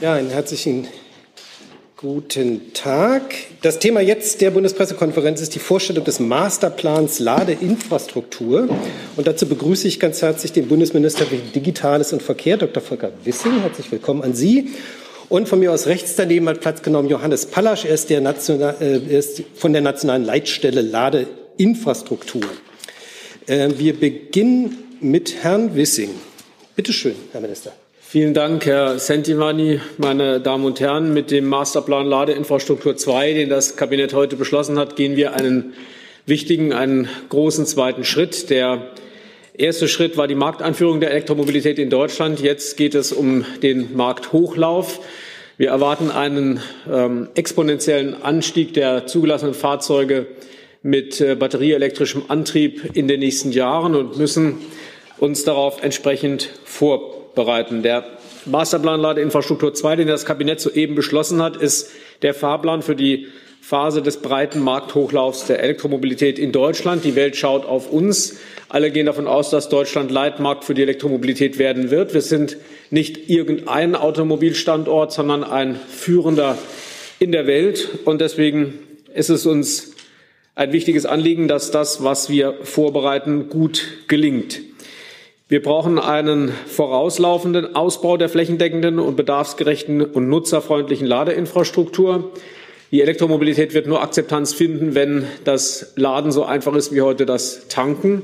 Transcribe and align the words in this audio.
Ja, 0.00 0.14
einen 0.14 0.30
herzlichen 0.30 0.86
guten 1.96 2.72
Tag. 2.74 3.34
Das 3.62 3.78
Thema 3.78 4.00
jetzt 4.00 4.40
der 4.40 4.50
Bundespressekonferenz 4.50 5.40
ist 5.40 5.54
die 5.54 5.58
Vorstellung 5.58 6.04
des 6.04 6.20
Masterplans 6.20 7.18
Ladeinfrastruktur. 7.18 8.68
Und 9.16 9.26
dazu 9.26 9.46
begrüße 9.46 9.88
ich 9.88 9.98
ganz 9.98 10.20
herzlich 10.20 10.52
den 10.52 10.68
Bundesminister 10.68 11.24
für 11.24 11.36
Digitales 11.36 12.12
und 12.12 12.22
Verkehr, 12.22 12.58
Dr. 12.58 12.82
Volker 12.82 13.12
Wissing. 13.24 13.60
Herzlich 13.60 13.90
willkommen 13.90 14.22
an 14.22 14.34
Sie. 14.34 14.70
Und 15.28 15.48
von 15.48 15.58
mir 15.58 15.72
aus 15.72 15.86
rechts 15.86 16.14
daneben 16.16 16.48
hat 16.48 16.60
Platz 16.60 16.82
genommen 16.82 17.08
Johannes 17.08 17.46
Pallasch. 17.46 17.84
Er 17.84 17.94
ist, 17.94 18.10
der 18.10 18.20
äh, 18.20 18.74
er 18.80 19.18
ist 19.18 19.42
von 19.54 19.72
der 19.72 19.82
Nationalen 19.82 20.24
Leitstelle 20.24 20.82
Ladeinfrastruktur. 20.82 22.44
Äh, 23.46 23.70
wir 23.78 23.98
beginnen 23.98 24.76
mit 25.00 25.42
Herrn 25.42 25.74
Wissing. 25.74 26.10
Bitte 26.76 26.92
schön, 26.92 27.16
Herr 27.32 27.40
Minister. 27.40 27.72
Vielen 28.08 28.34
Dank, 28.34 28.64
Herr 28.66 29.00
Sentimani, 29.00 29.80
meine 29.98 30.40
Damen 30.40 30.64
und 30.64 30.78
Herren. 30.78 31.12
Mit 31.12 31.32
dem 31.32 31.46
Masterplan 31.46 32.06
Ladeinfrastruktur 32.06 32.96
2, 32.96 33.32
den 33.32 33.48
das 33.48 33.74
Kabinett 33.74 34.14
heute 34.14 34.36
beschlossen 34.36 34.78
hat, 34.78 34.94
gehen 34.94 35.16
wir 35.16 35.34
einen 35.34 35.74
wichtigen, 36.24 36.72
einen 36.72 37.08
großen 37.30 37.66
zweiten 37.66 38.04
Schritt. 38.04 38.48
Der 38.48 38.92
erste 39.54 39.88
Schritt 39.88 40.16
war 40.16 40.28
die 40.28 40.36
Markteinführung 40.36 41.00
der 41.00 41.10
Elektromobilität 41.10 41.80
in 41.80 41.90
Deutschland. 41.90 42.38
Jetzt 42.38 42.76
geht 42.76 42.94
es 42.94 43.12
um 43.12 43.44
den 43.64 43.96
Markthochlauf. 43.96 45.00
Wir 45.56 45.70
erwarten 45.70 46.12
einen 46.12 46.60
ähm, 46.88 47.28
exponentiellen 47.34 48.22
Anstieg 48.22 48.72
der 48.72 49.08
zugelassenen 49.08 49.54
Fahrzeuge 49.54 50.28
mit 50.80 51.20
äh, 51.20 51.34
batterieelektrischem 51.34 52.22
Antrieb 52.28 52.88
in 52.94 53.08
den 53.08 53.18
nächsten 53.18 53.50
Jahren 53.50 53.96
und 53.96 54.16
müssen 54.16 54.58
uns 55.18 55.42
darauf 55.42 55.82
entsprechend 55.82 56.50
vorbereiten 56.64 57.15
bereiten. 57.36 57.84
Der 57.84 58.04
Masterplan 58.46 59.00
Ladeinfrastruktur 59.00 59.72
2, 59.72 59.96
den 59.96 60.08
das 60.08 60.24
Kabinett 60.26 60.60
soeben 60.60 60.96
beschlossen 60.96 61.40
hat, 61.40 61.56
ist 61.56 61.92
der 62.22 62.34
Fahrplan 62.34 62.82
für 62.82 62.96
die 62.96 63.28
Phase 63.60 64.00
des 64.00 64.18
breiten 64.18 64.60
Markthochlaufs 64.60 65.46
der 65.46 65.60
Elektromobilität 65.60 66.38
in 66.38 66.52
Deutschland. 66.52 67.04
Die 67.04 67.16
Welt 67.16 67.36
schaut 67.36 67.66
auf 67.66 67.90
uns. 67.90 68.38
Alle 68.68 68.92
gehen 68.92 69.06
davon 69.06 69.26
aus, 69.26 69.50
dass 69.50 69.68
Deutschland 69.68 70.10
Leitmarkt 70.10 70.64
für 70.64 70.74
die 70.74 70.82
Elektromobilität 70.82 71.58
werden 71.58 71.90
wird. 71.90 72.14
Wir 72.14 72.20
sind 72.20 72.56
nicht 72.90 73.28
irgendein 73.28 73.96
Automobilstandort, 73.96 75.12
sondern 75.12 75.42
ein 75.42 75.80
führender 75.88 76.56
in 77.18 77.32
der 77.32 77.48
Welt. 77.48 77.88
Und 78.04 78.20
deswegen 78.20 78.74
ist 79.14 79.30
es 79.30 79.46
uns 79.46 79.94
ein 80.54 80.72
wichtiges 80.72 81.04
Anliegen, 81.04 81.48
dass 81.48 81.72
das, 81.72 82.04
was 82.04 82.30
wir 82.30 82.54
vorbereiten, 82.62 83.48
gut 83.48 83.84
gelingt. 84.06 84.60
Wir 85.48 85.62
brauchen 85.62 86.00
einen 86.00 86.48
vorauslaufenden 86.66 87.76
Ausbau 87.76 88.16
der 88.16 88.28
flächendeckenden 88.28 88.98
und 88.98 89.14
bedarfsgerechten 89.14 90.02
und 90.02 90.28
nutzerfreundlichen 90.28 91.06
Ladeinfrastruktur. 91.06 92.32
Die 92.90 93.00
Elektromobilität 93.00 93.72
wird 93.72 93.86
nur 93.86 94.02
Akzeptanz 94.02 94.52
finden, 94.54 94.96
wenn 94.96 95.24
das 95.44 95.92
Laden 95.94 96.32
so 96.32 96.44
einfach 96.44 96.74
ist 96.74 96.92
wie 96.92 97.00
heute 97.00 97.26
das 97.26 97.68
Tanken. 97.68 98.22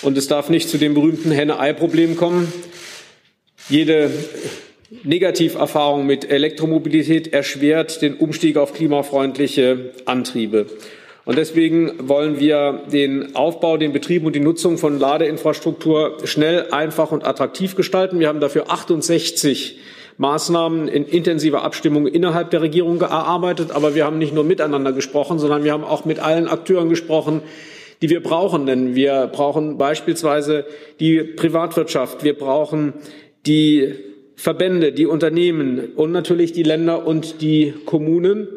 Und 0.00 0.16
es 0.16 0.26
darf 0.26 0.48
nicht 0.48 0.70
zu 0.70 0.78
dem 0.78 0.94
berühmten 0.94 1.30
Henne-Ei-Problem 1.32 2.16
kommen. 2.16 2.50
Jede 3.68 4.10
Negativerfahrung 5.02 6.06
mit 6.06 6.30
Elektromobilität 6.30 7.30
erschwert 7.30 8.00
den 8.00 8.14
Umstieg 8.14 8.56
auf 8.56 8.72
klimafreundliche 8.72 9.92
Antriebe. 10.06 10.64
Und 11.24 11.38
deswegen 11.38 12.08
wollen 12.08 12.38
wir 12.38 12.82
den 12.92 13.34
Aufbau, 13.34 13.78
den 13.78 13.92
Betrieb 13.92 14.26
und 14.26 14.34
die 14.34 14.40
Nutzung 14.40 14.76
von 14.76 14.98
Ladeinfrastruktur 14.98 16.18
schnell, 16.24 16.66
einfach 16.70 17.12
und 17.12 17.24
attraktiv 17.24 17.76
gestalten. 17.76 18.20
Wir 18.20 18.28
haben 18.28 18.40
dafür 18.40 18.70
68 18.70 19.78
Maßnahmen 20.18 20.86
in 20.86 21.06
intensiver 21.06 21.62
Abstimmung 21.62 22.06
innerhalb 22.06 22.50
der 22.50 22.60
Regierung 22.60 23.00
erarbeitet. 23.00 23.70
Aber 23.70 23.94
wir 23.94 24.04
haben 24.04 24.18
nicht 24.18 24.34
nur 24.34 24.44
miteinander 24.44 24.92
gesprochen, 24.92 25.38
sondern 25.38 25.64
wir 25.64 25.72
haben 25.72 25.84
auch 25.84 26.04
mit 26.04 26.18
allen 26.18 26.46
Akteuren 26.46 26.90
gesprochen, 26.90 27.40
die 28.02 28.10
wir 28.10 28.22
brauchen. 28.22 28.66
Denn 28.66 28.94
wir 28.94 29.26
brauchen 29.32 29.78
beispielsweise 29.78 30.66
die 31.00 31.22
Privatwirtschaft, 31.22 32.22
wir 32.22 32.36
brauchen 32.36 32.92
die 33.46 33.94
Verbände, 34.36 34.92
die 34.92 35.06
Unternehmen 35.06 35.92
und 35.96 36.12
natürlich 36.12 36.52
die 36.52 36.64
Länder 36.64 37.06
und 37.06 37.40
die 37.40 37.72
Kommunen. 37.86 38.48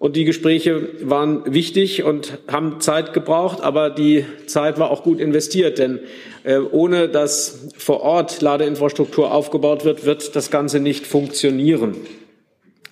Und 0.00 0.16
die 0.16 0.24
Gespräche 0.24 0.88
waren 1.02 1.42
wichtig 1.52 2.04
und 2.04 2.38
haben 2.50 2.80
Zeit 2.80 3.12
gebraucht, 3.12 3.60
aber 3.60 3.90
die 3.90 4.24
Zeit 4.46 4.78
war 4.78 4.90
auch 4.90 5.02
gut 5.02 5.20
investiert, 5.20 5.78
denn 5.78 6.00
äh, 6.42 6.56
ohne 6.56 7.10
dass 7.10 7.68
vor 7.76 8.00
Ort 8.00 8.40
Ladeinfrastruktur 8.40 9.30
aufgebaut 9.30 9.84
wird, 9.84 10.06
wird 10.06 10.34
das 10.34 10.50
Ganze 10.50 10.80
nicht 10.80 11.06
funktionieren. 11.06 11.96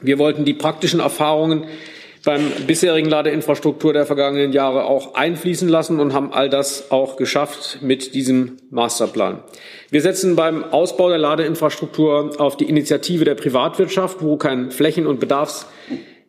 Wir 0.02 0.18
wollten 0.18 0.44
die 0.44 0.52
praktischen 0.52 1.00
Erfahrungen 1.00 1.64
beim 2.26 2.42
bisherigen 2.66 3.08
Ladeinfrastruktur 3.08 3.94
der 3.94 4.04
vergangenen 4.04 4.52
Jahre 4.52 4.84
auch 4.84 5.14
einfließen 5.14 5.66
lassen 5.66 6.00
und 6.00 6.12
haben 6.12 6.34
all 6.34 6.50
das 6.50 6.90
auch 6.90 7.16
geschafft 7.16 7.78
mit 7.80 8.14
diesem 8.14 8.58
Masterplan. 8.68 9.42
Wir 9.88 10.02
setzen 10.02 10.36
beim 10.36 10.62
Ausbau 10.62 11.08
der 11.08 11.16
Ladeinfrastruktur 11.16 12.38
auf 12.38 12.58
die 12.58 12.68
Initiative 12.68 13.24
der 13.24 13.34
Privatwirtschaft, 13.34 14.18
wo 14.20 14.36
kein 14.36 14.70
Flächen- 14.70 15.06
und 15.06 15.20
Bedarfs 15.20 15.66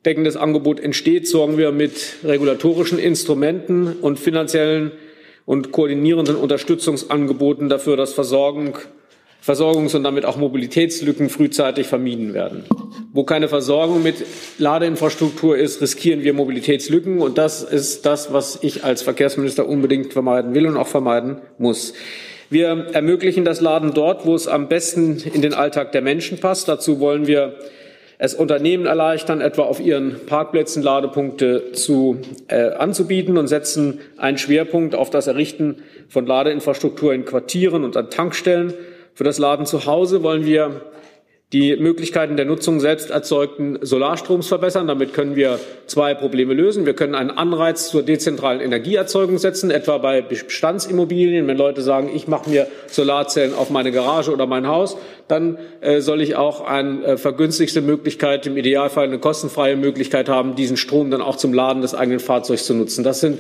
deckendes 0.05 0.37
Angebot 0.37 0.79
entsteht, 0.79 1.27
sorgen 1.27 1.57
wir 1.57 1.71
mit 1.71 2.15
regulatorischen 2.23 2.99
Instrumenten 2.99 3.93
und 4.01 4.19
finanziellen 4.19 4.91
und 5.45 5.71
koordinierenden 5.71 6.35
Unterstützungsangeboten 6.35 7.69
dafür, 7.69 7.97
dass 7.97 8.13
Versorgung, 8.13 8.77
Versorgungs- 9.45 9.95
und 9.95 10.03
damit 10.03 10.25
auch 10.25 10.37
Mobilitätslücken 10.37 11.29
frühzeitig 11.29 11.87
vermieden 11.87 12.33
werden. 12.33 12.65
Wo 13.13 13.23
keine 13.23 13.47
Versorgung 13.47 14.03
mit 14.03 14.17
Ladeinfrastruktur 14.59 15.57
ist, 15.57 15.81
riskieren 15.81 16.23
wir 16.23 16.33
Mobilitätslücken. 16.33 17.19
Und 17.19 17.37
das 17.37 17.63
ist 17.63 18.05
das, 18.05 18.31
was 18.31 18.59
ich 18.61 18.83
als 18.83 19.01
Verkehrsminister 19.01 19.67
unbedingt 19.67 20.13
vermeiden 20.13 20.53
will 20.53 20.67
und 20.67 20.77
auch 20.77 20.87
vermeiden 20.87 21.41
muss. 21.57 21.93
Wir 22.51 22.87
ermöglichen 22.93 23.45
das 23.45 23.61
Laden 23.61 23.93
dort, 23.93 24.25
wo 24.25 24.35
es 24.35 24.47
am 24.47 24.69
besten 24.69 25.21
in 25.33 25.41
den 25.41 25.53
Alltag 25.53 25.91
der 25.91 26.01
Menschen 26.01 26.39
passt. 26.39 26.67
Dazu 26.67 26.99
wollen 26.99 27.27
wir 27.27 27.55
es 28.22 28.35
Unternehmen 28.35 28.85
erleichtern, 28.85 29.40
etwa 29.40 29.63
auf 29.63 29.80
ihren 29.80 30.25
Parkplätzen 30.25 30.84
Ladepunkte 30.84 31.72
zu, 31.72 32.19
äh, 32.50 32.72
anzubieten 32.74 33.38
und 33.38 33.47
setzen 33.47 34.02
einen 34.18 34.38
Schwerpunkt 34.38 34.94
auf 34.94 35.09
das 35.09 35.28
Errichten 35.28 35.78
von 36.09 36.28
Ladeinfrastruktur 36.28 37.13
in 37.13 37.24
Quartieren 37.24 37.85
und 37.85 37.96
an 37.96 38.09
Tankstellen. 38.09 38.74
Für 39.13 39.24
das 39.24 39.38
Laden 39.38 39.66
zu 39.66 39.85
Hause 39.85 40.22
wollen 40.22 40.46
wir 40.46 40.81
die 41.51 41.75
Möglichkeiten 41.77 42.37
der 42.37 42.45
Nutzung 42.45 42.79
selbst 42.79 43.09
erzeugten 43.09 43.79
Solarstroms 43.81 44.47
verbessern. 44.47 44.87
Damit 44.87 45.15
können 45.15 45.35
wir 45.35 45.59
zwei 45.87 46.13
Probleme 46.13 46.53
lösen. 46.53 46.85
Wir 46.85 46.93
können 46.93 47.15
einen 47.15 47.31
Anreiz 47.31 47.89
zur 47.89 48.03
dezentralen 48.03 48.61
Energieerzeugung 48.61 49.39
setzen, 49.39 49.71
etwa 49.71 49.97
bei 49.97 50.21
Bestandsimmobilien. 50.21 51.47
Wenn 51.47 51.57
Leute 51.57 51.81
sagen, 51.81 52.11
ich 52.13 52.27
mache 52.27 52.51
mir 52.51 52.67
Solarzellen 52.85 53.55
auf 53.55 53.71
meine 53.71 53.91
Garage 53.91 54.31
oder 54.31 54.45
mein 54.45 54.67
Haus, 54.67 54.95
dann 55.27 55.57
äh, 55.81 56.01
soll 56.01 56.21
ich 56.21 56.35
auch 56.35 56.61
eine 56.61 57.03
äh, 57.03 57.17
vergünstigste 57.17 57.81
Möglichkeit, 57.81 58.45
im 58.45 58.55
Idealfall 58.55 59.05
eine 59.05 59.17
kostenfreie 59.17 59.75
Möglichkeit 59.75 60.29
haben, 60.29 60.53
diesen 60.53 60.77
Strom 60.77 61.09
dann 61.09 61.21
auch 61.23 61.35
zum 61.35 61.51
Laden 61.51 61.81
des 61.81 61.95
eigenen 61.95 62.19
Fahrzeugs 62.19 62.67
zu 62.67 62.75
nutzen. 62.75 63.03
Das 63.03 63.21
sind 63.21 63.39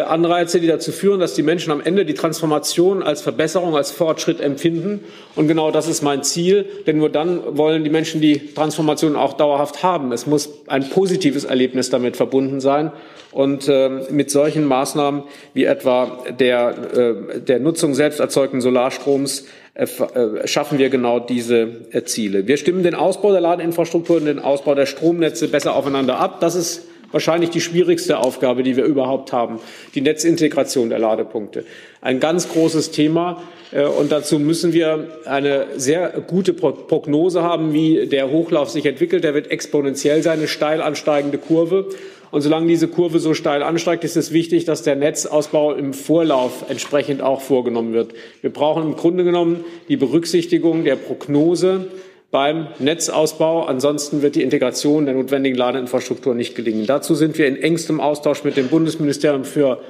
Anreize, 0.00 0.60
die 0.60 0.66
dazu 0.66 0.92
führen, 0.92 1.20
dass 1.20 1.34
die 1.34 1.42
Menschen 1.42 1.70
am 1.70 1.80
Ende 1.80 2.04
die 2.04 2.14
Transformation 2.14 3.02
als 3.02 3.20
Verbesserung, 3.20 3.76
als 3.76 3.90
Fortschritt 3.90 4.40
empfinden. 4.40 5.00
Und 5.34 5.48
genau 5.48 5.70
das 5.70 5.88
ist 5.88 6.02
mein 6.02 6.22
Ziel, 6.22 6.64
denn 6.86 6.98
nur 6.98 7.10
dann 7.10 7.58
wollen 7.58 7.84
die 7.84 7.90
Menschen 7.90 8.20
die 8.20 8.54
Transformation 8.54 9.16
auch 9.16 9.34
dauerhaft 9.34 9.82
haben. 9.82 10.12
Es 10.12 10.26
muss 10.26 10.48
ein 10.66 10.88
positives 10.88 11.44
Erlebnis 11.44 11.90
damit 11.90 12.16
verbunden 12.16 12.60
sein. 12.60 12.92
Und 13.32 13.68
äh, 13.68 13.88
mit 14.10 14.30
solchen 14.30 14.64
Maßnahmen 14.66 15.24
wie 15.54 15.64
etwa 15.64 16.18
der, 16.38 16.74
äh, 16.94 17.40
der 17.40 17.60
Nutzung 17.60 17.94
selbst 17.94 18.20
erzeugten 18.20 18.60
Solarstroms 18.60 19.46
äh, 19.74 19.84
äh 19.84 20.46
schaffen 20.46 20.78
wir 20.78 20.90
genau 20.90 21.18
diese 21.18 21.68
äh, 21.92 22.02
Ziele. 22.04 22.46
Wir 22.46 22.58
stimmen 22.58 22.82
den 22.82 22.94
Ausbau 22.94 23.32
der 23.32 23.40
Ladeinfrastruktur 23.40 24.18
und 24.18 24.26
den 24.26 24.38
Ausbau 24.38 24.74
der 24.74 24.84
Stromnetze 24.84 25.48
besser 25.48 25.74
aufeinander 25.74 26.18
ab. 26.18 26.40
Das 26.40 26.54
ist 26.54 26.82
wahrscheinlich 27.12 27.50
die 27.50 27.60
schwierigste 27.60 28.18
Aufgabe, 28.18 28.62
die 28.62 28.76
wir 28.76 28.84
überhaupt 28.84 29.32
haben, 29.32 29.60
die 29.94 30.00
Netzintegration 30.00 30.88
der 30.88 30.98
Ladepunkte. 30.98 31.64
Ein 32.00 32.18
ganz 32.18 32.48
großes 32.48 32.90
Thema. 32.90 33.42
Äh, 33.70 33.86
und 33.86 34.10
dazu 34.10 34.38
müssen 34.38 34.72
wir 34.72 35.08
eine 35.24 35.66
sehr 35.76 36.08
gute 36.26 36.52
Prognose 36.52 37.42
haben, 37.42 37.72
wie 37.72 38.06
der 38.06 38.30
Hochlauf 38.30 38.70
sich 38.70 38.86
entwickelt. 38.86 39.24
Der 39.24 39.34
wird 39.34 39.50
exponentiell 39.50 40.22
sein, 40.22 40.38
eine 40.38 40.48
steil 40.48 40.82
ansteigende 40.82 41.38
Kurve. 41.38 41.88
Und 42.32 42.40
solange 42.40 42.66
diese 42.66 42.88
Kurve 42.88 43.18
so 43.18 43.34
steil 43.34 43.62
ansteigt, 43.62 44.04
ist 44.04 44.16
es 44.16 44.32
wichtig, 44.32 44.64
dass 44.64 44.82
der 44.82 44.96
Netzausbau 44.96 45.74
im 45.74 45.92
Vorlauf 45.92 46.64
entsprechend 46.70 47.20
auch 47.20 47.42
vorgenommen 47.42 47.92
wird. 47.92 48.14
Wir 48.40 48.50
brauchen 48.50 48.84
im 48.84 48.96
Grunde 48.96 49.22
genommen 49.22 49.66
die 49.88 49.98
Berücksichtigung 49.98 50.82
der 50.84 50.96
Prognose 50.96 51.88
beim 52.32 52.68
Netzausbau. 52.80 53.66
Ansonsten 53.66 54.22
wird 54.22 54.34
die 54.34 54.42
Integration 54.42 55.04
der 55.04 55.14
notwendigen 55.14 55.56
Ladeinfrastruktur 55.56 56.34
nicht 56.34 56.56
gelingen. 56.56 56.86
Dazu 56.86 57.14
sind 57.14 57.38
wir 57.38 57.46
in 57.46 57.54
engstem 57.56 58.00
Austausch 58.00 58.42
mit 58.42 58.56
dem 58.56 58.66
Bundesministerium 58.68 59.44
für 59.44 59.80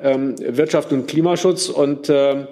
ähm, 0.00 0.36
Wirtschaft 0.38 0.92
und 0.92 1.06
Klimaschutz 1.06 1.68
und 1.68 2.08
äh, 2.08 2.46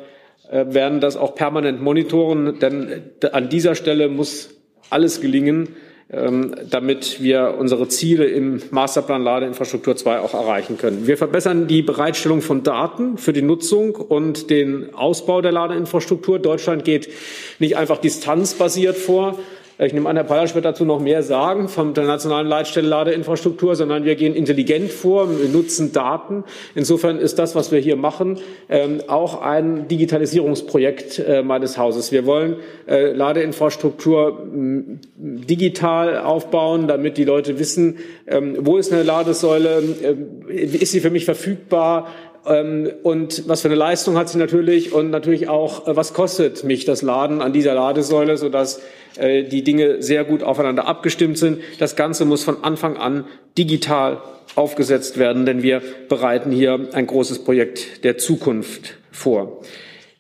werden 0.51 1.01
das 1.01 1.17
auch 1.17 1.35
permanent 1.35 1.81
monitoren, 1.81 2.59
denn 2.59 3.05
an 3.33 3.49
dieser 3.49 3.75
Stelle 3.75 4.09
muss 4.09 4.51
alles 4.91 5.23
gelingen, 5.23 5.63
ähm, 5.63 5.77
damit 6.13 7.23
wir 7.23 7.55
unsere 7.59 7.89
Ziele 7.89 8.27
im 8.27 8.61
Masterplan 8.71 9.23
Ladeinfrastruktur 9.23 9.97
2 9.97 10.21
auch 10.21 10.35
erreichen 10.35 10.77
können. 10.77 11.07
Wir 11.07 11.17
verbessern 11.17 11.69
die 11.69 11.81
Bereitstellung 11.81 12.43
von 12.43 12.63
Daten 12.63 13.17
für 13.17 13.33
die 13.33 13.41
Nutzung 13.41 13.95
und 13.95 14.51
den 14.51 14.95
Ausbau 14.95 15.41
der 15.41 15.53
Ladeinfrastruktur. 15.53 16.39
Deutschland 16.39 16.85
geht 16.85 17.09
nicht 17.61 17.79
einfach 17.79 17.97
distanzbasiert 17.97 18.99
vor, 18.99 19.39
ich 19.87 19.93
nehme 19.93 20.09
an, 20.09 20.17
Herr 20.17 20.25
Pallasch 20.25 20.55
wird 20.55 20.65
dazu 20.65 20.85
noch 20.85 21.01
mehr 21.01 21.23
sagen 21.23 21.69
von 21.69 21.95
der 21.95 22.05
nationalen 22.05 22.47
Leitstelle 22.47 22.89
Ladeinfrastruktur, 22.89 23.75
sondern 23.75 24.05
wir 24.05 24.15
gehen 24.17 24.35
intelligent 24.35 24.91
vor, 24.91 25.29
wir 25.31 25.49
nutzen 25.49 25.93
Daten. 25.93 26.45
Insofern 26.75 27.19
ist 27.19 27.39
das, 27.39 27.55
was 27.55 27.73
wir 27.73 27.81
hier 27.81 27.97
machen, 27.97 28.39
ähm, 28.69 29.01
auch 29.09 29.41
ein 29.41 29.89
Digitalisierungsprojekt 29.89 31.19
äh, 31.19 31.43
meines 31.43 31.79
Hauses. 31.79 32.13
Wir 32.13 32.27
wollen 32.27 32.57
äh, 32.87 33.13
Ladeinfrastruktur 33.13 34.47
digital 35.17 36.19
aufbauen, 36.19 36.87
damit 36.87 37.17
die 37.17 37.25
Leute 37.25 37.59
wissen, 37.59 37.99
ähm, 38.27 38.57
wo 38.61 38.77
ist 38.77 38.93
eine 38.93 39.03
Ladesäule, 39.03 39.83
äh, 40.49 40.63
ist 40.63 40.93
sie 40.93 41.01
für 41.01 41.11
mich 41.11 41.25
verfügbar, 41.25 42.07
ähm, 42.07 42.32
und 42.45 43.49
was 43.49 43.61
für 43.61 43.69
eine 43.69 43.77
Leistung 43.77 44.17
hat 44.17 44.29
sie 44.29 44.39
natürlich 44.39 44.93
und 44.93 45.11
natürlich 45.11 45.49
auch, 45.49 45.83
was 45.87 46.13
kostet 46.13 46.65
mich 46.65 46.85
das 46.85 47.03
Laden 47.03 47.41
an 47.41 47.53
dieser 47.53 47.75
Ladesäule, 47.75 48.37
sodass 48.37 48.81
äh, 49.17 49.45
die 49.45 49.63
Dinge 49.63 50.03
sehr 50.03 50.25
gut 50.25 50.43
aufeinander 50.43 50.89
abgestimmt 50.89 51.39
sind. 51.39 51.61
Das 51.79 51.95
Ganze 51.95 52.25
muss 52.25 52.43
von 52.43 52.65
Anfang 52.65 52.97
an 52.97 53.27
digital 53.57 54.23
aufgesetzt 54.57 55.19
werden, 55.19 55.47
denn 55.47 55.63
wir 55.63 55.83
bereiten 56.09 56.51
hier 56.51 56.89
ein 56.93 57.07
großes 57.07 57.45
Projekt 57.45 58.03
der 58.05 58.19
Zukunft 58.19 58.97
vor. 59.13 59.61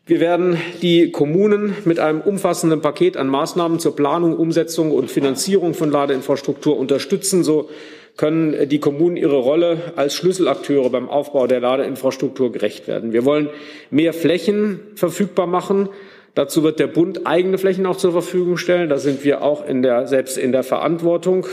Wir 0.06 0.20
werden 0.20 0.56
die 0.80 1.10
Kommunen 1.10 1.74
mit 1.84 1.98
einem 1.98 2.20
umfassenden 2.20 2.80
Paket 2.80 3.16
an 3.16 3.28
Maßnahmen 3.28 3.78
zur 3.78 3.96
Planung, 3.96 4.36
Umsetzung 4.36 4.90
und 4.90 5.10
Finanzierung 5.10 5.74
von 5.74 5.90
Ladeinfrastruktur 5.90 6.76
unterstützen. 6.76 7.44
So 7.44 7.68
können 8.16 8.68
die 8.68 8.78
Kommunen 8.78 9.16
ihre 9.16 9.38
Rolle 9.38 9.92
als 9.96 10.14
Schlüsselakteure 10.14 10.90
beim 10.90 11.08
Aufbau 11.08 11.46
der 11.46 11.60
Ladeinfrastruktur 11.60 12.52
gerecht 12.52 12.86
werden. 12.86 13.12
Wir 13.12 13.24
wollen 13.24 13.48
mehr 13.90 14.12
Flächen 14.12 14.80
verfügbar 14.94 15.46
machen, 15.46 15.88
Dazu 16.34 16.62
wird 16.62 16.80
der 16.80 16.86
Bund 16.86 17.26
eigene 17.26 17.58
Flächen 17.58 17.84
auch 17.84 17.96
zur 17.96 18.12
Verfügung 18.12 18.56
stellen. 18.56 18.88
Da 18.88 18.96
sind 18.96 19.22
wir 19.24 19.42
auch 19.42 19.66
in 19.66 19.82
der, 19.82 20.06
selbst 20.06 20.38
in 20.38 20.52
der 20.52 20.62
Verantwortung. 20.62 21.46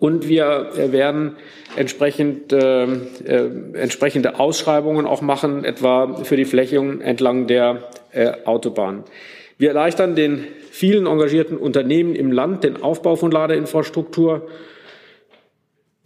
Und 0.00 0.28
wir 0.28 0.70
werden 0.74 1.36
entsprechend, 1.76 2.52
äh, 2.52 2.84
äh, 2.84 3.50
entsprechende 3.74 4.38
Ausschreibungen 4.38 5.06
auch 5.06 5.22
machen, 5.22 5.64
etwa 5.64 6.22
für 6.24 6.36
die 6.36 6.44
Flächen 6.44 7.00
entlang 7.00 7.46
der 7.46 7.88
äh, 8.12 8.32
Autobahn. 8.44 9.04
Wir 9.58 9.68
erleichtern 9.68 10.14
den 10.14 10.44
vielen 10.70 11.06
engagierten 11.06 11.56
Unternehmen 11.56 12.14
im 12.14 12.32
Land 12.32 12.64
den 12.64 12.82
Aufbau 12.82 13.16
von 13.16 13.30
Ladeinfrastruktur. 13.30 14.48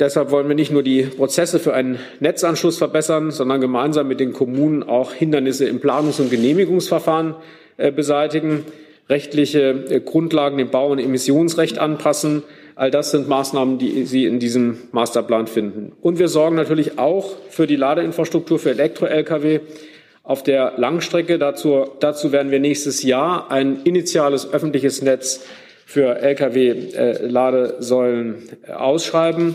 Deshalb 0.03 0.33
wollen 0.33 0.49
wir 0.49 0.57
nicht 0.57 0.73
nur 0.73 0.83
die 0.83 1.03
Prozesse 1.03 1.61
für 1.61 1.75
einen 1.75 1.97
Netzanschluss 2.19 2.77
verbessern, 2.77 3.31
sondern 3.31 3.61
gemeinsam 3.61 4.09
mit 4.09 4.19
den 4.19 4.33
Kommunen 4.33 4.83
auch 4.83 5.13
Hindernisse 5.13 5.67
im 5.67 5.79
Planungs- 5.79 6.21
und 6.21 6.29
Genehmigungsverfahren 6.29 7.37
äh, 7.77 7.93
beseitigen, 7.93 8.65
rechtliche 9.09 9.61
äh, 9.89 10.01
Grundlagen 10.01 10.59
dem 10.59 10.71
Bau- 10.71 10.91
und 10.91 10.99
Emissionsrecht 10.99 11.79
anpassen. 11.79 12.43
All 12.75 12.91
das 12.91 13.13
sind 13.13 13.29
Maßnahmen, 13.29 13.79
die 13.79 14.05
Sie 14.05 14.25
in 14.25 14.41
diesem 14.41 14.79
Masterplan 14.91 15.47
finden. 15.47 15.93
Und 16.01 16.19
wir 16.19 16.27
sorgen 16.27 16.57
natürlich 16.57 16.99
auch 16.99 17.37
für 17.49 17.69
die 17.69 17.77
Ladeinfrastruktur 17.77 18.59
für 18.59 18.71
Elektro-Lkw 18.71 19.61
auf 20.25 20.43
der 20.43 20.73
Langstrecke. 20.79 21.39
Dazu, 21.39 21.87
dazu 22.01 22.33
werden 22.33 22.51
wir 22.51 22.59
nächstes 22.59 23.05
Jahr 23.05 23.53
ein 23.53 23.83
initiales 23.85 24.53
öffentliches 24.53 25.01
Netz 25.01 25.45
für 25.93 26.21
Lkw-Ladesäulen 26.23 28.37
äh, 28.67 28.73
ausschreiben. 28.73 29.55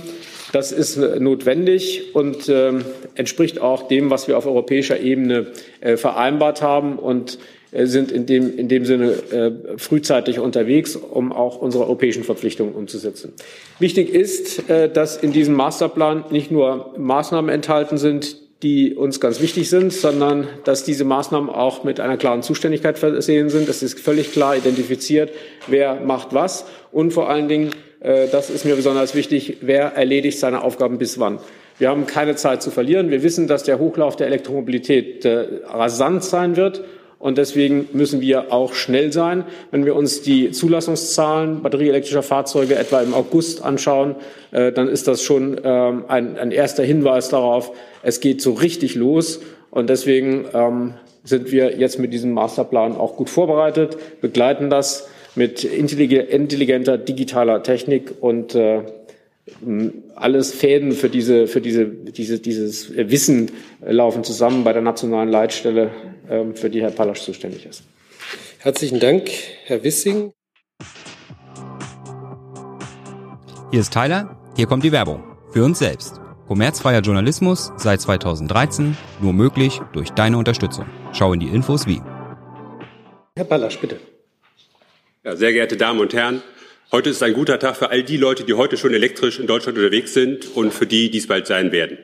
Das 0.54 0.72
ist 0.72 0.98
notwendig 0.98 2.14
und 2.14 2.48
äh, 2.48 2.74
entspricht 3.16 3.60
auch 3.60 3.88
dem, 3.88 4.12
was 4.12 4.28
wir 4.28 4.38
auf 4.38 4.46
europäischer 4.46 5.00
Ebene 5.00 5.48
äh, 5.82 5.98
vereinbart 5.98 6.62
haben. 6.62 7.00
Und 7.00 7.40
äh, 7.72 7.88
sind 7.88 8.12
in 8.12 8.28
dem, 8.28 8.56
in 8.58 8.68
dem 8.68 8.86
Sinne 8.86 9.14
äh, 9.32 9.52
frühzeitig 9.78 10.40
unterwegs, 10.40 10.96
um 10.96 11.34
auch 11.34 11.58
unsere 11.58 11.86
europäischen 11.86 12.24
Verpflichtungen 12.24 12.74
umzusetzen. 12.74 13.34
Wichtig 13.80 14.14
ist, 14.14 14.70
äh, 14.70 14.90
dass 14.90 15.18
in 15.18 15.34
diesem 15.34 15.56
Masterplan 15.56 16.26
nicht 16.30 16.52
nur 16.52 16.94
Maßnahmen 16.98 17.50
enthalten 17.50 17.98
sind, 17.98 18.38
die 18.64 18.96
uns 18.96 19.20
ganz 19.20 19.40
wichtig 19.40 19.70
sind, 19.70 19.94
sondern 19.94 20.48
dass 20.64 20.84
diese 20.84 21.06
Maßnahmen 21.06 21.50
auch 21.50 21.84
mit 21.84 22.00
einer 22.00 22.18
klaren 22.18 22.42
Zuständigkeit 22.42 22.98
versehen 22.98 23.50
sind. 23.50 23.70
Es 23.70 23.84
ist 23.84 24.00
völlig 24.00 24.32
klar 24.32 24.56
identifiziert, 24.56 25.32
wer 25.68 25.96
macht 25.96 26.34
was 26.34 26.66
und 26.92 27.12
vor 27.12 27.30
allen 27.30 27.48
Dingen, 27.48 27.72
äh, 28.00 28.28
das 28.32 28.50
ist 28.50 28.66
mir 28.66 28.76
besonders 28.76 29.14
wichtig, 29.14 29.58
wer 29.62 29.94
erledigt 29.94 30.40
seine 30.40 30.64
Aufgaben 30.64 30.98
bis 30.98 31.20
wann. 31.20 31.40
Wir 31.80 31.90
haben 31.90 32.08
keine 32.08 32.36
Zeit 32.36 32.64
zu 32.64 32.72
verlieren. 32.72 33.12
Wir 33.12 33.22
wissen, 33.22 33.48
dass 33.48 33.62
der 33.62 33.78
Hochlauf 33.78 34.16
der 34.16 34.26
Elektromobilität 34.28 35.26
äh, 35.26 35.46
rasant 35.68 36.24
sein 36.24 36.56
wird. 36.56 36.84
Und 37.20 37.40
deswegen 37.40 37.90
müssen 37.94 38.22
wir 38.22 38.54
auch 38.54 38.74
schnell 38.74 39.12
sein. 39.12 39.44
Wenn 39.72 39.86
wir 39.86 39.96
uns 39.96 40.22
die 40.22 40.52
Zulassungszahlen 40.52 41.64
batterieelektrischer 41.64 42.22
Fahrzeuge 42.22 42.76
etwa 42.76 43.02
im 43.02 43.14
August 43.14 43.64
anschauen, 43.64 44.16
äh, 44.52 44.72
dann 44.72 44.88
ist 44.88 45.08
das 45.08 45.24
schon 45.24 45.60
ähm, 45.64 46.06
ein, 46.08 46.38
ein, 46.38 46.52
erster 46.52 46.84
Hinweis 46.84 47.30
darauf, 47.30 47.72
es 48.04 48.20
geht 48.20 48.42
so 48.42 48.54
richtig 48.54 48.94
los. 48.94 49.40
Und 49.72 49.90
deswegen 49.90 50.46
ähm, 50.54 50.94
sind 51.24 51.52
wir 51.52 51.78
jetzt 51.78 51.98
mit 51.98 52.14
diesem 52.14 52.34
Masterplan 52.34 52.96
auch 52.96 53.16
gut 53.16 53.30
vorbereitet, 53.30 53.98
begleiten 54.22 54.70
das 54.70 55.10
mit 55.36 55.64
intelligenter 55.64 56.98
digitaler 56.98 57.64
Technik 57.64 58.14
und 58.22 58.56
äh, 58.56 58.82
alles 60.16 60.52
Fäden 60.52 60.92
für 60.92 61.10
diese, 61.10 61.48
für 61.48 61.62
diese, 61.62 61.86
diese, 61.86 62.40
dieses 62.40 62.96
Wissen 62.96 63.52
laufen 63.82 64.24
zusammen 64.24 64.64
bei 64.64 64.74
der 64.74 64.82
nationalen 64.82 65.30
Leitstelle, 65.30 65.92
für 66.56 66.70
die 66.70 66.82
Herr 66.82 66.92
Pallasch 66.92 67.22
zuständig 67.22 67.66
ist. 67.66 67.84
Herzlichen 68.60 69.00
Dank, 69.00 69.30
Herr 69.66 69.84
Wissing. 69.84 70.34
Hier 73.72 73.80
ist 73.80 73.94
Tyler, 73.94 74.38
hier 74.56 74.68
kommt 74.68 74.84
die 74.84 74.92
Werbung. 74.92 75.24
Für 75.52 75.64
uns 75.64 75.80
selbst. 75.80 76.20
Kommerzfreier 76.48 77.02
Journalismus 77.02 77.72
seit 77.78 78.02
2013, 78.02 78.96
nur 79.22 79.34
möglich 79.34 79.82
durch 79.94 80.12
deine 80.12 80.38
Unterstützung. 80.38 80.86
Schau 81.14 81.34
in 81.34 81.40
die 81.40 81.48
Infos 81.48 81.88
wie. 81.88 82.02
Herr 83.36 83.46
Pallasch, 83.46 83.80
bitte. 83.80 84.00
Ja, 85.24 85.36
sehr 85.36 85.52
geehrte 85.52 85.78
Damen 85.78 86.00
und 86.00 86.14
Herren, 86.14 86.42
Heute 86.90 87.10
ist 87.10 87.22
ein 87.22 87.34
guter 87.34 87.60
Tag 87.60 87.76
für 87.76 87.90
all 87.90 88.02
die 88.02 88.16
Leute, 88.16 88.46
die 88.46 88.54
heute 88.54 88.78
schon 88.78 88.94
elektrisch 88.94 89.40
in 89.40 89.48
Deutschland 89.48 89.78
unterwegs 89.78 90.14
sind 90.14 90.56
und 90.56 90.74
für 90.74 90.86
die 90.86 91.12
dies 91.12 91.28
bald 91.28 91.46
sein 91.46 91.74
werden. 91.74 91.98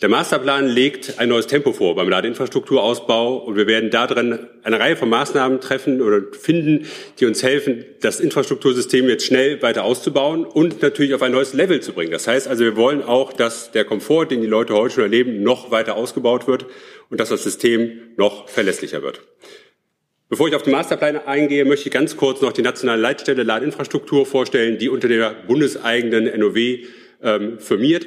Der 0.00 0.08
Masterplan 0.08 0.68
legt 0.68 1.18
ein 1.18 1.28
neues 1.28 1.48
Tempo 1.48 1.72
vor 1.72 1.96
beim 1.96 2.08
Ladeinfrastrukturausbau 2.08 3.38
und 3.38 3.56
wir 3.56 3.66
werden 3.66 3.90
darin 3.90 4.38
eine 4.62 4.78
Reihe 4.78 4.94
von 4.94 5.08
Maßnahmen 5.08 5.60
treffen 5.60 6.00
oder 6.00 6.22
finden, 6.30 6.86
die 7.18 7.26
uns 7.26 7.42
helfen, 7.42 7.84
das 8.00 8.20
Infrastruktursystem 8.20 9.08
jetzt 9.08 9.26
schnell 9.26 9.60
weiter 9.60 9.82
auszubauen 9.82 10.44
und 10.44 10.82
natürlich 10.82 11.14
auf 11.14 11.22
ein 11.22 11.32
neues 11.32 11.52
Level 11.52 11.80
zu 11.80 11.94
bringen. 11.94 12.12
Das 12.12 12.28
heißt 12.28 12.46
also, 12.46 12.62
wir 12.62 12.76
wollen 12.76 13.02
auch, 13.02 13.32
dass 13.32 13.72
der 13.72 13.84
Komfort, 13.84 14.26
den 14.26 14.40
die 14.40 14.46
Leute 14.46 14.74
heute 14.74 14.94
schon 14.94 15.02
erleben, 15.02 15.42
noch 15.42 15.72
weiter 15.72 15.96
ausgebaut 15.96 16.46
wird 16.46 16.66
und 17.10 17.18
dass 17.18 17.30
das 17.30 17.42
System 17.42 17.98
noch 18.16 18.48
verlässlicher 18.48 19.02
wird. 19.02 19.20
Bevor 20.28 20.46
ich 20.46 20.54
auf 20.54 20.62
den 20.62 20.74
Masterplan 20.74 21.26
eingehe, 21.26 21.64
möchte 21.64 21.88
ich 21.88 21.92
ganz 21.92 22.16
kurz 22.16 22.40
noch 22.40 22.52
die 22.52 22.62
nationale 22.62 23.02
Leitstelle 23.02 23.42
Ladinfrastruktur 23.42 24.26
vorstellen, 24.26 24.78
die 24.78 24.90
unter 24.90 25.08
der 25.08 25.34
bundeseigenen 25.48 26.38
NOW 26.38 26.56
ähm, 27.20 27.58
firmiert. 27.58 28.06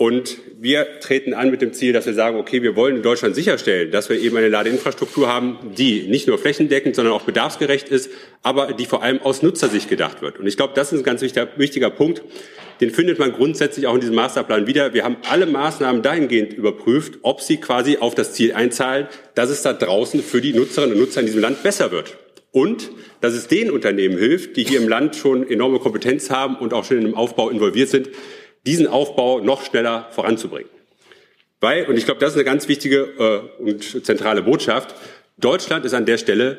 Und 0.00 0.38
wir 0.56 1.00
treten 1.00 1.34
an 1.34 1.50
mit 1.50 1.60
dem 1.60 1.72
Ziel, 1.72 1.92
dass 1.92 2.06
wir 2.06 2.14
sagen, 2.14 2.38
okay, 2.38 2.62
wir 2.62 2.76
wollen 2.76 2.96
in 2.96 3.02
Deutschland 3.02 3.34
sicherstellen, 3.34 3.90
dass 3.90 4.08
wir 4.08 4.16
eben 4.20 4.36
eine 4.36 4.48
Ladeinfrastruktur 4.48 5.26
haben, 5.26 5.58
die 5.76 6.06
nicht 6.06 6.28
nur 6.28 6.38
flächendeckend, 6.38 6.94
sondern 6.94 7.12
auch 7.12 7.22
bedarfsgerecht 7.22 7.88
ist, 7.88 8.08
aber 8.44 8.74
die 8.74 8.84
vor 8.84 9.02
allem 9.02 9.20
aus 9.20 9.42
Nutzersicht 9.42 9.88
gedacht 9.88 10.22
wird. 10.22 10.38
Und 10.38 10.46
ich 10.46 10.56
glaube, 10.56 10.72
das 10.76 10.92
ist 10.92 11.00
ein 11.00 11.04
ganz 11.04 11.20
wichtiger, 11.20 11.48
wichtiger 11.56 11.90
Punkt. 11.90 12.22
Den 12.80 12.90
findet 12.90 13.18
man 13.18 13.32
grundsätzlich 13.32 13.88
auch 13.88 13.94
in 13.94 14.00
diesem 14.00 14.14
Masterplan 14.14 14.68
wieder. 14.68 14.94
Wir 14.94 15.02
haben 15.02 15.16
alle 15.28 15.46
Maßnahmen 15.46 16.00
dahingehend 16.00 16.52
überprüft, 16.52 17.18
ob 17.22 17.40
sie 17.40 17.56
quasi 17.56 17.96
auf 17.96 18.14
das 18.14 18.34
Ziel 18.34 18.52
einzahlen, 18.52 19.08
dass 19.34 19.50
es 19.50 19.62
da 19.62 19.72
draußen 19.72 20.22
für 20.22 20.40
die 20.40 20.52
Nutzerinnen 20.52 20.94
und 20.94 21.00
Nutzer 21.00 21.18
in 21.20 21.26
diesem 21.26 21.42
Land 21.42 21.64
besser 21.64 21.90
wird. 21.90 22.16
Und 22.52 22.92
dass 23.20 23.34
es 23.34 23.48
den 23.48 23.68
Unternehmen 23.72 24.16
hilft, 24.16 24.56
die 24.56 24.62
hier 24.62 24.80
im 24.80 24.88
Land 24.88 25.16
schon 25.16 25.50
enorme 25.50 25.80
Kompetenz 25.80 26.30
haben 26.30 26.54
und 26.54 26.72
auch 26.72 26.84
schon 26.84 27.02
im 27.02 27.16
Aufbau 27.16 27.50
involviert 27.50 27.88
sind, 27.88 28.08
diesen 28.68 28.86
Aufbau 28.86 29.40
noch 29.40 29.64
schneller 29.64 30.08
voranzubringen. 30.10 30.70
Weil, 31.58 31.86
und 31.86 31.96
ich 31.96 32.04
glaube, 32.04 32.20
das 32.20 32.30
ist 32.30 32.36
eine 32.36 32.44
ganz 32.44 32.68
wichtige 32.68 33.50
äh, 33.58 33.62
und 33.62 34.04
zentrale 34.04 34.42
Botschaft, 34.42 34.94
Deutschland 35.38 35.86
ist 35.86 35.94
an 35.94 36.04
der 36.04 36.18
Stelle 36.18 36.58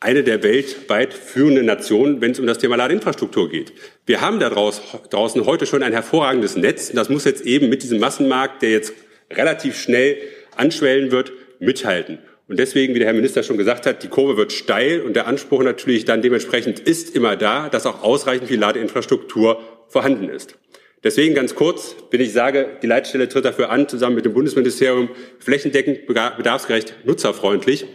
eine 0.00 0.24
der 0.24 0.42
weltweit 0.42 1.12
führenden 1.12 1.66
Nationen, 1.66 2.22
wenn 2.22 2.32
es 2.32 2.40
um 2.40 2.46
das 2.46 2.56
Thema 2.56 2.76
Ladeinfrastruktur 2.76 3.50
geht. 3.50 3.72
Wir 4.06 4.22
haben 4.22 4.40
da 4.40 4.48
draußen 4.48 5.46
heute 5.46 5.66
schon 5.66 5.82
ein 5.82 5.92
hervorragendes 5.92 6.56
Netz. 6.56 6.88
Und 6.90 6.96
das 6.96 7.10
muss 7.10 7.24
jetzt 7.24 7.44
eben 7.44 7.68
mit 7.68 7.82
diesem 7.82 8.00
Massenmarkt, 8.00 8.62
der 8.62 8.70
jetzt 8.70 8.94
relativ 9.30 9.78
schnell 9.78 10.16
anschwellen 10.56 11.12
wird, 11.12 11.32
mithalten. 11.60 12.18
Und 12.48 12.58
deswegen, 12.58 12.94
wie 12.94 12.98
der 12.98 13.08
Herr 13.08 13.14
Minister 13.14 13.42
schon 13.42 13.58
gesagt 13.58 13.86
hat, 13.86 14.02
die 14.02 14.08
Kurve 14.08 14.36
wird 14.36 14.52
steil 14.52 15.02
und 15.02 15.14
der 15.14 15.26
Anspruch 15.26 15.62
natürlich 15.62 16.04
dann 16.04 16.22
dementsprechend 16.22 16.80
ist 16.80 17.14
immer 17.14 17.36
da, 17.36 17.68
dass 17.68 17.86
auch 17.86 18.02
ausreichend 18.02 18.48
viel 18.48 18.58
Ladeinfrastruktur 18.58 19.60
vorhanden 19.88 20.28
ist. 20.28 20.56
Deswegen 21.04 21.34
ganz 21.34 21.54
kurz, 21.54 21.96
wenn 22.10 22.20
ich 22.20 22.32
sage, 22.32 22.76
die 22.82 22.86
Leitstelle 22.86 23.28
tritt 23.28 23.44
dafür 23.44 23.70
an, 23.70 23.88
zusammen 23.88 24.14
mit 24.14 24.24
dem 24.24 24.34
Bundesministerium 24.34 25.10
flächendeckend, 25.40 26.06
bedarfsgerecht, 26.06 26.94
nutzerfreundlich. 27.04 27.86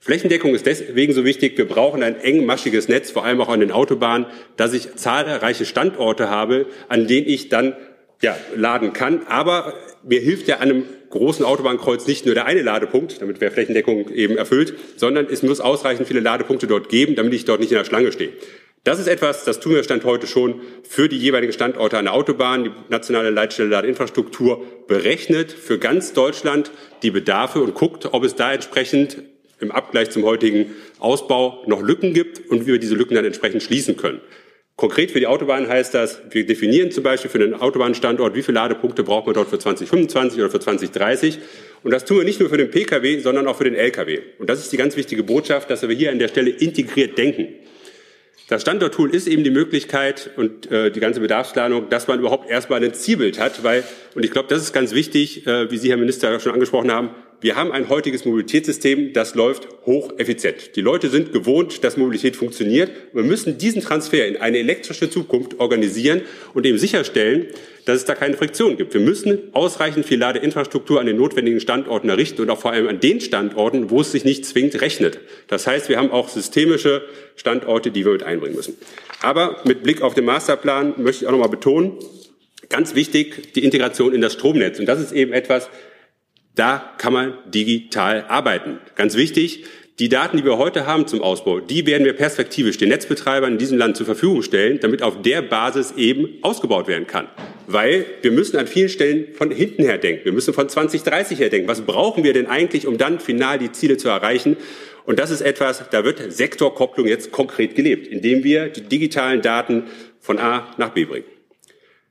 Flächendeckung 0.00 0.54
ist 0.54 0.66
deswegen 0.66 1.12
so 1.12 1.24
wichtig. 1.24 1.56
Wir 1.56 1.66
brauchen 1.66 2.02
ein 2.02 2.20
engmaschiges 2.20 2.88
Netz, 2.88 3.10
vor 3.10 3.24
allem 3.24 3.40
auch 3.40 3.48
an 3.48 3.60
den 3.60 3.70
Autobahnen, 3.70 4.26
dass 4.56 4.72
ich 4.72 4.94
zahlreiche 4.96 5.64
Standorte 5.64 6.30
habe, 6.30 6.66
an 6.88 7.06
denen 7.06 7.28
ich 7.28 7.48
dann 7.48 7.74
ja, 8.22 8.36
laden 8.56 8.92
kann. 8.92 9.26
Aber 9.26 9.74
mir 10.02 10.20
hilft 10.20 10.48
ja 10.48 10.56
an 10.56 10.70
einem 10.70 10.84
großen 11.10 11.44
Autobahnkreuz 11.44 12.06
nicht 12.06 12.26
nur 12.26 12.34
der 12.34 12.46
eine 12.46 12.62
Ladepunkt, 12.62 13.20
damit 13.22 13.40
wäre 13.40 13.52
Flächendeckung 13.52 14.10
eben 14.10 14.36
erfüllt, 14.36 14.74
sondern 14.96 15.26
es 15.30 15.42
muss 15.42 15.60
ausreichend 15.60 16.08
viele 16.08 16.20
Ladepunkte 16.20 16.66
dort 16.66 16.88
geben, 16.88 17.14
damit 17.14 17.34
ich 17.34 17.44
dort 17.44 17.60
nicht 17.60 17.70
in 17.70 17.78
der 17.78 17.84
Schlange 17.84 18.10
stehe. 18.10 18.32
Das 18.84 18.98
ist 18.98 19.06
etwas, 19.06 19.44
das 19.44 19.60
tun 19.60 19.72
wir 19.72 19.82
Stand 19.82 20.04
heute 20.04 20.26
schon 20.26 20.60
für 20.86 21.08
die 21.08 21.16
jeweiligen 21.16 21.54
Standorte 21.54 21.96
an 21.96 22.04
der 22.04 22.12
Autobahn. 22.12 22.64
Die 22.64 22.70
nationale 22.90 23.30
Leitstelle 23.30 23.70
Ladeinfrastruktur 23.70 24.62
berechnet 24.86 25.52
für 25.52 25.78
ganz 25.78 26.12
Deutschland 26.12 26.70
die 27.02 27.10
Bedarfe 27.10 27.62
und 27.62 27.72
guckt, 27.72 28.12
ob 28.12 28.24
es 28.24 28.34
da 28.34 28.52
entsprechend 28.52 29.22
im 29.58 29.70
Abgleich 29.70 30.10
zum 30.10 30.24
heutigen 30.24 30.74
Ausbau 30.98 31.64
noch 31.66 31.80
Lücken 31.80 32.12
gibt 32.12 32.50
und 32.50 32.66
wie 32.66 32.72
wir 32.72 32.78
diese 32.78 32.94
Lücken 32.94 33.14
dann 33.14 33.24
entsprechend 33.24 33.62
schließen 33.62 33.96
können. 33.96 34.20
Konkret 34.76 35.12
für 35.12 35.20
die 35.20 35.28
Autobahn 35.28 35.66
heißt 35.66 35.94
das, 35.94 36.20
wir 36.30 36.44
definieren 36.44 36.90
zum 36.90 37.04
Beispiel 37.04 37.30
für 37.30 37.38
den 37.38 37.54
Autobahnstandort, 37.54 38.34
wie 38.34 38.42
viele 38.42 38.56
Ladepunkte 38.56 39.02
braucht 39.02 39.24
man 39.24 39.34
dort 39.34 39.48
für 39.48 39.58
2025 39.58 40.38
oder 40.40 40.50
für 40.50 40.60
2030. 40.60 41.38
Und 41.84 41.90
das 41.90 42.04
tun 42.04 42.18
wir 42.18 42.24
nicht 42.24 42.38
nur 42.38 42.50
für 42.50 42.58
den 42.58 42.70
Pkw, 42.70 43.20
sondern 43.20 43.46
auch 43.46 43.56
für 43.56 43.64
den 43.64 43.76
Lkw. 43.76 44.20
Und 44.38 44.50
das 44.50 44.58
ist 44.58 44.72
die 44.72 44.76
ganz 44.76 44.94
wichtige 44.96 45.22
Botschaft, 45.22 45.70
dass 45.70 45.88
wir 45.88 45.96
hier 45.96 46.10
an 46.10 46.18
der 46.18 46.28
Stelle 46.28 46.50
integriert 46.50 47.16
denken. 47.16 47.48
Das 48.48 48.60
Standorttool 48.60 49.14
ist 49.14 49.26
eben 49.26 49.42
die 49.42 49.50
Möglichkeit 49.50 50.30
und 50.36 50.70
äh, 50.70 50.90
die 50.90 51.00
ganze 51.00 51.20
Bedarfsplanung, 51.20 51.88
dass 51.88 52.08
man 52.08 52.18
überhaupt 52.18 52.50
erstmal 52.50 52.84
ein 52.84 52.92
Zielbild 52.92 53.40
hat, 53.40 53.64
weil, 53.64 53.84
und 54.14 54.22
ich 54.22 54.30
glaube, 54.30 54.48
das 54.48 54.60
ist 54.60 54.74
ganz 54.74 54.92
wichtig, 54.92 55.46
äh, 55.46 55.70
wie 55.70 55.78
Sie, 55.78 55.88
Herr 55.88 55.96
Minister, 55.96 56.38
schon 56.40 56.52
angesprochen 56.52 56.92
haben, 56.92 57.10
wir 57.44 57.56
haben 57.56 57.72
ein 57.72 57.90
heutiges 57.90 58.24
Mobilitätssystem, 58.24 59.12
das 59.12 59.34
läuft 59.34 59.68
hocheffizient. 59.84 60.76
Die 60.76 60.80
Leute 60.80 61.10
sind 61.10 61.30
gewohnt, 61.30 61.84
dass 61.84 61.98
Mobilität 61.98 62.36
funktioniert. 62.36 62.90
Wir 63.12 63.22
müssen 63.22 63.58
diesen 63.58 63.82
Transfer 63.82 64.26
in 64.26 64.38
eine 64.38 64.56
elektrische 64.56 65.10
Zukunft 65.10 65.60
organisieren 65.60 66.22
und 66.54 66.64
eben 66.64 66.78
sicherstellen, 66.78 67.48
dass 67.84 67.96
es 67.96 68.06
da 68.06 68.14
keine 68.14 68.38
Friktion 68.38 68.78
gibt. 68.78 68.94
Wir 68.94 69.02
müssen 69.02 69.50
ausreichend 69.52 70.06
viel 70.06 70.18
Ladeinfrastruktur 70.20 70.98
an 70.98 71.04
den 71.04 71.18
notwendigen 71.18 71.60
Standorten 71.60 72.08
errichten 72.08 72.40
und 72.40 72.48
auch 72.48 72.60
vor 72.60 72.72
allem 72.72 72.88
an 72.88 73.00
den 73.00 73.20
Standorten, 73.20 73.90
wo 73.90 74.00
es 74.00 74.12
sich 74.12 74.24
nicht 74.24 74.46
zwingend 74.46 74.80
rechnet. 74.80 75.20
Das 75.48 75.66
heißt, 75.66 75.90
wir 75.90 75.98
haben 75.98 76.12
auch 76.12 76.30
systemische 76.30 77.02
Standorte, 77.36 77.90
die 77.90 78.06
wir 78.06 78.12
mit 78.12 78.22
einbringen 78.22 78.56
müssen. 78.56 78.78
Aber 79.20 79.60
mit 79.64 79.82
Blick 79.82 80.00
auf 80.00 80.14
den 80.14 80.24
Masterplan 80.24 80.94
möchte 80.96 81.24
ich 81.24 81.28
auch 81.28 81.32
noch 81.32 81.40
mal 81.40 81.48
betonen, 81.48 81.92
ganz 82.70 82.94
wichtig, 82.94 83.52
die 83.52 83.64
Integration 83.64 84.14
in 84.14 84.22
das 84.22 84.32
Stromnetz. 84.32 84.78
Und 84.78 84.86
das 84.86 84.98
ist 84.98 85.12
eben 85.12 85.34
etwas, 85.34 85.68
da 86.54 86.94
kann 86.98 87.12
man 87.12 87.34
digital 87.46 88.24
arbeiten. 88.28 88.78
Ganz 88.94 89.16
wichtig, 89.16 89.64
die 90.00 90.08
Daten, 90.08 90.36
die 90.36 90.44
wir 90.44 90.58
heute 90.58 90.86
haben 90.86 91.06
zum 91.06 91.22
Ausbau, 91.22 91.60
die 91.60 91.86
werden 91.86 92.04
wir 92.04 92.14
perspektivisch 92.14 92.78
den 92.78 92.88
Netzbetreibern 92.88 93.52
in 93.52 93.58
diesem 93.58 93.78
Land 93.78 93.96
zur 93.96 94.06
Verfügung 94.06 94.42
stellen, 94.42 94.80
damit 94.80 95.02
auf 95.02 95.22
der 95.22 95.40
Basis 95.40 95.94
eben 95.96 96.38
ausgebaut 96.42 96.88
werden 96.88 97.06
kann. 97.06 97.28
Weil 97.68 98.04
wir 98.22 98.32
müssen 98.32 98.56
an 98.56 98.66
vielen 98.66 98.88
Stellen 98.88 99.32
von 99.34 99.52
hinten 99.52 99.84
her 99.84 99.98
denken. 99.98 100.24
Wir 100.24 100.32
müssen 100.32 100.52
von 100.52 100.68
2030 100.68 101.38
her 101.38 101.48
denken. 101.48 101.68
Was 101.68 101.82
brauchen 101.82 102.24
wir 102.24 102.32
denn 102.32 102.46
eigentlich, 102.46 102.88
um 102.88 102.98
dann 102.98 103.20
final 103.20 103.58
die 103.58 103.70
Ziele 103.70 103.96
zu 103.96 104.08
erreichen? 104.08 104.56
Und 105.06 105.20
das 105.20 105.30
ist 105.30 105.42
etwas, 105.42 105.84
da 105.90 106.04
wird 106.04 106.32
Sektorkopplung 106.32 107.06
jetzt 107.06 107.30
konkret 107.30 107.76
gelebt, 107.76 108.08
indem 108.08 108.42
wir 108.42 108.70
die 108.70 108.82
digitalen 108.82 109.42
Daten 109.42 109.84
von 110.18 110.38
A 110.38 110.74
nach 110.76 110.90
B 110.90 111.04
bringen. 111.04 111.26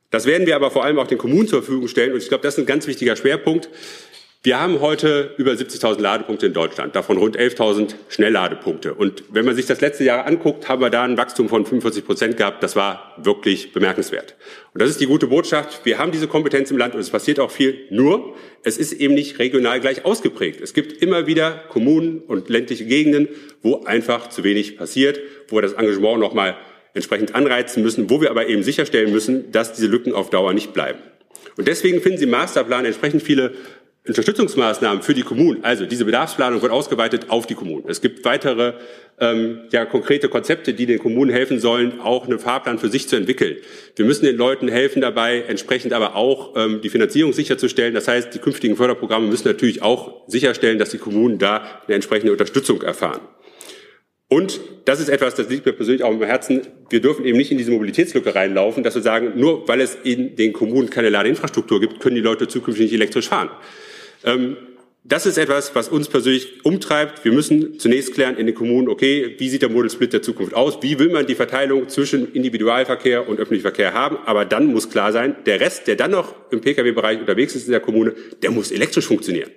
Das 0.10 0.26
werden 0.26 0.46
wir 0.46 0.56
aber 0.56 0.70
vor 0.70 0.86
allem 0.86 1.00
auch 1.00 1.08
den 1.08 1.18
Kommunen 1.18 1.48
zur 1.48 1.64
Verfügung 1.64 1.88
stellen. 1.88 2.14
Und 2.14 2.22
ich 2.22 2.30
glaube, 2.30 2.44
das 2.44 2.54
ist 2.54 2.60
ein 2.60 2.68
ganz 2.68 2.86
wichtiger 2.88 3.16
Schwerpunkt. 3.16 3.68
Wir 4.46 4.60
haben 4.60 4.82
heute 4.82 5.34
über 5.38 5.54
70.000 5.54 6.02
Ladepunkte 6.02 6.48
in 6.48 6.52
Deutschland, 6.52 6.98
davon 6.98 7.16
rund 7.16 7.40
11.000 7.40 7.96
Schnellladepunkte. 8.10 8.94
Und 8.94 9.24
wenn 9.30 9.46
man 9.46 9.56
sich 9.56 9.68
das 9.68 9.80
letzte 9.80 10.04
Jahr 10.04 10.26
anguckt, 10.26 10.68
haben 10.68 10.82
wir 10.82 10.90
da 10.90 11.04
ein 11.04 11.16
Wachstum 11.16 11.48
von 11.48 11.66
45 11.66 12.06
Prozent 12.06 12.36
gehabt. 12.36 12.62
Das 12.62 12.76
war 12.76 13.14
wirklich 13.16 13.72
bemerkenswert. 13.72 14.36
Und 14.74 14.82
das 14.82 14.90
ist 14.90 15.00
die 15.00 15.06
gute 15.06 15.28
Botschaft. 15.28 15.86
Wir 15.86 15.98
haben 15.98 16.12
diese 16.12 16.28
Kompetenz 16.28 16.72
im 16.72 16.78
Land 16.78 16.94
und 16.94 17.00
es 17.00 17.10
passiert 17.10 17.40
auch 17.40 17.52
viel. 17.52 17.86
Nur, 17.90 18.36
es 18.64 18.78
ist 18.78 18.92
eben 18.92 19.14
nicht 19.14 19.40
regional 19.40 19.80
gleich 19.80 20.04
ausgeprägt. 20.04 20.60
Es 20.60 20.74
gibt 20.74 21.02
immer 21.02 21.26
wieder 21.26 21.64
Kommunen 21.70 22.20
und 22.20 22.50
ländliche 22.50 22.84
Gegenden, 22.84 23.30
wo 23.62 23.86
einfach 23.86 24.28
zu 24.28 24.44
wenig 24.44 24.76
passiert, 24.76 25.22
wo 25.48 25.56
wir 25.56 25.62
das 25.62 25.72
Engagement 25.72 26.20
nochmal 26.20 26.58
entsprechend 26.94 27.34
anreizen 27.34 27.82
müssen, 27.82 28.10
wo 28.10 28.20
wir 28.20 28.30
aber 28.30 28.50
eben 28.50 28.64
sicherstellen 28.64 29.14
müssen, 29.14 29.54
dass 29.54 29.72
diese 29.72 29.88
Lücken 29.88 30.12
auf 30.12 30.30
Dauer 30.30 30.52
nicht 30.52 30.74
bleiben. 30.74 31.00
Und 31.56 31.68
deswegen 31.68 32.02
finden 32.02 32.18
Sie 32.18 32.26
im 32.26 32.32
Masterplan 32.32 32.84
entsprechend 32.84 33.22
viele 33.22 33.54
Unterstützungsmaßnahmen 34.06 35.02
für 35.02 35.14
die 35.14 35.22
Kommunen, 35.22 35.64
also 35.64 35.86
diese 35.86 36.04
Bedarfsplanung 36.04 36.62
wird 36.62 36.74
ausgeweitet 36.74 37.30
auf 37.30 37.48
die 37.48 37.56
Kommunen. 37.56 37.86
Es 37.88 38.02
gibt 38.02 38.26
weitere 38.26 38.74
ähm, 39.18 39.62
ja, 39.72 39.86
konkrete 39.86 40.28
Konzepte, 40.28 40.74
die 40.74 40.86
den 40.86 41.00
Kommunen 41.00 41.32
helfen 41.32 41.60
sollen, 41.60 42.02
auch 42.02 42.28
einen 42.28 42.38
Fahrplan 42.38 42.80
für 42.80 42.90
sich 42.90 43.08
zu 43.08 43.16
entwickeln. 43.16 43.56
Wir 43.96 44.04
müssen 44.04 44.26
den 44.26 44.36
Leuten 44.36 44.68
helfen 44.68 45.02
dabei, 45.02 45.46
entsprechend 45.48 45.94
aber 45.94 46.18
auch 46.18 46.54
ähm, 46.58 46.82
die 46.82 46.90
Finanzierung 46.90 47.32
sicherzustellen. 47.32 47.94
Das 47.94 48.10
heißt, 48.10 48.34
die 48.34 48.40
künftigen 48.40 48.76
Förderprogramme 48.76 49.28
müssen 49.28 49.48
natürlich 49.48 49.82
auch 49.82 50.28
sicherstellen, 50.28 50.80
dass 50.80 50.90
die 50.90 50.98
Kommunen 50.98 51.38
da 51.38 51.64
eine 51.88 51.96
entsprechende 51.96 52.34
Unterstützung 52.34 52.82
erfahren. 52.82 53.22
Und 54.28 54.60
das 54.84 55.00
ist 55.00 55.08
etwas, 55.08 55.36
das 55.36 55.48
liegt 55.48 55.66
mir 55.66 55.74
persönlich 55.74 56.04
auch 56.04 56.12
im 56.12 56.22
Herzen. 56.24 56.62
Wir 56.90 57.00
dürfen 57.00 57.24
eben 57.24 57.38
nicht 57.38 57.52
in 57.52 57.58
diese 57.58 57.72
Mobilitätslücke 57.72 58.36
reinlaufen, 58.36 58.84
dass 58.84 58.96
wir 58.96 59.02
sagen, 59.02 59.34
nur 59.36 59.66
weil 59.70 59.80
es 59.80 59.96
in 60.04 60.36
den 60.36 60.52
Kommunen 60.52 60.90
keine 60.90 61.10
Ladeinfrastruktur 61.10 61.80
gibt, 61.80 62.02
können 62.02 62.16
die 62.16 62.22
Leute 62.22 62.50
zukünftig 62.50 62.86
nicht 62.86 62.94
elektrisch 62.96 63.30
fahren. 63.30 63.50
Ähm, 64.24 64.58
das 65.06 65.26
ist 65.26 65.38
etwas, 65.38 65.76
was 65.76 65.90
uns 65.90 66.08
persönlich 66.08 66.64
umtreibt. 66.66 67.26
Wir 67.26 67.34
müssen 67.34 67.78
zunächst 67.78 68.14
klären 68.14 68.38
in 68.38 68.46
den 68.46 68.56
Kommunen, 68.56 68.88
okay, 68.88 69.36
wie 69.38 69.50
sieht 69.50 69.62
der 69.62 69.70
Model 69.70 69.90
Split 69.90 70.14
der 70.14 70.22
Zukunft 70.22 70.54
aus? 70.54 70.78
Wie 70.82 70.98
will 70.98 71.10
man 71.10 71.28
die 71.28 71.36
Verteilung 71.36 71.90
zwischen 71.90 72.32
Individualverkehr 72.32 73.28
und 73.28 73.38
öffentlichem 73.38 73.64
Verkehr 73.64 73.94
haben? 73.94 74.18
Aber 74.26 74.46
dann 74.46 74.68
muss 74.68 74.90
klar 74.90 75.12
sein, 75.12 75.36
der 75.46 75.60
Rest, 75.60 75.88
der 75.88 75.98
dann 75.98 76.12
noch 76.12 76.34
im 76.52 76.62
Pkw-Bereich 76.62 77.20
unterwegs 77.20 77.54
ist 77.54 77.66
in 77.66 77.72
der 77.72 77.82
Kommune, 77.82 78.14
der 78.42 78.52
muss 78.52 78.72
elektrisch 78.72 79.06
funktionieren. 79.06 79.52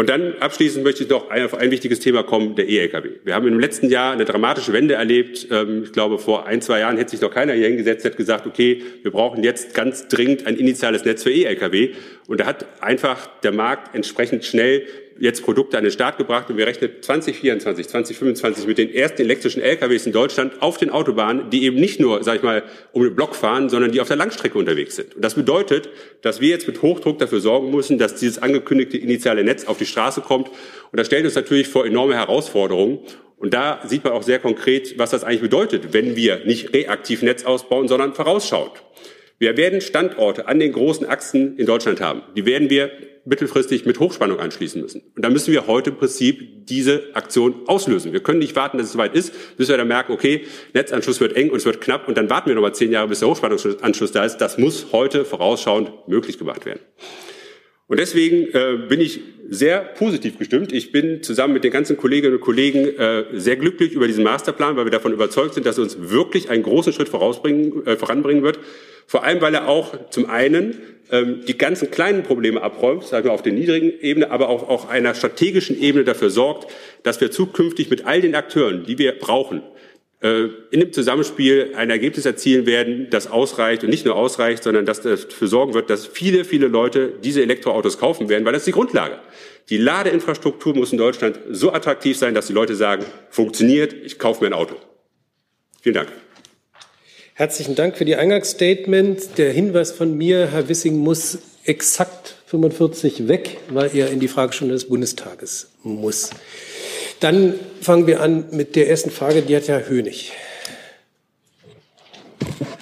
Und 0.00 0.08
dann 0.08 0.32
abschließend 0.40 0.82
möchte 0.82 1.02
ich 1.02 1.10
noch 1.10 1.30
auf 1.30 1.52
ein 1.52 1.70
wichtiges 1.70 2.00
Thema 2.00 2.22
kommen, 2.22 2.54
der 2.54 2.66
E-Lkw. 2.66 3.16
Wir 3.22 3.34
haben 3.34 3.46
im 3.46 3.60
letzten 3.60 3.90
Jahr 3.90 4.14
eine 4.14 4.24
dramatische 4.24 4.72
Wende 4.72 4.94
erlebt. 4.94 5.48
Ähm, 5.50 5.82
ich 5.84 5.92
glaube, 5.92 6.16
vor 6.18 6.46
ein, 6.46 6.62
zwei 6.62 6.80
Jahren 6.80 6.96
hätte 6.96 7.10
sich 7.10 7.20
noch 7.20 7.30
keiner 7.30 7.52
hier 7.52 7.66
hingesetzt, 7.66 8.06
hätte 8.06 8.16
gesagt, 8.16 8.46
okay, 8.46 8.82
wir 9.02 9.10
brauchen 9.10 9.44
jetzt 9.44 9.74
ganz 9.74 10.08
dringend 10.08 10.46
ein 10.46 10.56
initiales 10.56 11.04
Netz 11.04 11.22
für 11.22 11.30
E-Lkw. 11.30 11.90
Und 12.28 12.40
da 12.40 12.46
hat 12.46 12.64
einfach 12.82 13.26
der 13.42 13.52
Markt 13.52 13.94
entsprechend 13.94 14.46
schnell 14.46 14.86
jetzt 15.20 15.44
Produkte 15.44 15.76
an 15.76 15.84
den 15.84 15.92
Start 15.92 16.16
gebracht 16.16 16.48
und 16.48 16.56
wir 16.56 16.66
rechnen 16.66 16.90
2024, 17.02 17.86
2025 17.86 18.66
mit 18.66 18.78
den 18.78 18.92
ersten 18.92 19.20
elektrischen 19.20 19.62
LKWs 19.62 20.06
in 20.06 20.12
Deutschland 20.12 20.62
auf 20.62 20.78
den 20.78 20.88
Autobahnen, 20.88 21.50
die 21.50 21.64
eben 21.64 21.76
nicht 21.76 22.00
nur, 22.00 22.24
sag 22.24 22.36
ich 22.36 22.42
mal, 22.42 22.62
um 22.92 23.04
den 23.04 23.14
Block 23.14 23.36
fahren, 23.36 23.68
sondern 23.68 23.92
die 23.92 24.00
auf 24.00 24.08
der 24.08 24.16
Langstrecke 24.16 24.56
unterwegs 24.58 24.96
sind. 24.96 25.14
Und 25.14 25.22
das 25.22 25.34
bedeutet, 25.34 25.90
dass 26.22 26.40
wir 26.40 26.48
jetzt 26.48 26.66
mit 26.66 26.80
Hochdruck 26.80 27.18
dafür 27.18 27.40
sorgen 27.40 27.70
müssen, 27.70 27.98
dass 27.98 28.14
dieses 28.14 28.38
angekündigte 28.38 28.96
initiale 28.96 29.44
Netz 29.44 29.66
auf 29.66 29.76
die 29.76 29.86
Straße 29.86 30.22
kommt. 30.22 30.48
Und 30.48 30.96
das 30.98 31.06
stellt 31.06 31.26
uns 31.26 31.34
natürlich 31.34 31.68
vor 31.68 31.84
enorme 31.84 32.14
Herausforderungen. 32.14 33.00
Und 33.36 33.52
da 33.52 33.82
sieht 33.84 34.04
man 34.04 34.14
auch 34.14 34.22
sehr 34.22 34.38
konkret, 34.38 34.98
was 34.98 35.10
das 35.10 35.22
eigentlich 35.22 35.42
bedeutet, 35.42 35.92
wenn 35.92 36.16
wir 36.16 36.44
nicht 36.46 36.72
reaktiv 36.72 37.20
Netz 37.20 37.44
ausbauen, 37.44 37.88
sondern 37.88 38.14
vorausschauend. 38.14 38.72
Wir 39.38 39.56
werden 39.58 39.82
Standorte 39.82 40.48
an 40.48 40.58
den 40.58 40.72
großen 40.72 41.06
Achsen 41.06 41.58
in 41.58 41.66
Deutschland 41.66 42.00
haben. 42.00 42.22
Die 42.36 42.44
werden 42.46 42.68
wir 42.68 42.90
mittelfristig 43.24 43.86
mit 43.86 44.00
Hochspannung 44.00 44.38
anschließen 44.38 44.80
müssen. 44.80 45.02
Und 45.14 45.24
da 45.24 45.30
müssen 45.30 45.52
wir 45.52 45.66
heute 45.66 45.90
im 45.90 45.96
Prinzip 45.96 46.66
diese 46.66 47.14
Aktion 47.14 47.66
auslösen. 47.66 48.12
Wir 48.12 48.20
können 48.20 48.38
nicht 48.38 48.56
warten, 48.56 48.78
dass 48.78 48.88
es 48.88 48.92
soweit 48.92 49.14
ist, 49.14 49.56
bis 49.56 49.68
wir 49.68 49.76
dann 49.76 49.88
merken, 49.88 50.12
okay, 50.12 50.42
Netzanschluss 50.74 51.20
wird 51.20 51.34
eng 51.36 51.50
und 51.50 51.56
es 51.56 51.64
wird 51.64 51.80
knapp 51.80 52.08
und 52.08 52.16
dann 52.16 52.30
warten 52.30 52.48
wir 52.48 52.54
nochmal 52.54 52.74
zehn 52.74 52.92
Jahre, 52.92 53.08
bis 53.08 53.20
der 53.20 53.28
Hochspannungsanschluss 53.28 54.12
da 54.12 54.24
ist. 54.24 54.38
Das 54.38 54.58
muss 54.58 54.86
heute 54.92 55.24
vorausschauend 55.24 56.08
möglich 56.08 56.38
gemacht 56.38 56.64
werden. 56.66 56.80
Und 57.90 57.98
deswegen 57.98 58.46
äh, 58.54 58.86
bin 58.88 59.00
ich 59.00 59.20
sehr 59.48 59.80
positiv 59.80 60.38
gestimmt. 60.38 60.72
Ich 60.72 60.92
bin 60.92 61.24
zusammen 61.24 61.54
mit 61.54 61.64
den 61.64 61.72
ganzen 61.72 61.96
Kolleginnen 61.96 62.36
und 62.36 62.40
Kollegen 62.40 62.86
äh, 62.96 63.24
sehr 63.32 63.56
glücklich 63.56 63.94
über 63.94 64.06
diesen 64.06 64.22
Masterplan, 64.22 64.76
weil 64.76 64.84
wir 64.84 64.92
davon 64.92 65.12
überzeugt 65.12 65.54
sind, 65.54 65.66
dass 65.66 65.76
er 65.76 65.82
uns 65.82 65.98
wirklich 65.98 66.50
einen 66.50 66.62
großen 66.62 66.92
Schritt 66.92 67.08
vorausbringen, 67.08 67.84
äh, 67.86 67.96
voranbringen 67.96 68.44
wird. 68.44 68.60
Vor 69.10 69.24
allem, 69.24 69.40
weil 69.40 69.52
er 69.54 69.66
auch 69.66 70.08
zum 70.10 70.30
einen 70.30 70.80
ähm, 71.10 71.40
die 71.44 71.58
ganzen 71.58 71.90
kleinen 71.90 72.22
Probleme 72.22 72.62
abräumt, 72.62 73.02
sagen 73.02 73.24
wir 73.24 73.32
auf 73.32 73.42
der 73.42 73.52
niedrigen 73.52 73.92
Ebene, 74.00 74.30
aber 74.30 74.48
auch 74.48 74.68
auf 74.68 74.88
einer 74.88 75.16
strategischen 75.16 75.76
Ebene 75.82 76.04
dafür 76.04 76.30
sorgt, 76.30 76.72
dass 77.02 77.20
wir 77.20 77.32
zukünftig 77.32 77.90
mit 77.90 78.06
all 78.06 78.20
den 78.20 78.36
Akteuren, 78.36 78.84
die 78.86 78.98
wir 78.98 79.18
brauchen, 79.18 79.62
äh, 80.20 80.44
in 80.70 80.78
dem 80.78 80.92
Zusammenspiel 80.92 81.72
ein 81.74 81.90
Ergebnis 81.90 82.24
erzielen 82.24 82.66
werden, 82.66 83.08
das 83.10 83.28
ausreicht 83.28 83.82
und 83.82 83.90
nicht 83.90 84.06
nur 84.06 84.14
ausreicht, 84.14 84.62
sondern 84.62 84.86
das 84.86 85.00
dafür 85.00 85.48
sorgen 85.48 85.74
wird, 85.74 85.90
dass 85.90 86.06
viele, 86.06 86.44
viele 86.44 86.68
Leute 86.68 87.14
diese 87.24 87.42
Elektroautos 87.42 87.98
kaufen 87.98 88.28
werden, 88.28 88.44
weil 88.44 88.52
das 88.52 88.60
ist 88.60 88.68
die 88.68 88.78
Grundlage. 88.78 89.18
Die 89.70 89.78
Ladeinfrastruktur 89.78 90.76
muss 90.76 90.92
in 90.92 90.98
Deutschland 90.98 91.40
so 91.50 91.72
attraktiv 91.72 92.16
sein, 92.16 92.32
dass 92.32 92.46
die 92.46 92.52
Leute 92.52 92.76
sagen, 92.76 93.04
funktioniert, 93.28 93.92
ich 93.92 94.20
kaufe 94.20 94.44
mir 94.44 94.50
ein 94.50 94.54
Auto. 94.54 94.76
Vielen 95.82 95.96
Dank. 95.96 96.12
Herzlichen 97.40 97.74
Dank 97.74 97.96
für 97.96 98.04
die 98.04 98.16
Eingangsstatement. 98.16 99.38
Der 99.38 99.50
Hinweis 99.50 99.92
von 99.92 100.14
mir, 100.14 100.48
Herr 100.52 100.68
Wissing, 100.68 100.98
muss 100.98 101.38
exakt 101.64 102.36
45 102.44 103.28
weg, 103.28 103.56
weil 103.70 103.96
er 103.96 104.10
in 104.10 104.20
die 104.20 104.28
Fragestunde 104.28 104.74
des 104.74 104.90
Bundestages 104.90 105.70
muss. 105.82 106.28
Dann 107.20 107.54
fangen 107.80 108.06
wir 108.06 108.20
an 108.20 108.44
mit 108.50 108.76
der 108.76 108.90
ersten 108.90 109.10
Frage, 109.10 109.40
die 109.40 109.56
hat 109.56 109.68
Herr 109.68 109.88
Hönig. 109.88 110.34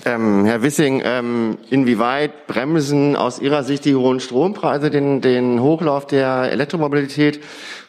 Ähm, 0.05 0.45
Herr 0.45 0.61
Wissing, 0.61 1.03
ähm, 1.05 1.59
inwieweit 1.71 2.49
bremsen 2.49 3.15
aus 3.15 3.39
Ihrer 3.39 3.63
Sicht 3.63 3.85
die 3.85 3.95
hohen 3.95 4.19
Strompreise 4.19 4.91
den, 4.91 5.21
den 5.21 5.63
Hochlauf 5.63 6.05
der 6.05 6.51
Elektromobilität? 6.51 7.39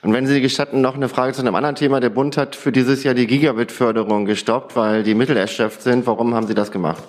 Und 0.02 0.14
wenn 0.14 0.28
Sie 0.28 0.40
gestatten, 0.40 0.80
noch 0.80 0.96
eine 0.96 1.10
Frage 1.10 1.34
zu 1.34 1.42
einem 1.42 1.56
anderen 1.56 1.76
Thema. 1.76 2.00
Der 2.00 2.10
Bund 2.10 2.38
hat 2.38 2.56
für 2.56 2.72
dieses 2.72 3.04
Jahr 3.04 3.14
die 3.14 3.28
Gigabit-Förderung 3.28 4.26
gestoppt, 4.26 4.78
weil 4.78 5.04
die 5.04 5.14
Mittel 5.14 5.36
erschöpft 5.36 5.82
sind. 5.82 6.08
Warum 6.08 6.34
haben 6.34 6.48
Sie 6.48 6.56
das 6.56 6.72
gemacht? 6.72 7.04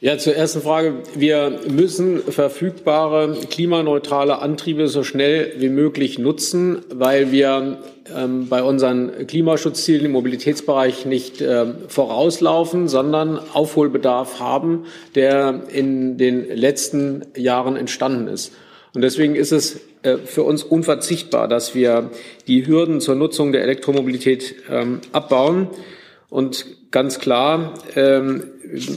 Ja, 0.00 0.16
zur 0.16 0.34
ersten 0.34 0.62
Frage. 0.62 0.94
Wir 1.14 1.60
müssen 1.68 2.20
verfügbare 2.20 3.36
klimaneutrale 3.50 4.40
Antriebe 4.40 4.86
so 4.88 5.02
schnell 5.02 5.54
wie 5.58 5.68
möglich 5.68 6.18
nutzen, 6.18 6.82
weil 6.92 7.32
wir 7.32 7.78
ähm, 8.16 8.48
bei 8.48 8.62
unseren 8.62 9.26
Klimaschutzzielen 9.26 10.06
im 10.06 10.12
Mobilitätsbereich 10.12 11.04
nicht 11.04 11.40
ähm, 11.40 11.74
vorauslaufen, 11.88 12.86
sondern 12.86 13.40
Aufholbedarf 13.52 14.38
haben, 14.38 14.86
der 15.16 15.62
in 15.72 16.16
den 16.16 16.46
letzten 16.48 17.26
Jahren 17.36 17.76
entstanden 17.76 18.28
ist. 18.28 18.52
Und 18.94 19.02
deswegen 19.02 19.34
ist 19.34 19.52
es 19.52 19.80
äh, 20.02 20.16
für 20.18 20.42
uns 20.42 20.62
unverzichtbar, 20.62 21.48
dass 21.48 21.74
wir 21.74 22.10
die 22.46 22.66
Hürden 22.66 23.00
zur 23.00 23.14
Nutzung 23.14 23.52
der 23.52 23.62
Elektromobilität 23.62 24.54
ähm, 24.70 25.00
abbauen. 25.12 25.68
Und 26.30 26.66
ganz 26.90 27.18
klar 27.18 27.74
ähm, 27.96 28.44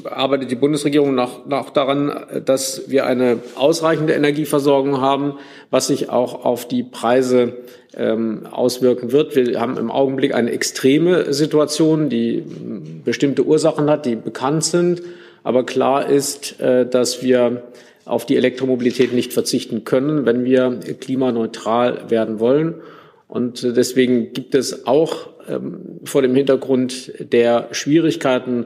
arbeitet 0.03 0.51
die 0.51 0.55
Bundesregierung 0.55 1.15
noch, 1.15 1.45
daran, 1.73 2.25
dass 2.45 2.89
wir 2.89 3.05
eine 3.05 3.39
ausreichende 3.55 4.13
Energieversorgung 4.13 4.99
haben, 4.99 5.35
was 5.69 5.87
sich 5.87 6.09
auch 6.09 6.43
auf 6.43 6.67
die 6.67 6.83
Preise 6.83 7.57
ähm, 7.95 8.47
auswirken 8.49 9.11
wird. 9.11 9.35
Wir 9.35 9.59
haben 9.59 9.77
im 9.77 9.91
Augenblick 9.91 10.33
eine 10.33 10.51
extreme 10.51 11.33
Situation, 11.33 12.09
die 12.09 12.43
bestimmte 13.03 13.45
Ursachen 13.45 13.89
hat, 13.89 14.05
die 14.05 14.15
bekannt 14.15 14.63
sind. 14.63 15.01
Aber 15.43 15.65
klar 15.65 16.07
ist, 16.07 16.59
äh, 16.59 16.85
dass 16.85 17.23
wir 17.23 17.63
auf 18.05 18.25
die 18.25 18.37
Elektromobilität 18.37 19.13
nicht 19.13 19.33
verzichten 19.33 19.83
können, 19.83 20.25
wenn 20.25 20.43
wir 20.43 20.79
klimaneutral 20.99 22.09
werden 22.09 22.39
wollen. 22.39 22.75
Und 23.27 23.63
deswegen 23.63 24.33
gibt 24.33 24.55
es 24.55 24.85
auch 24.85 25.29
ähm, 25.47 25.99
vor 26.03 26.21
dem 26.21 26.35
Hintergrund 26.35 27.13
der 27.19 27.69
Schwierigkeiten, 27.71 28.65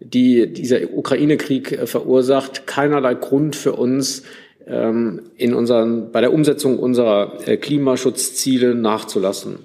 die 0.00 0.52
dieser 0.52 0.80
Ukraine-Krieg 0.94 1.72
äh, 1.72 1.86
verursacht, 1.86 2.66
keinerlei 2.66 3.14
Grund 3.14 3.56
für 3.56 3.72
uns, 3.72 4.24
ähm, 4.66 5.22
in 5.36 5.54
unseren, 5.54 6.12
bei 6.12 6.20
der 6.20 6.32
Umsetzung 6.32 6.78
unserer 6.78 7.38
äh, 7.46 7.56
Klimaschutzziele 7.56 8.74
nachzulassen. 8.74 9.60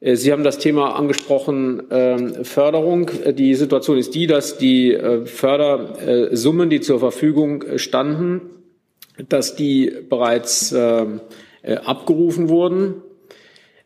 Äh, 0.00 0.16
Sie 0.16 0.32
haben 0.32 0.44
das 0.44 0.58
Thema 0.58 0.96
angesprochen, 0.96 1.82
ähm, 1.90 2.44
Förderung. 2.44 3.10
Die 3.32 3.54
Situation 3.54 3.98
ist 3.98 4.14
die, 4.14 4.26
dass 4.26 4.58
die 4.58 4.96
Fördersummen, 5.24 6.70
die 6.70 6.80
zur 6.80 7.00
Verfügung 7.00 7.64
standen, 7.76 8.42
dass 9.28 9.56
die 9.56 9.92
bereits 10.08 10.72
abgerufen 11.64 12.48
wurden. 12.48 13.02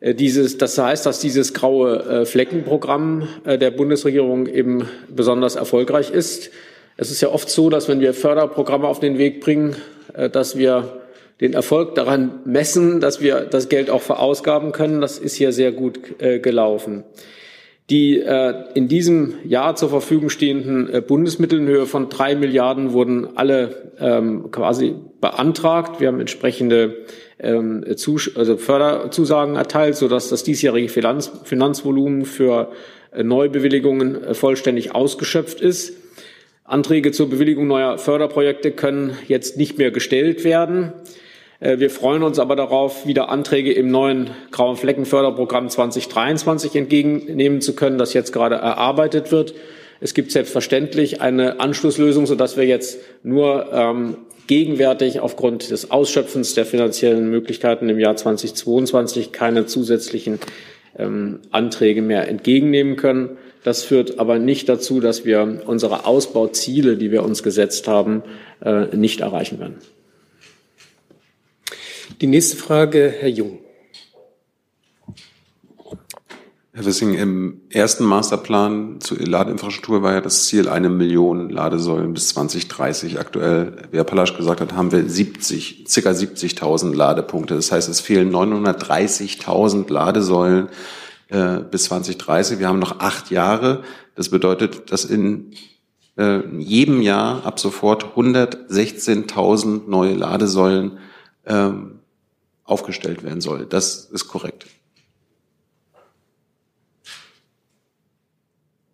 Äh, 0.03 0.15
dieses, 0.15 0.59
das 0.59 0.77
heißt, 0.77 1.07
dass 1.07 1.21
dieses 1.21 1.55
graue 1.55 2.03
äh, 2.05 2.27
Fleckenprogramm 2.27 3.29
äh, 3.45 3.57
der 3.57 3.71
Bundesregierung 3.71 4.49
eben 4.49 4.89
besonders 5.09 5.55
erfolgreich 5.55 6.11
ist. 6.11 6.51
Es 6.97 7.11
ist 7.11 7.21
ja 7.21 7.29
oft 7.29 7.49
so, 7.49 7.71
dass 7.71 7.89
wenn 7.89 8.01
wir 8.01 8.13
Förderprogramme 8.13 8.87
auf 8.87 9.01
den 9.01 9.17
Weg 9.17 9.41
bringen, 9.41 9.77
dass 10.33 10.59
wir 10.59 11.02
den 11.41 11.55
Erfolg 11.55 11.95
daran 11.95 12.41
messen, 12.45 13.01
dass 13.01 13.21
wir 13.21 13.41
das 13.41 13.69
Geld 13.69 13.91
auch 13.91 14.03
verausgaben 14.03 14.73
können. 14.73 15.01
Das 15.01 15.19
ist 15.19 15.35
hier 15.35 15.53
sehr 15.53 15.73
gut 15.73 15.99
gelaufen. 16.19 17.05
Die 17.91 18.23
in 18.75 18.87
diesem 18.87 19.35
Jahr 19.45 19.75
zur 19.75 19.91
Verfügung 19.91 20.31
stehenden 20.31 21.05
Bundesmittel 21.05 21.59
in 21.59 21.67
Höhe 21.67 21.87
von 21.87 22.09
drei 22.09 22.37
Milliarden 22.37 22.93
wurden 22.93 23.37
alle 23.37 23.93
ähm, 23.99 24.51
quasi 24.51 24.95
beantragt. 25.21 26.01
Wir 26.01 26.09
haben 26.09 26.21
entsprechende 26.21 27.05
ähm, 27.39 27.85
also 28.35 28.57
Förderzusagen 28.57 29.57
erteilt, 29.57 29.97
sodass 29.97 30.29
das 30.29 30.45
diesjährige 30.45 30.89
Finanz 30.89 31.31
Finanzvolumen 31.45 32.25
für 32.25 32.73
äh, 33.13 33.23
Neubewilligungen 33.23 34.23
äh, 34.23 34.35
vollständig 34.35 34.95
ausgeschöpft 34.95 35.61
ist. 35.61 35.97
Anträge 36.65 37.13
zur 37.13 37.29
Bewilligung 37.29 37.67
neuer 37.67 37.99
Förderprojekte 37.99 38.71
können 38.71 39.17
jetzt 39.29 39.57
nicht 39.57 39.79
mehr 39.79 39.91
gestellt 39.91 40.45
werden. 40.45 40.93
Äh, 41.63 41.79
wir 41.79 41.91
freuen 41.91 42.23
uns 42.23 42.39
aber 42.39 42.57
darauf, 42.57 43.07
wieder 43.07 43.29
Anträge 43.29 43.73
im 43.73 43.91
neuen 43.91 44.31
Grauen 44.51 44.77
Flecken 44.77 45.07
Förderprogramm 45.07 45.69
2023 45.69 46.75
entgegennehmen 46.77 47.61
zu 47.61 47.75
können, 47.75 47.99
das 47.99 48.13
jetzt 48.13 48.33
gerade 48.33 48.57
erarbeitet 48.57 49.33
wird. 49.33 49.55
Es 50.01 50.15
gibt 50.15 50.33
selbstverständlich 50.33 51.21
eine 51.21 51.61
Anschlusslösung, 51.61 52.27
sodass 52.27 52.57
wir 52.57 52.67
jetzt 52.67 52.99
nur 53.23 53.73
ähm, 53.73 54.17
gegenwärtig 54.49 55.21
aufgrund 55.21 55.71
des 55.71 55.93
Ausschöpfens 55.93 56.55
der 56.55 56.67
finanziellen 56.67 57.31
Möglichkeiten 57.31 57.89
im 57.89 58.01
Jahr 58.01 58.17
2022 58.17 59.31
keine 59.31 59.67
zusätzlichen 59.67 60.41
ähm, 60.99 61.39
Anträge 61.53 62.03
mehr 62.03 62.29
entgegennehmen 62.29 62.97
können. 62.97 63.39
Das 63.63 63.85
führt 63.85 64.19
aber 64.19 64.41
nicht 64.41 64.69
dazu, 64.69 64.99
dass 64.99 65.25
wir 65.25 65.63
unsere 65.67 66.05
Ausbauziele, 66.05 66.97
die 66.97 67.13
wir 67.13 67.23
uns 67.23 67.45
gesetzt 67.45 67.87
haben, 67.87 68.25
äh, 68.65 68.97
nicht 68.97 69.21
erreichen 69.21 69.61
werden. 69.61 69.77
Die 72.21 72.27
nächste 72.27 72.57
Frage, 72.57 73.15
Herr 73.19 73.29
Jung. 73.29 73.59
Herr 76.75 76.87
Wissing, 76.87 77.13
im 77.15 77.61
ersten 77.69 78.05
Masterplan 78.05 78.99
zur 79.01 79.19
Ladeinfrastruktur 79.19 80.03
war 80.03 80.15
ja 80.15 80.21
das 80.23 80.47
Ziel 80.47 80.71
eine 80.71 80.89
Million 80.89 81.51
Ladesäulen 81.51 82.15
bis 82.15 82.29
2030. 82.29 83.21
Aktuell, 83.21 83.77
wie 83.91 83.99
Herr 83.99 84.05
Palasch 84.05 84.35
gesagt 84.35 84.63
hat, 84.63 84.73
haben 84.73 84.91
wir 84.91 85.07
70, 85.07 85.85
circa 85.87 86.11
70.000 86.11 86.95
Ladepunkte. 86.95 87.55
Das 87.55 87.71
heißt, 87.73 87.91
es 87.91 88.01
fehlen 88.01 88.33
930.000 88.33 89.93
Ladesäulen 89.93 90.69
äh, 91.29 91.59
bis 91.59 91.85
2030. 91.85 92.59
Wir 92.59 92.69
haben 92.69 92.79
noch 92.79 93.01
acht 93.01 93.31
Jahre. 93.31 93.83
Das 94.15 94.31
bedeutet, 94.31 94.91
dass 94.91 95.05
in 95.05 95.53
äh, 96.17 96.41
jedem 96.57 97.03
Jahr 97.03 97.45
ab 97.45 97.61
sofort 97.61 98.17
116.000 98.17 99.89
neue 99.89 100.15
Ladesäulen 100.15 100.93
äh, 101.45 101.71
aufgestellt 102.65 103.23
werden 103.23 103.41
soll. 103.41 103.67
Das 103.67 104.07
ist 104.07 104.29
korrekt. 104.29 104.67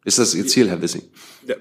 Ist 0.05 0.19
das 0.19 0.35
Ihr 0.35 0.47
Ziel, 0.47 0.69
Herr 0.69 0.81
Wissing? 0.81 1.03
Ja. 1.47 1.57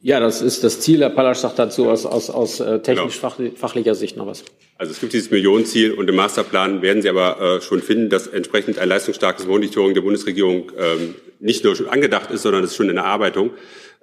Ja, 0.00 0.20
das 0.20 0.42
ist 0.42 0.62
das 0.62 0.80
Ziel. 0.80 1.00
Herr 1.00 1.08
Palasch 1.08 1.38
sagt 1.38 1.58
dazu 1.58 1.88
aus, 1.88 2.04
aus, 2.04 2.28
aus 2.28 2.60
äh, 2.60 2.78
technisch-fachlicher 2.80 3.82
genau. 3.82 3.94
Sicht 3.94 4.18
noch 4.18 4.26
was. 4.26 4.44
Also 4.76 4.92
es 4.92 5.00
gibt 5.00 5.14
dieses 5.14 5.30
Millionenziel 5.30 5.92
und 5.92 6.10
im 6.10 6.16
Masterplan 6.16 6.82
werden 6.82 7.00
Sie 7.00 7.08
aber 7.08 7.40
äh, 7.40 7.60
schon 7.62 7.80
finden, 7.80 8.10
dass 8.10 8.26
entsprechend 8.26 8.78
ein 8.78 8.88
leistungsstarkes 8.90 9.46
Monitoring 9.46 9.94
der 9.94 10.02
Bundesregierung 10.02 10.70
ähm, 10.76 11.14
nicht 11.40 11.64
nur 11.64 11.74
schon 11.74 11.88
angedacht 11.88 12.30
ist, 12.30 12.42
sondern 12.42 12.64
es 12.64 12.72
ist 12.72 12.76
schon 12.76 12.90
in 12.90 12.96
der 12.96 13.06
Arbeitung, 13.06 13.48
äh, 13.48 13.52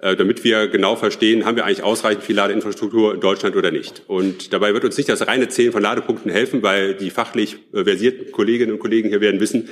damit 0.02 0.42
wir 0.44 0.66
genau 0.68 0.96
verstehen, 0.96 1.44
haben 1.44 1.56
wir 1.56 1.64
eigentlich 1.64 1.82
ausreichend 1.82 2.24
viel 2.24 2.36
Ladeinfrastruktur 2.36 3.14
in 3.14 3.20
Deutschland 3.20 3.56
oder 3.56 3.70
nicht. 3.70 4.02
Und 4.08 4.52
dabei 4.52 4.74
wird 4.74 4.84
uns 4.84 4.96
nicht 4.96 5.08
das 5.08 5.26
reine 5.26 5.48
Zählen 5.48 5.72
von 5.72 5.82
Ladepunkten 5.82 6.30
helfen, 6.30 6.62
weil 6.62 6.94
die 6.94 7.10
fachlich 7.10 7.56
äh, 7.72 7.84
versierten 7.84 8.32
Kolleginnen 8.32 8.72
und 8.72 8.78
Kollegen 8.80 9.08
hier 9.08 9.20
werden 9.20 9.40
wissen, 9.40 9.68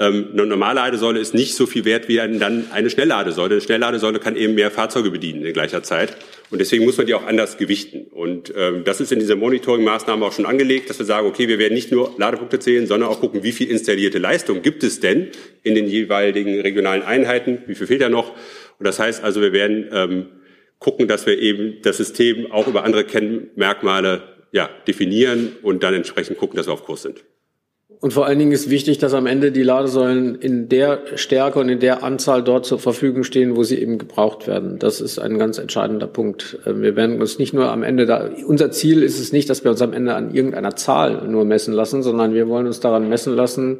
ähm, 0.00 0.28
eine 0.32 0.46
normale 0.46 0.76
Ladesäule 0.76 1.18
ist 1.18 1.34
nicht 1.34 1.54
so 1.54 1.66
viel 1.66 1.84
wert 1.84 2.08
wie 2.08 2.16
dann 2.16 2.66
eine 2.70 2.88
Schnellladesäule. 2.88 3.54
Eine 3.54 3.60
Schnellladesäule 3.60 4.20
kann 4.20 4.36
eben 4.36 4.54
mehr 4.54 4.70
Fahrzeuge 4.70 5.10
bedienen 5.10 5.44
in 5.44 5.52
gleicher 5.52 5.82
Zeit. 5.82 6.16
Und 6.50 6.60
deswegen 6.60 6.84
muss 6.84 6.96
man 6.96 7.06
die 7.06 7.14
auch 7.14 7.26
anders 7.26 7.58
gewichten. 7.58 8.06
Und 8.12 8.52
ähm, 8.56 8.84
das 8.84 9.00
ist 9.00 9.10
in 9.10 9.18
dieser 9.18 9.34
Monitoring-Maßnahme 9.34 10.24
auch 10.24 10.32
schon 10.32 10.46
angelegt, 10.46 10.88
dass 10.88 11.00
wir 11.00 11.06
sagen, 11.06 11.26
okay, 11.26 11.48
wir 11.48 11.58
werden 11.58 11.74
nicht 11.74 11.90
nur 11.90 12.14
Ladepunkte 12.16 12.60
zählen, 12.60 12.86
sondern 12.86 13.08
auch 13.08 13.20
gucken, 13.20 13.42
wie 13.42 13.52
viel 13.52 13.68
installierte 13.68 14.18
Leistung 14.18 14.62
gibt 14.62 14.84
es 14.84 15.00
denn 15.00 15.28
in 15.64 15.74
den 15.74 15.88
jeweiligen 15.88 16.60
regionalen 16.60 17.02
Einheiten, 17.02 17.58
wie 17.66 17.74
viel 17.74 17.88
fehlt 17.88 18.00
da 18.00 18.08
noch. 18.08 18.34
Und 18.78 18.86
das 18.86 18.98
heißt 18.98 19.22
also, 19.22 19.40
wir 19.40 19.52
werden 19.52 19.88
ähm, 19.92 20.26
gucken, 20.78 21.08
dass 21.08 21.26
wir 21.26 21.38
eben 21.38 21.82
das 21.82 21.96
System 21.96 22.50
auch 22.52 22.66
über 22.66 22.84
andere 22.84 23.04
Kennmerkmale 23.04 24.22
ja, 24.52 24.70
definieren 24.86 25.56
und 25.62 25.82
dann 25.82 25.94
entsprechend 25.94 26.38
gucken, 26.38 26.56
dass 26.56 26.66
wir 26.66 26.72
auf 26.72 26.84
Kurs 26.84 27.02
sind. 27.02 27.24
Und 28.00 28.12
vor 28.12 28.26
allen 28.26 28.38
Dingen 28.38 28.52
ist 28.52 28.70
wichtig, 28.70 28.98
dass 28.98 29.12
am 29.12 29.26
Ende 29.26 29.50
die 29.50 29.64
Ladesäulen 29.64 30.36
in 30.36 30.68
der 30.68 31.00
Stärke 31.16 31.58
und 31.58 31.68
in 31.68 31.80
der 31.80 32.04
Anzahl 32.04 32.44
dort 32.44 32.64
zur 32.64 32.78
Verfügung 32.78 33.24
stehen, 33.24 33.56
wo 33.56 33.64
sie 33.64 33.76
eben 33.78 33.98
gebraucht 33.98 34.46
werden. 34.46 34.78
Das 34.78 35.00
ist 35.00 35.18
ein 35.18 35.36
ganz 35.36 35.58
entscheidender 35.58 36.06
Punkt. 36.06 36.60
Äh, 36.64 36.80
wir 36.80 36.94
werden 36.94 37.20
uns 37.20 37.38
nicht 37.38 37.54
nur 37.54 37.72
am 37.72 37.82
Ende 37.82 38.06
da, 38.06 38.30
unser 38.46 38.70
Ziel 38.70 39.02
ist 39.02 39.18
es 39.18 39.32
nicht, 39.32 39.50
dass 39.50 39.64
wir 39.64 39.72
uns 39.72 39.82
am 39.82 39.92
Ende 39.92 40.14
an 40.14 40.32
irgendeiner 40.32 40.76
Zahl 40.76 41.26
nur 41.26 41.44
messen 41.44 41.74
lassen, 41.74 42.04
sondern 42.04 42.34
wir 42.34 42.46
wollen 42.48 42.66
uns 42.66 42.78
daran 42.78 43.08
messen 43.08 43.34
lassen, 43.34 43.78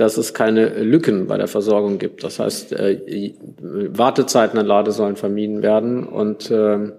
dass 0.00 0.16
es 0.16 0.32
keine 0.32 0.82
Lücken 0.82 1.26
bei 1.26 1.36
der 1.36 1.46
Versorgung 1.46 1.98
gibt. 1.98 2.24
Das 2.24 2.38
heißt, 2.38 2.72
äh, 2.72 3.34
Wartezeiten 3.60 4.58
an 4.58 4.66
Ladesäulen 4.66 5.16
vermieden 5.16 5.62
werden 5.62 6.04
und 6.04 6.50
äh, 6.50 6.92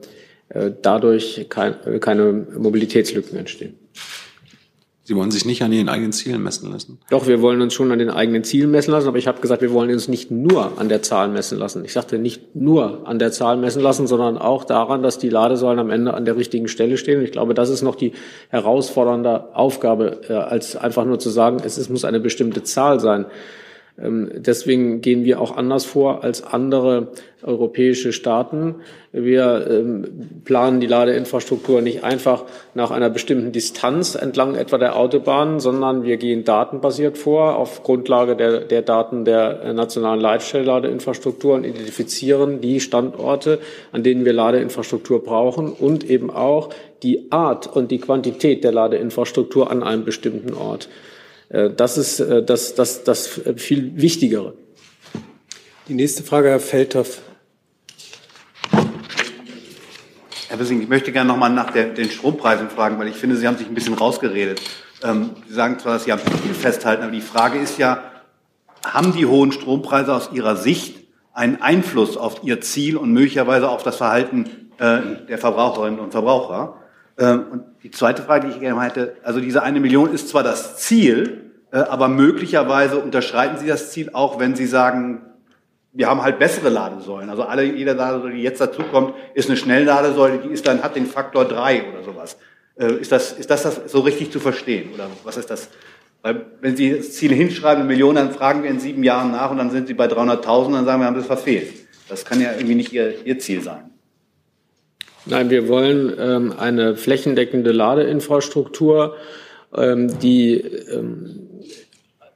dadurch 0.82 1.48
keine 1.50 2.46
Mobilitätslücken 2.58 3.38
entstehen. 3.38 3.81
Sie 5.12 5.18
wollen 5.18 5.30
sich 5.30 5.44
nicht 5.44 5.62
an 5.62 5.74
Ihren 5.74 5.90
eigenen 5.90 6.14
Zielen 6.14 6.42
messen 6.42 6.72
lassen. 6.72 6.98
Doch, 7.10 7.28
wir 7.28 7.42
wollen 7.42 7.60
uns 7.62 7.74
schon 7.74 7.92
an 7.92 8.00
den 8.00 8.10
eigenen 8.10 8.46
Zielen 8.46 8.72
messen 8.72 8.92
lassen, 8.92 9.10
aber 9.10 9.18
ich 9.18 9.28
habe 9.28 9.42
gesagt, 9.42 9.62
wir 9.62 9.74
wollen 9.74 9.92
uns 9.92 10.08
nicht 10.08 10.32
nur 10.32 10.80
an 10.80 10.88
der 10.88 11.02
Zahl 11.02 11.28
messen 11.28 11.60
lassen. 11.60 11.84
Ich 11.84 11.92
sagte 11.92 12.18
nicht 12.18 12.56
nur 12.56 13.06
an 13.06 13.20
der 13.20 13.34
Zahl 13.34 13.58
messen 13.58 13.82
lassen, 13.82 14.08
sondern 14.08 14.38
auch 14.38 14.64
daran, 14.64 15.04
dass 15.04 15.18
die 15.18 15.28
Ladesäulen 15.28 15.80
am 15.80 15.90
Ende 15.90 16.14
an 16.14 16.24
der 16.24 16.38
richtigen 16.38 16.70
Stelle 16.70 16.96
stehen. 16.96 17.18
Und 17.20 17.26
ich 17.26 17.34
glaube, 17.34 17.54
das 17.54 17.70
ist 17.70 17.82
noch 17.82 17.96
die 17.96 18.14
herausfordernde 18.48 19.54
Aufgabe, 19.54 20.22
äh, 20.30 20.34
als 20.34 20.78
einfach 20.78 21.04
nur 21.04 21.20
zu 21.20 21.30
sagen, 21.30 21.58
es, 21.62 21.76
es 21.76 21.90
muss 21.90 22.06
eine 22.06 22.22
bestimmte 22.22 22.64
Zahl 22.64 23.02
sein. 23.02 23.26
Ähm, 24.00 24.32
deswegen 24.36 25.02
gehen 25.02 25.26
wir 25.26 25.42
auch 25.42 25.56
anders 25.56 25.86
vor 25.86 26.24
als 26.24 26.44
andere 26.44 27.10
europäische 27.44 28.14
Staaten. 28.14 28.76
Wir 29.12 29.68
ähm, 29.70 30.42
planen 30.46 30.80
die 30.80 30.88
Ladeinfrastruktur 30.88 31.82
nicht 31.82 32.04
einfach 32.04 32.46
nach 32.74 32.92
einer 32.92 33.10
bestimmten 33.10 33.52
Distanz 33.52 34.16
entlang 34.16 34.56
etwa 34.56 34.78
der 34.78 34.96
Autobahn, 34.96 35.60
sondern 35.60 36.04
wir 36.04 36.18
gehen 36.18 36.44
datenbasiert 36.44 37.18
vor 37.18 37.56
auf 37.56 37.84
Grundlage 37.84 38.36
der, 38.36 38.62
der 38.62 38.82
Daten 38.84 39.26
der 39.26 39.74
nationalen 39.74 40.22
Leitstellladeinfrastruktur 40.22 41.56
und 41.56 41.66
identifizieren 41.66 42.62
die 42.62 42.80
Standorte, 42.80 43.60
an 43.92 44.04
denen 44.04 44.24
wir 44.24 44.34
Ladeinfrastruktur 44.34 45.24
brauchen 45.24 45.74
und 45.74 46.10
eben 46.10 46.30
auch 46.30 46.70
die 47.04 47.32
Art 47.32 47.68
und 47.68 47.90
die 47.90 48.00
Quantität 48.00 48.64
der 48.64 48.72
Ladeinfrastruktur 48.72 49.72
an 49.72 49.84
einem 49.84 50.06
bestimmten 50.06 50.54
Ort. 50.54 50.88
Äh, 51.52 51.72
das 51.72 51.98
ist 51.98 52.20
äh, 52.20 52.44
das, 52.44 52.76
das, 52.76 53.04
das 53.04 53.28
viel 53.58 53.92
Wichtigere. 53.96 54.54
Die 55.88 55.94
nächste 55.94 56.24
Frage, 56.24 56.50
Herr 56.50 56.60
Feldhoff. 56.60 57.22
Herr 60.48 60.60
Wissing, 60.60 60.82
ich 60.82 60.90
möchte 60.90 61.12
gerne 61.12 61.30
noch 61.30 61.38
mal 61.38 61.50
nach 61.50 61.72
der, 61.72 61.86
den 61.86 62.10
Strompreisen 62.10 62.70
fragen, 62.70 63.00
weil 63.00 63.08
ich 63.08 63.16
finde, 63.16 63.36
Sie 63.36 63.48
haben 63.48 63.58
sich 63.58 63.68
ein 63.68 63.74
bisschen 63.74 63.94
rausgeredet. 63.94 64.62
Ähm, 65.04 65.32
Sie 65.48 65.54
sagen 65.54 65.80
zwar, 65.80 65.94
dass 65.94 66.06
Sie 66.06 66.12
am 66.12 66.20
Ziel 66.20 66.54
festhalten, 66.54 67.04
aber 67.04 67.12
die 67.12 67.22
Frage 67.22 67.60
ist 67.60 67.78
ja, 67.78 68.04
haben 68.86 69.14
die 69.14 69.26
hohen 69.26 69.52
Strompreise 69.52 70.14
aus 70.14 70.30
Ihrer 70.34 70.56
Sicht 70.56 71.08
einen 71.34 71.62
Einfluss 71.62 72.18
auf 72.18 72.44
Ihr 72.44 72.62
Ziel 72.62 72.98
und 72.98 73.12
möglicherweise 73.12 73.70
auf 73.70 73.84
das 73.84 73.98
Verhalten 73.98 74.70
äh, 74.78 75.26
der 75.28 75.38
Verbraucherinnen 75.38 76.00
und 76.00 76.12
Verbraucher? 76.12 76.81
Ähm, 77.22 77.46
und 77.52 77.64
die 77.84 77.92
zweite 77.92 78.24
Frage, 78.24 78.48
die 78.48 78.54
ich 78.54 78.60
gerne 78.60 78.82
hätte, 78.82 79.16
also 79.24 79.40
diese 79.40 79.62
eine 79.62 79.80
Million 79.80 80.12
ist 80.12 80.30
zwar 80.30 80.42
das 80.42 80.78
Ziel, 80.78 81.52
äh, 81.72 81.78
aber 81.78 82.08
möglicherweise 82.08 82.98
unterschreiten 82.98 83.60
Sie 83.60 83.68
das 83.68 83.92
Ziel 83.92 84.10
auch, 84.14 84.40
wenn 84.40 84.56
Sie 84.56 84.66
sagen, 84.66 85.22
wir 85.94 86.08
haben 86.08 86.24
halt 86.24 86.40
bessere 86.40 86.70
Ladesäulen. 86.70 87.30
Also 87.30 87.44
alle, 87.44 87.64
jede 87.64 87.94
Ladesäule, 87.94 88.34
die 88.34 88.42
jetzt 88.42 88.60
dazukommt, 88.60 89.14
ist 89.36 89.50
eine 89.50 89.58
Schnellladesäule, 89.58 90.40
die 90.40 90.50
ist 90.50 90.66
dann, 90.66 90.82
hat 90.82 90.96
den 90.96 91.06
Faktor 91.06 91.46
drei 91.46 91.84
oder 91.92 92.04
sowas. 92.04 92.38
Äh, 92.76 92.94
ist 92.94 93.12
das, 93.12 93.34
ist 93.34 93.52
das, 93.52 93.64
das 93.64 93.92
so 93.92 94.00
richtig 94.00 94.32
zu 94.32 94.40
verstehen? 94.40 94.92
Oder 94.94 95.08
was 95.24 95.38
ist 95.38 95.52
das? 95.52 95.70
Weil, 96.24 96.46
wenn 96.62 96.76
Sie 96.76 96.98
das 96.98 97.14
Ziel 97.14 97.34
hinschreiben, 97.34 97.84
eine 97.84 97.88
Million, 97.88 98.16
dann 98.16 98.32
fragen 98.32 98.64
wir 98.64 98.72
in 98.72 98.80
sieben 98.80 99.04
Jahren 99.04 99.32
nach 99.32 99.52
und 99.52 99.58
dann 99.58 99.70
sind 99.70 99.88
Sie 99.88 99.94
bei 99.94 100.08
300.000, 100.08 100.74
dann 100.74 100.86
sagen 100.86 101.02
wir, 101.02 101.06
haben 101.06 101.22
Sie 101.22 101.28
verfehlt. 101.28 101.72
Das 102.10 102.26
kann 102.26 102.42
ja 102.42 102.54
irgendwie 102.54 102.76
nicht 102.76 102.92
Ihr, 102.92 103.26
Ihr 103.26 103.38
Ziel 103.38 103.62
sein. 103.62 103.91
Nein, 105.26 105.50
wir 105.50 105.68
wollen 105.68 106.14
ähm, 106.20 106.54
eine 106.58 106.96
flächendeckende 106.96 107.72
Ladeinfrastruktur, 107.72 109.16
ähm, 109.76 110.20
die 110.20 110.56
ähm, 110.56 111.50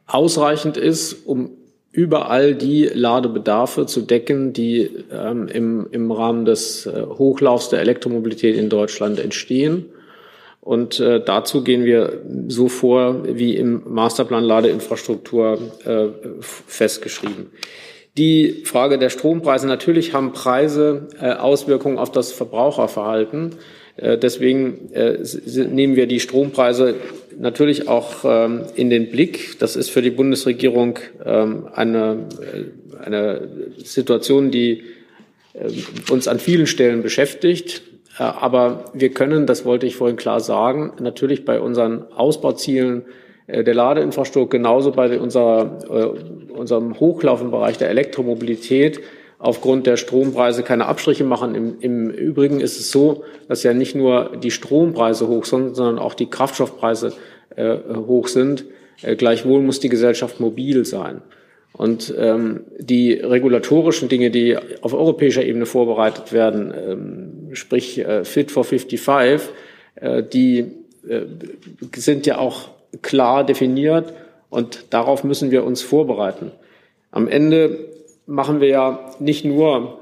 ausreichend 0.06 0.78
ist, 0.78 1.26
um 1.26 1.52
überall 1.92 2.56
die 2.56 2.86
Ladebedarfe 2.86 3.86
zu 3.86 4.02
decken, 4.02 4.54
die 4.54 4.90
ähm, 5.12 5.48
im, 5.48 5.88
im 5.92 6.12
Rahmen 6.12 6.46
des 6.46 6.86
äh, 6.86 7.06
Hochlaufs 7.06 7.70
der 7.70 7.80
Elektromobilität 7.80 8.56
in 8.56 8.70
Deutschland 8.70 9.20
entstehen. 9.20 9.86
Und 10.62 11.00
äh, 11.00 11.24
dazu 11.24 11.64
gehen 11.64 11.86
wir 11.86 12.22
so 12.48 12.68
vor, 12.68 13.24
wie 13.38 13.56
im 13.56 13.84
Masterplan 13.88 14.44
Ladeinfrastruktur 14.44 15.58
äh, 15.86 16.08
festgeschrieben. 16.42 17.52
Die 18.18 18.62
Frage 18.64 18.98
der 18.98 19.10
Strompreise. 19.10 19.68
Natürlich 19.68 20.14
haben 20.14 20.32
Preise 20.32 21.08
äh, 21.20 21.34
Auswirkungen 21.34 21.98
auf 21.98 22.12
das 22.12 22.32
Verbraucherverhalten. 22.32 23.56
Äh, 23.98 24.18
deswegen 24.18 24.92
äh, 24.94 25.18
nehmen 25.68 25.98
wir 25.98 26.08
die 26.08 26.22
Strompreise 26.22 26.96
natürlich 27.38 27.90
auch 27.90 28.24
ähm, 28.24 28.62
in 28.76 28.90
den 28.90 29.10
Blick. 29.10 29.60
Das 29.60 29.76
ist 29.76 29.90
für 29.90 30.02
die 30.02 30.12
Bundesregierung 30.12 31.00
ähm, 31.26 31.68
eine, 31.74 32.28
eine 33.04 33.50
Situation, 33.84 34.52
die 34.52 34.84
uns 36.10 36.28
an 36.28 36.40
vielen 36.40 36.68
Stellen 36.68 37.02
beschäftigt. 37.02 37.82
Aber 38.18 38.92
wir 38.94 39.10
können, 39.10 39.46
das 39.46 39.64
wollte 39.64 39.86
ich 39.86 39.96
vorhin 39.96 40.18
klar 40.18 40.42
sagen, 40.42 40.94
natürlich 41.00 41.46
bei 41.46 41.62
unseren 41.62 42.12
Ausbauzielen 42.12 43.06
der 43.48 43.74
Ladeinfrastruktur, 43.74 44.50
genauso 44.50 44.92
bei 44.92 45.20
unserer, 45.20 45.80
äh, 45.90 46.52
unserem 46.52 47.00
Hochlaufenbereich 47.00 47.78
der 47.78 47.90
Elektromobilität 47.90 49.02
aufgrund 49.38 49.86
der 49.86 49.98
Strompreise 49.98 50.64
keine 50.64 50.88
Abstriche 50.88 51.24
machen. 51.24 51.56
Im, 51.56 51.80
Im, 51.80 52.10
Übrigen 52.10 52.60
ist 52.60 52.80
es 52.80 52.92
so, 52.92 53.24
dass 53.48 53.64
ja 53.64 53.74
nicht 53.74 53.96
nur 53.96 54.32
die 54.42 54.52
Strompreise 54.52 55.28
hoch 55.28 55.46
sind, 55.46 55.76
sondern 55.76 56.00
auch 56.00 56.14
die 56.14 56.30
Kraftstoffpreise 56.30 57.14
äh, 57.56 57.78
hoch 58.08 58.28
sind. 58.28 58.66
Äh, 59.02 59.16
gleichwohl 59.16 59.62
muss 59.62 59.80
die 59.80 59.90
Gesellschaft 59.90 60.40
mobil 60.40 60.86
sein. 60.86 61.22
Und 61.74 62.14
ähm, 62.18 62.62
die 62.80 63.14
regulatorischen 63.14 64.08
Dinge, 64.08 64.32
die 64.32 64.58
auf 64.82 64.94
europäischer 64.94 65.44
Ebene 65.44 65.66
vorbereitet 65.66 66.32
werden, 66.32 66.74
ähm, 66.74 67.56
sprich 67.56 68.00
äh, 68.00 68.24
Fit 68.24 68.50
for 68.50 68.64
55, 68.64 69.50
äh, 69.96 70.24
die 70.24 70.72
äh, 71.08 71.26
sind 71.94 72.26
ja 72.26 72.38
auch 72.38 72.70
klar 73.02 73.46
definiert 73.46 74.14
und 74.50 74.94
darauf 74.94 75.24
müssen 75.24 75.52
wir 75.52 75.64
uns 75.64 75.82
vorbereiten. 75.82 76.52
Am 77.12 77.28
Ende 77.28 77.80
machen 78.26 78.62
wir 78.62 78.68
ja 78.68 79.12
nicht 79.20 79.46
nur 79.46 80.00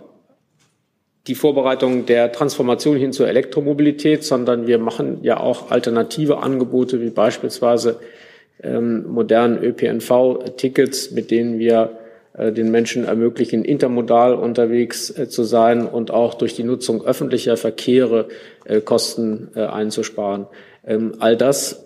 die 1.28 1.36
Vorbereitung 1.36 2.06
der 2.06 2.32
Transformation 2.32 2.98
hin 2.98 3.14
zur 3.14 3.28
Elektromobilität, 3.28 4.24
sondern 4.24 4.68
wir 4.68 4.78
machen 4.78 5.20
ja 5.22 5.40
auch 5.40 5.72
alternative 5.72 6.40
Angebote 6.40 7.02
wie 7.02 7.10
beispielsweise 7.10 8.00
ähm, 8.62 9.08
modernen 9.08 9.62
ÖPNV-Tickets, 9.64 11.12
mit 11.12 11.32
denen 11.32 11.60
wir 11.60 11.98
äh, 12.34 12.52
den 12.52 12.72
Menschen 12.72 13.06
ermöglichen, 13.06 13.64
intermodal 13.64 14.34
unterwegs 14.34 15.10
äh, 15.18 15.30
zu 15.30 15.44
sein 15.44 15.86
und 15.86 16.12
auch 16.12 16.34
durch 16.34 16.56
die 16.56 16.64
Nutzung 16.64 17.06
öffentlicher 17.06 17.58
Verkehre 17.58 18.28
äh, 18.66 18.82
Kosten 18.82 19.50
einzusparen. 19.56 20.48
Ähm, 20.86 21.14
all 21.20 21.38
das 21.38 21.83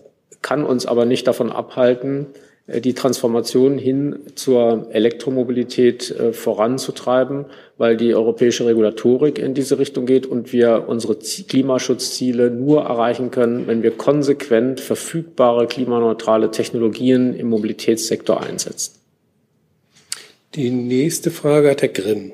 kann 0.47 0.63
uns 0.63 0.85
aber 0.85 1.03
nicht 1.03 1.27
davon 1.27 1.51
abhalten, 1.51 2.27
äh, 2.67 2.79
die 2.79 2.93
Transformation 2.93 3.77
hin 3.77 4.19
zur 4.35 4.87
Elektromobilität 4.91 6.09
äh, 6.09 6.31
voranzutreiben, 6.31 7.47
weil 7.77 7.97
die 7.97 8.15
europäische 8.15 8.65
Regulatorik 8.65 9.39
in 9.39 9.53
diese 9.53 9.77
Richtung 9.77 10.05
geht 10.05 10.25
und 10.25 10.53
wir 10.53 10.85
unsere 10.87 11.17
Klimaschutzziele 11.17 12.49
nur 12.49 12.83
erreichen 12.83 13.29
können, 13.29 13.67
wenn 13.67 13.83
wir 13.83 13.91
konsequent 13.91 14.79
verfügbare 14.79 15.67
klimaneutrale 15.67 16.49
Technologien 16.49 17.33
im 17.33 17.49
Mobilitätssektor 17.49 18.41
einsetzen. 18.41 18.93
Die 20.55 20.69
nächste 20.69 21.29
Frage 21.29 21.71
hat 21.71 21.81
Herr 21.81 21.89
Grimm. 21.89 22.31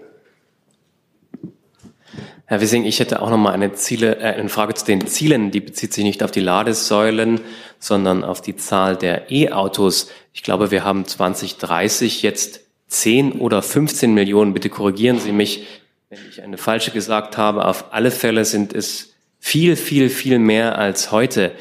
Herr 2.53 2.61
Wissing, 2.61 2.85
ich 2.85 2.99
hätte 2.99 3.19
auch 3.23 3.31
noch 3.31 3.37
mal 3.37 3.51
eine, 3.51 3.73
Ziele, 3.73 4.17
äh, 4.17 4.35
eine 4.35 4.47
Frage 4.47 4.75
zu 4.75 4.85
den 4.85 5.07
Zielen. 5.07 5.49
Die 5.49 5.59
bezieht 5.59 5.91
sich 5.91 6.03
nicht 6.03 6.21
auf 6.21 6.29
die 6.29 6.39
Ladesäulen, 6.39 7.41
sondern 7.79 8.23
auf 8.23 8.41
die 8.41 8.55
Zahl 8.55 8.95
der 8.95 9.31
E-Autos. 9.31 10.11
Ich 10.33 10.43
glaube, 10.43 10.69
wir 10.69 10.83
haben 10.83 11.03
2030 11.03 12.21
jetzt 12.21 12.59
10 12.89 13.39
oder 13.39 13.63
15 13.63 14.13
Millionen. 14.13 14.53
Bitte 14.53 14.69
korrigieren 14.69 15.17
Sie 15.19 15.31
mich, 15.31 15.65
wenn 16.11 16.19
ich 16.29 16.43
eine 16.43 16.59
falsche 16.59 16.91
gesagt 16.91 17.37
habe. 17.37 17.65
Auf 17.65 17.91
alle 17.91 18.11
Fälle 18.11 18.45
sind 18.45 18.71
es 18.71 19.15
viel, 19.39 19.75
viel, 19.75 20.11
viel 20.11 20.37
mehr 20.37 20.77
als 20.77 21.11
heute. 21.11 21.53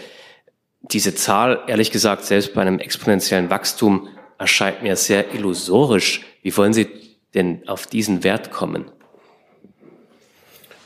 Diese 0.83 1.15
Zahl, 1.15 1.61
ehrlich 1.69 1.91
gesagt, 1.91 2.27
selbst 2.27 2.53
bei 2.53 2.61
einem 2.61 2.81
exponentiellen 2.81 3.49
Wachstum 3.49 4.09
erscheint 4.37 4.83
mir 4.83 4.97
sehr 4.97 5.33
illusorisch. 5.33 6.21
Wie 6.43 6.55
wollen 6.55 6.75
Sie 6.75 6.87
denn 7.33 7.67
auf 7.67 7.87
diesen 7.87 8.25
Wert 8.25 8.51
kommen? 8.51 8.91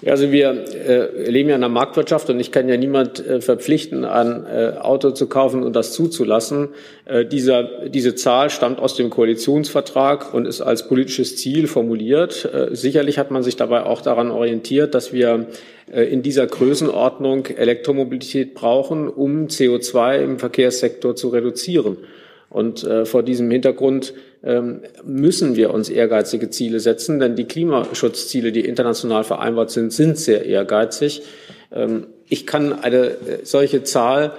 Also 0.04 0.30
wir 0.30 0.50
äh, 0.50 1.30
leben 1.30 1.48
ja 1.48 1.56
in 1.56 1.64
einer 1.64 1.72
Marktwirtschaft 1.72 2.28
und 2.28 2.38
ich 2.38 2.52
kann 2.52 2.68
ja 2.68 2.76
niemand 2.76 3.24
äh, 3.26 3.40
verpflichten, 3.40 4.04
ein 4.04 4.44
äh, 4.44 4.74
Auto 4.78 5.12
zu 5.12 5.26
kaufen 5.26 5.62
und 5.62 5.74
das 5.74 5.92
zuzulassen. 5.92 6.68
Äh, 7.06 7.24
dieser, 7.24 7.88
diese 7.88 8.14
Zahl 8.14 8.50
stammt 8.50 8.78
aus 8.78 8.94
dem 8.94 9.08
Koalitionsvertrag 9.08 10.34
und 10.34 10.46
ist 10.46 10.60
als 10.60 10.86
politisches 10.86 11.36
Ziel 11.36 11.66
formuliert. 11.66 12.44
Äh, 12.44 12.76
sicherlich 12.76 13.18
hat 13.18 13.30
man 13.30 13.42
sich 13.42 13.56
dabei 13.56 13.84
auch 13.84 14.02
daran 14.02 14.30
orientiert, 14.30 14.94
dass 14.94 15.14
wir 15.14 15.46
äh, 15.90 16.02
in 16.02 16.20
dieser 16.20 16.46
Größenordnung 16.46 17.46
Elektromobilität 17.46 18.54
brauchen, 18.54 19.08
um 19.08 19.46
CO2 19.46 20.18
im 20.18 20.38
Verkehrssektor 20.38 21.16
zu 21.16 21.28
reduzieren. 21.28 21.96
Und 22.50 22.84
äh, 22.84 23.06
vor 23.06 23.22
diesem 23.22 23.50
Hintergrund 23.50 24.12
müssen 25.04 25.56
wir 25.56 25.72
uns 25.72 25.88
ehrgeizige 25.88 26.50
Ziele 26.50 26.80
setzen, 26.80 27.18
denn 27.18 27.36
die 27.36 27.46
Klimaschutzziele, 27.46 28.52
die 28.52 28.60
international 28.60 29.24
vereinbart 29.24 29.70
sind, 29.70 29.92
sind 29.92 30.18
sehr 30.18 30.44
ehrgeizig. 30.44 31.22
Ähm, 31.72 32.06
ich 32.28 32.46
kann 32.46 32.72
eine 32.72 33.06
äh, 33.06 33.14
solche 33.44 33.82
Zahl 33.82 34.32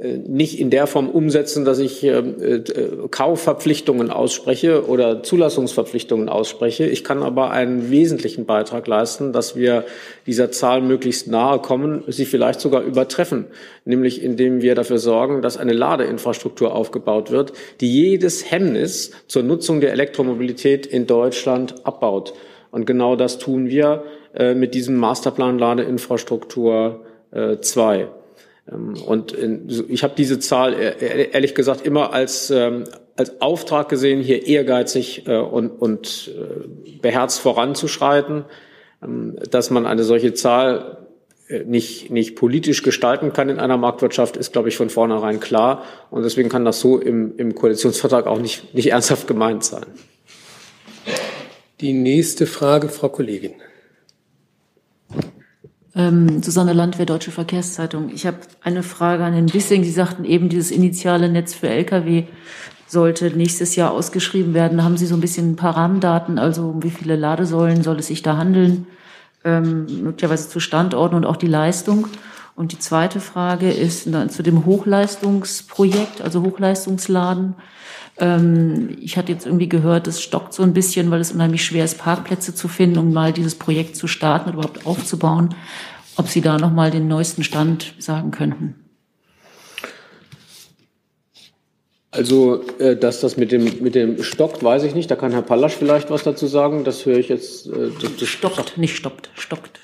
nicht 0.00 0.60
in 0.60 0.70
der 0.70 0.86
Form 0.86 1.10
umsetzen, 1.10 1.64
dass 1.64 1.80
ich 1.80 2.04
ähm, 2.04 2.36
äh, 2.40 2.62
Kaufverpflichtungen 3.10 4.10
ausspreche 4.10 4.86
oder 4.86 5.24
Zulassungsverpflichtungen 5.24 6.28
ausspreche. 6.28 6.86
Ich 6.86 7.02
kann 7.02 7.20
aber 7.24 7.50
einen 7.50 7.90
wesentlichen 7.90 8.46
Beitrag 8.46 8.86
leisten, 8.86 9.32
dass 9.32 9.56
wir 9.56 9.84
dieser 10.24 10.52
Zahl 10.52 10.82
möglichst 10.82 11.26
nahe 11.26 11.58
kommen, 11.58 12.04
sie 12.06 12.26
vielleicht 12.26 12.60
sogar 12.60 12.82
übertreffen, 12.82 13.46
nämlich 13.84 14.22
indem 14.22 14.62
wir 14.62 14.76
dafür 14.76 14.98
sorgen, 14.98 15.42
dass 15.42 15.56
eine 15.56 15.72
Ladeinfrastruktur 15.72 16.76
aufgebaut 16.76 17.32
wird, 17.32 17.52
die 17.80 17.92
jedes 17.92 18.52
Hemmnis 18.52 19.10
zur 19.26 19.42
Nutzung 19.42 19.80
der 19.80 19.90
Elektromobilität 19.90 20.86
in 20.86 21.08
Deutschland 21.08 21.84
abbaut. 21.84 22.34
Und 22.70 22.86
genau 22.86 23.16
das 23.16 23.38
tun 23.38 23.68
wir 23.68 24.04
äh, 24.32 24.54
mit 24.54 24.74
diesem 24.74 24.94
Masterplan 24.96 25.58
Ladeinfrastruktur 25.58 27.00
2. 27.30 28.08
Ähm, 28.70 28.94
und 29.06 29.36
ich 29.88 30.02
habe 30.02 30.14
diese 30.16 30.38
Zahl 30.38 30.74
ehrlich 30.74 31.54
gesagt 31.54 31.84
immer 31.86 32.12
als, 32.12 32.50
ähm, 32.50 32.84
als 33.16 33.40
Auftrag 33.40 33.88
gesehen, 33.88 34.20
hier 34.20 34.46
ehrgeizig 34.46 35.26
äh, 35.26 35.36
und, 35.36 35.70
und 35.70 36.30
äh, 36.36 36.98
beherzt 37.00 37.40
voranzuschreiten. 37.40 38.44
Ähm, 39.02 39.36
dass 39.50 39.70
man 39.70 39.86
eine 39.86 40.02
solche 40.02 40.34
Zahl 40.34 40.98
äh, 41.48 41.64
nicht, 41.64 42.10
nicht 42.10 42.36
politisch 42.36 42.82
gestalten 42.82 43.32
kann 43.32 43.48
in 43.48 43.58
einer 43.58 43.76
Marktwirtschaft, 43.76 44.36
ist, 44.36 44.52
glaube 44.52 44.68
ich, 44.68 44.76
von 44.76 44.90
vornherein 44.90 45.40
klar. 45.40 45.84
Und 46.10 46.22
deswegen 46.22 46.48
kann 46.48 46.64
das 46.64 46.80
so 46.80 46.98
im, 46.98 47.36
im 47.36 47.54
Koalitionsvertrag 47.54 48.26
auch 48.26 48.40
nicht, 48.40 48.74
nicht 48.74 48.86
ernsthaft 48.90 49.26
gemeint 49.26 49.64
sein. 49.64 49.86
Die 51.80 51.92
nächste 51.92 52.46
Frage, 52.46 52.88
Frau 52.88 53.08
Kollegin. 53.08 53.54
Ähm, 55.98 56.44
Susanne 56.44 56.74
Landwehr, 56.74 57.06
Deutsche 57.06 57.32
Verkehrszeitung. 57.32 58.10
Ich 58.14 58.24
habe 58.24 58.38
eine 58.62 58.84
Frage 58.84 59.24
an 59.24 59.32
Herrn 59.32 59.52
Wissing. 59.52 59.82
Sie 59.82 59.90
sagten 59.90 60.24
eben, 60.24 60.48
dieses 60.48 60.70
initiale 60.70 61.28
Netz 61.28 61.54
für 61.54 61.68
Lkw 61.68 62.24
sollte 62.86 63.36
nächstes 63.36 63.74
Jahr 63.74 63.90
ausgeschrieben 63.90 64.54
werden. 64.54 64.84
Haben 64.84 64.96
Sie 64.96 65.06
so 65.06 65.16
ein 65.16 65.20
bisschen 65.20 65.50
ein 65.50 65.56
paar 65.56 65.76
Rahmendaten, 65.76 66.38
also 66.38 66.68
um 66.68 66.84
wie 66.84 66.90
viele 66.90 67.16
Ladesäulen 67.16 67.82
soll 67.82 67.98
es 67.98 68.06
sich 68.06 68.22
da 68.22 68.36
handeln, 68.36 68.86
ähm, 69.44 69.86
möglicherweise 70.04 70.48
zu 70.48 70.60
Standorten 70.60 71.16
und 71.16 71.26
auch 71.26 71.36
die 71.36 71.48
Leistung? 71.48 72.06
Und 72.54 72.70
die 72.70 72.78
zweite 72.78 73.18
Frage 73.18 73.70
ist 73.70 74.04
zu 74.04 74.42
dem 74.42 74.66
Hochleistungsprojekt, 74.66 76.22
also 76.22 76.42
Hochleistungsladen. 76.42 77.54
Ähm, 78.20 78.96
ich 79.00 79.16
hatte 79.16 79.32
jetzt 79.32 79.46
irgendwie 79.46 79.68
gehört, 79.68 80.06
es 80.06 80.20
stockt 80.20 80.52
so 80.52 80.62
ein 80.62 80.72
bisschen, 80.72 81.10
weil 81.10 81.20
es 81.20 81.32
unheimlich 81.32 81.64
schwer 81.64 81.84
ist, 81.84 81.98
Parkplätze 81.98 82.54
zu 82.54 82.68
finden, 82.68 82.98
um 82.98 83.12
mal 83.12 83.32
dieses 83.32 83.54
Projekt 83.54 83.96
zu 83.96 84.06
starten 84.06 84.50
oder 84.50 84.58
überhaupt 84.58 84.86
aufzubauen. 84.86 85.54
Ob 86.16 86.28
Sie 86.28 86.40
da 86.40 86.58
noch 86.58 86.72
mal 86.72 86.90
den 86.90 87.06
neuesten 87.06 87.44
Stand 87.44 87.94
sagen 87.98 88.32
könnten? 88.32 88.74
Also, 92.10 92.64
äh, 92.78 92.96
dass 92.96 93.20
das 93.20 93.36
mit 93.36 93.52
dem, 93.52 93.82
mit 93.82 93.94
dem 93.94 94.22
stockt, 94.22 94.62
weiß 94.64 94.82
ich 94.82 94.94
nicht. 94.94 95.10
Da 95.10 95.16
kann 95.16 95.30
Herr 95.30 95.42
Pallasch 95.42 95.74
vielleicht 95.74 96.10
was 96.10 96.24
dazu 96.24 96.46
sagen. 96.46 96.82
Das 96.82 97.06
höre 97.06 97.18
ich 97.18 97.28
jetzt. 97.28 97.66
Äh, 97.66 97.90
das, 98.00 98.16
das 98.16 98.28
stockt, 98.28 98.78
nicht 98.78 98.96
stoppt, 98.96 99.30
stockt. 99.34 99.78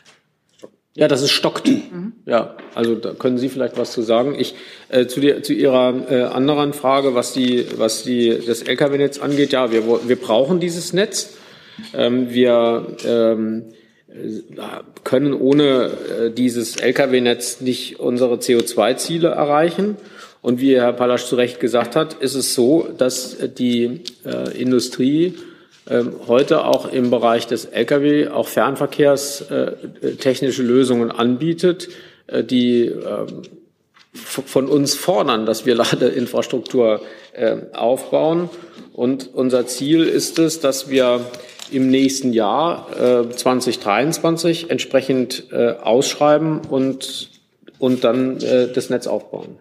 Ja, 0.96 1.08
das 1.08 1.22
ist 1.22 1.32
stockt. 1.32 1.66
Mhm. 1.66 2.12
Ja, 2.24 2.56
also 2.74 2.94
da 2.94 3.14
können 3.14 3.36
Sie 3.36 3.48
vielleicht 3.48 3.76
was 3.76 3.92
zu 3.92 4.02
sagen. 4.02 4.36
Ich 4.38 4.54
äh, 4.88 5.06
zu, 5.06 5.20
die, 5.20 5.42
zu 5.42 5.52
Ihrer 5.52 6.10
äh, 6.10 6.22
anderen 6.22 6.72
Frage, 6.72 7.14
was 7.14 7.32
die, 7.32 7.66
was 7.76 8.04
die 8.04 8.38
das 8.46 8.62
LKW-Netz 8.62 9.18
angeht. 9.18 9.52
Ja, 9.52 9.72
wir, 9.72 9.82
wir 10.08 10.16
brauchen 10.16 10.60
dieses 10.60 10.92
Netz. 10.92 11.36
Ähm, 11.92 12.30
wir 12.30 12.96
ähm, 13.04 13.64
können 15.02 15.34
ohne 15.34 15.90
äh, 16.26 16.30
dieses 16.30 16.76
Lkw-Netz 16.76 17.60
nicht 17.60 17.98
unsere 17.98 18.36
CO2-Ziele 18.36 19.28
erreichen. 19.28 19.96
Und 20.42 20.60
wie 20.60 20.76
Herr 20.76 20.92
Pallasch 20.92 21.24
zu 21.24 21.34
Recht 21.34 21.58
gesagt 21.58 21.96
hat, 21.96 22.14
ist 22.14 22.34
es 22.34 22.54
so, 22.54 22.86
dass 22.96 23.36
die 23.58 24.02
äh, 24.24 24.56
Industrie 24.56 25.26
äh, 25.26 25.53
heute 26.26 26.64
auch 26.64 26.90
im 26.90 27.10
Bereich 27.10 27.46
des 27.46 27.66
Lkw, 27.66 28.28
auch 28.28 28.48
Fernverkehrs, 28.48 29.42
äh, 29.42 29.72
technische 30.16 30.62
Lösungen 30.62 31.10
anbietet, 31.10 31.88
äh, 32.26 32.42
die 32.42 32.86
ähm, 32.86 33.42
von 34.14 34.66
uns 34.66 34.94
fordern, 34.94 35.44
dass 35.44 35.66
wir 35.66 35.74
Ladeinfrastruktur 35.74 37.02
äh, 37.32 37.56
aufbauen. 37.72 38.48
Und 38.94 39.34
unser 39.34 39.66
Ziel 39.66 40.04
ist 40.04 40.38
es, 40.38 40.60
dass 40.60 40.88
wir 40.88 41.20
im 41.70 41.90
nächsten 41.90 42.32
Jahr 42.32 42.88
äh, 43.26 43.28
2023 43.28 44.70
entsprechend 44.70 45.44
äh, 45.50 45.72
ausschreiben 45.72 46.60
und, 46.60 47.30
und 47.78 48.04
dann 48.04 48.38
das 48.38 48.90
Netz 48.90 49.06
aufbauen. 49.06 49.58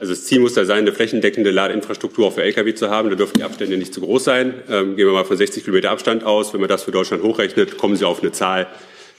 Also 0.00 0.14
das 0.14 0.24
Ziel 0.24 0.40
muss 0.40 0.54
da 0.54 0.64
sein, 0.64 0.78
eine 0.78 0.92
flächendeckende 0.92 1.50
Ladeinfrastruktur 1.50 2.26
auch 2.26 2.32
für 2.32 2.42
Lkw 2.42 2.74
zu 2.74 2.88
haben. 2.88 3.10
Da 3.10 3.16
dürfen 3.16 3.34
die 3.36 3.44
Abstände 3.44 3.76
nicht 3.76 3.92
zu 3.92 4.00
groß 4.00 4.24
sein. 4.24 4.54
Ähm, 4.70 4.96
gehen 4.96 5.06
wir 5.06 5.12
mal 5.12 5.26
von 5.26 5.36
60 5.36 5.62
Kilometer 5.62 5.90
Abstand 5.90 6.24
aus. 6.24 6.54
Wenn 6.54 6.60
man 6.60 6.70
das 6.70 6.84
für 6.84 6.90
Deutschland 6.90 7.22
hochrechnet, 7.22 7.76
kommen 7.76 7.96
Sie 7.96 8.06
auf 8.06 8.22
eine 8.22 8.32
Zahl 8.32 8.66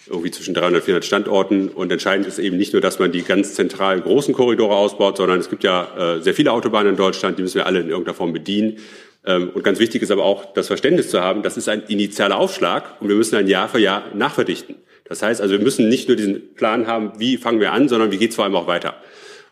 irgendwie 0.07 0.31
zwischen 0.31 0.55
300 0.55 0.81
und 0.81 0.85
400 0.85 1.05
Standorten. 1.05 1.69
Und 1.69 1.91
entscheidend 1.91 2.25
ist 2.25 2.39
eben 2.39 2.57
nicht 2.57 2.73
nur, 2.73 2.81
dass 2.81 2.97
man 2.97 3.11
die 3.11 3.21
ganz 3.21 3.53
zentral 3.53 4.01
großen 4.01 4.33
Korridore 4.33 4.75
ausbaut, 4.75 5.17
sondern 5.17 5.39
es 5.39 5.51
gibt 5.51 5.63
ja 5.63 6.15
äh, 6.15 6.21
sehr 6.23 6.33
viele 6.33 6.51
Autobahnen 6.51 6.93
in 6.93 6.97
Deutschland, 6.97 7.37
die 7.37 7.43
müssen 7.43 7.57
wir 7.57 7.67
alle 7.67 7.79
in 7.79 7.89
irgendeiner 7.89 8.15
Form 8.15 8.33
bedienen. 8.33 8.79
Ähm, 9.23 9.51
und 9.53 9.63
ganz 9.63 9.77
wichtig 9.77 10.01
ist 10.01 10.09
aber 10.09 10.23
auch 10.23 10.51
das 10.53 10.65
Verständnis 10.65 11.09
zu 11.09 11.21
haben, 11.21 11.43
das 11.43 11.57
ist 11.57 11.69
ein 11.69 11.83
initialer 11.89 12.37
Aufschlag 12.37 12.99
und 12.99 13.07
wir 13.07 13.15
müssen 13.15 13.35
ein 13.35 13.47
Jahr 13.47 13.69
für 13.69 13.77
Jahr 13.77 14.05
nachverdichten. 14.15 14.77
Das 15.05 15.21
heißt 15.21 15.41
also, 15.41 15.53
wir 15.53 15.63
müssen 15.63 15.89
nicht 15.89 16.07
nur 16.07 16.17
diesen 16.17 16.55
Plan 16.55 16.87
haben, 16.87 17.11
wie 17.19 17.37
fangen 17.37 17.59
wir 17.59 17.71
an, 17.71 17.87
sondern 17.87 18.11
wie 18.11 18.17
geht 18.17 18.31
es 18.31 18.35
vor 18.35 18.45
allem 18.45 18.55
auch 18.55 18.65
weiter. 18.65 18.95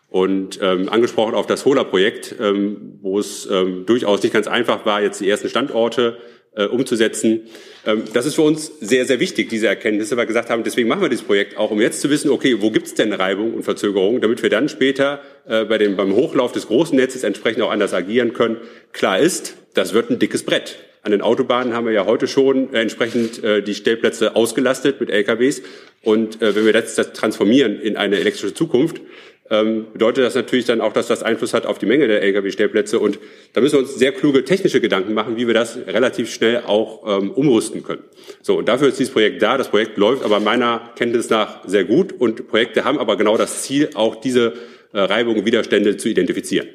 Und 0.09 0.59
ähm, 0.61 0.89
angesprochen 0.89 1.35
auf 1.35 1.45
das 1.45 1.65
Hola-Projekt, 1.65 2.35
ähm, 2.39 2.97
wo 3.01 3.19
es 3.19 3.47
ähm, 3.51 3.85
durchaus 3.85 4.23
nicht 4.23 4.33
ganz 4.33 4.47
einfach 4.47 4.85
war, 4.85 5.01
jetzt 5.03 5.21
die 5.21 5.29
ersten 5.29 5.49
Standorte 5.49 6.17
äh, 6.55 6.65
umzusetzen. 6.65 7.41
Ähm, 7.85 8.03
das 8.13 8.25
ist 8.25 8.35
für 8.35 8.41
uns 8.41 8.71
sehr, 8.81 9.05
sehr 9.05 9.19
wichtig, 9.19 9.49
diese 9.49 9.67
Erkenntnisse, 9.67 10.17
weil 10.17 10.23
wir 10.23 10.27
gesagt 10.27 10.49
haben, 10.49 10.63
deswegen 10.63 10.87
machen 10.87 11.01
wir 11.01 11.09
dieses 11.09 11.25
Projekt 11.25 11.57
auch, 11.57 11.71
um 11.71 11.79
jetzt 11.79 12.01
zu 12.01 12.09
wissen, 12.09 12.31
okay, 12.31 12.57
wo 12.59 12.71
gibt 12.71 12.87
es 12.87 12.95
denn 12.95 13.13
Reibung 13.13 13.53
und 13.53 13.63
Verzögerung, 13.63 14.19
damit 14.19 14.41
wir 14.41 14.49
dann 14.49 14.67
später 14.67 15.21
äh, 15.47 15.65
bei 15.65 15.77
dem, 15.77 15.95
beim 15.95 16.15
Hochlauf 16.15 16.51
des 16.51 16.67
großen 16.67 16.95
Netzes 16.95 17.23
entsprechend 17.23 17.61
auch 17.61 17.71
anders 17.71 17.93
agieren 17.93 18.33
können. 18.33 18.57
Klar 18.93 19.19
ist, 19.19 19.57
das 19.75 19.93
wird 19.93 20.09
ein 20.09 20.17
dickes 20.17 20.43
Brett. 20.43 20.77
An 21.01 21.11
den 21.11 21.21
Autobahnen 21.21 21.73
haben 21.73 21.85
wir 21.85 21.93
ja 21.93 22.05
heute 22.05 22.27
schon 22.27 22.73
äh, 22.73 22.81
entsprechend 22.81 23.41
äh, 23.43 23.61
die 23.61 23.73
Stellplätze 23.73 24.35
ausgelastet 24.35 24.99
mit 24.99 25.09
LKWs. 25.09 25.61
Und 26.03 26.41
äh, 26.41 26.55
wenn 26.55 26.65
wir 26.65 26.73
das, 26.73 26.95
das 26.95 27.13
transformieren 27.13 27.79
in 27.79 27.95
eine 27.95 28.17
elektrische 28.17 28.53
Zukunft, 28.53 28.99
ähm, 29.49 29.87
bedeutet 29.93 30.23
das 30.23 30.35
natürlich 30.35 30.65
dann 30.65 30.81
auch, 30.81 30.93
dass 30.93 31.07
das 31.07 31.23
Einfluss 31.23 31.53
hat 31.53 31.65
auf 31.65 31.79
die 31.79 31.85
Menge 31.85 32.07
der 32.07 32.21
Lkw-Stellplätze. 32.21 32.99
Und 32.99 33.19
da 33.53 33.61
müssen 33.61 33.75
wir 33.75 33.79
uns 33.79 33.95
sehr 33.95 34.11
kluge 34.11 34.43
technische 34.43 34.79
Gedanken 34.79 35.13
machen, 35.13 35.37
wie 35.37 35.47
wir 35.47 35.53
das 35.53 35.77
relativ 35.87 36.31
schnell 36.31 36.63
auch 36.65 37.03
ähm, 37.07 37.31
umrüsten 37.31 37.83
können. 37.83 38.03
So, 38.41 38.57
und 38.57 38.67
dafür 38.67 38.89
ist 38.89 38.99
dieses 38.99 39.13
Projekt 39.13 39.41
da. 39.41 39.57
Das 39.57 39.69
Projekt 39.69 39.97
läuft 39.97 40.23
aber 40.23 40.39
meiner 40.39 40.91
Kenntnis 40.95 41.29
nach 41.29 41.67
sehr 41.67 41.83
gut. 41.83 42.13
Und 42.13 42.47
Projekte 42.47 42.83
haben 42.83 42.99
aber 42.99 43.17
genau 43.17 43.37
das 43.37 43.63
Ziel, 43.63 43.89
auch 43.95 44.15
diese 44.15 44.53
äh, 44.93 44.99
Reibungen, 44.99 45.45
Widerstände 45.45 45.97
zu 45.97 46.09
identifizieren. 46.09 46.67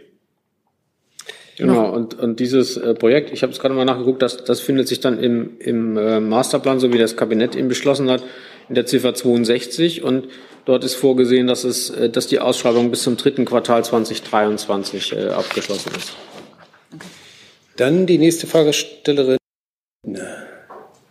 Genau, 1.56 1.92
und, 1.92 2.18
und 2.18 2.40
dieses 2.40 2.76
äh, 2.76 2.94
Projekt, 2.94 3.32
ich 3.32 3.42
habe 3.42 3.52
es 3.52 3.60
gerade 3.60 3.74
mal 3.74 3.84
nachgeguckt, 3.84 4.22
das, 4.22 4.42
das 4.42 4.60
findet 4.60 4.88
sich 4.88 4.98
dann 5.00 5.20
im, 5.20 5.58
im 5.60 5.96
äh, 5.96 6.18
Masterplan, 6.18 6.80
so 6.80 6.92
wie 6.92 6.98
das 6.98 7.16
Kabinett 7.16 7.54
ihn 7.54 7.68
beschlossen 7.68 8.10
hat, 8.10 8.24
in 8.68 8.74
der 8.74 8.86
Ziffer 8.86 9.14
62 9.14 10.02
und 10.02 10.28
dort 10.64 10.84
ist 10.84 10.94
vorgesehen, 10.94 11.46
dass, 11.46 11.64
es, 11.64 11.90
äh, 11.90 12.10
dass 12.10 12.26
die 12.26 12.38
Ausschreibung 12.38 12.90
bis 12.90 13.02
zum 13.02 13.16
dritten 13.16 13.44
Quartal 13.44 13.84
2023 13.84 15.12
äh, 15.12 15.28
abgeschlossen 15.28 15.92
ist. 15.96 16.14
Dann 17.76 18.06
die 18.06 18.18
nächste 18.18 18.46
Fragestellerin. 18.46 19.38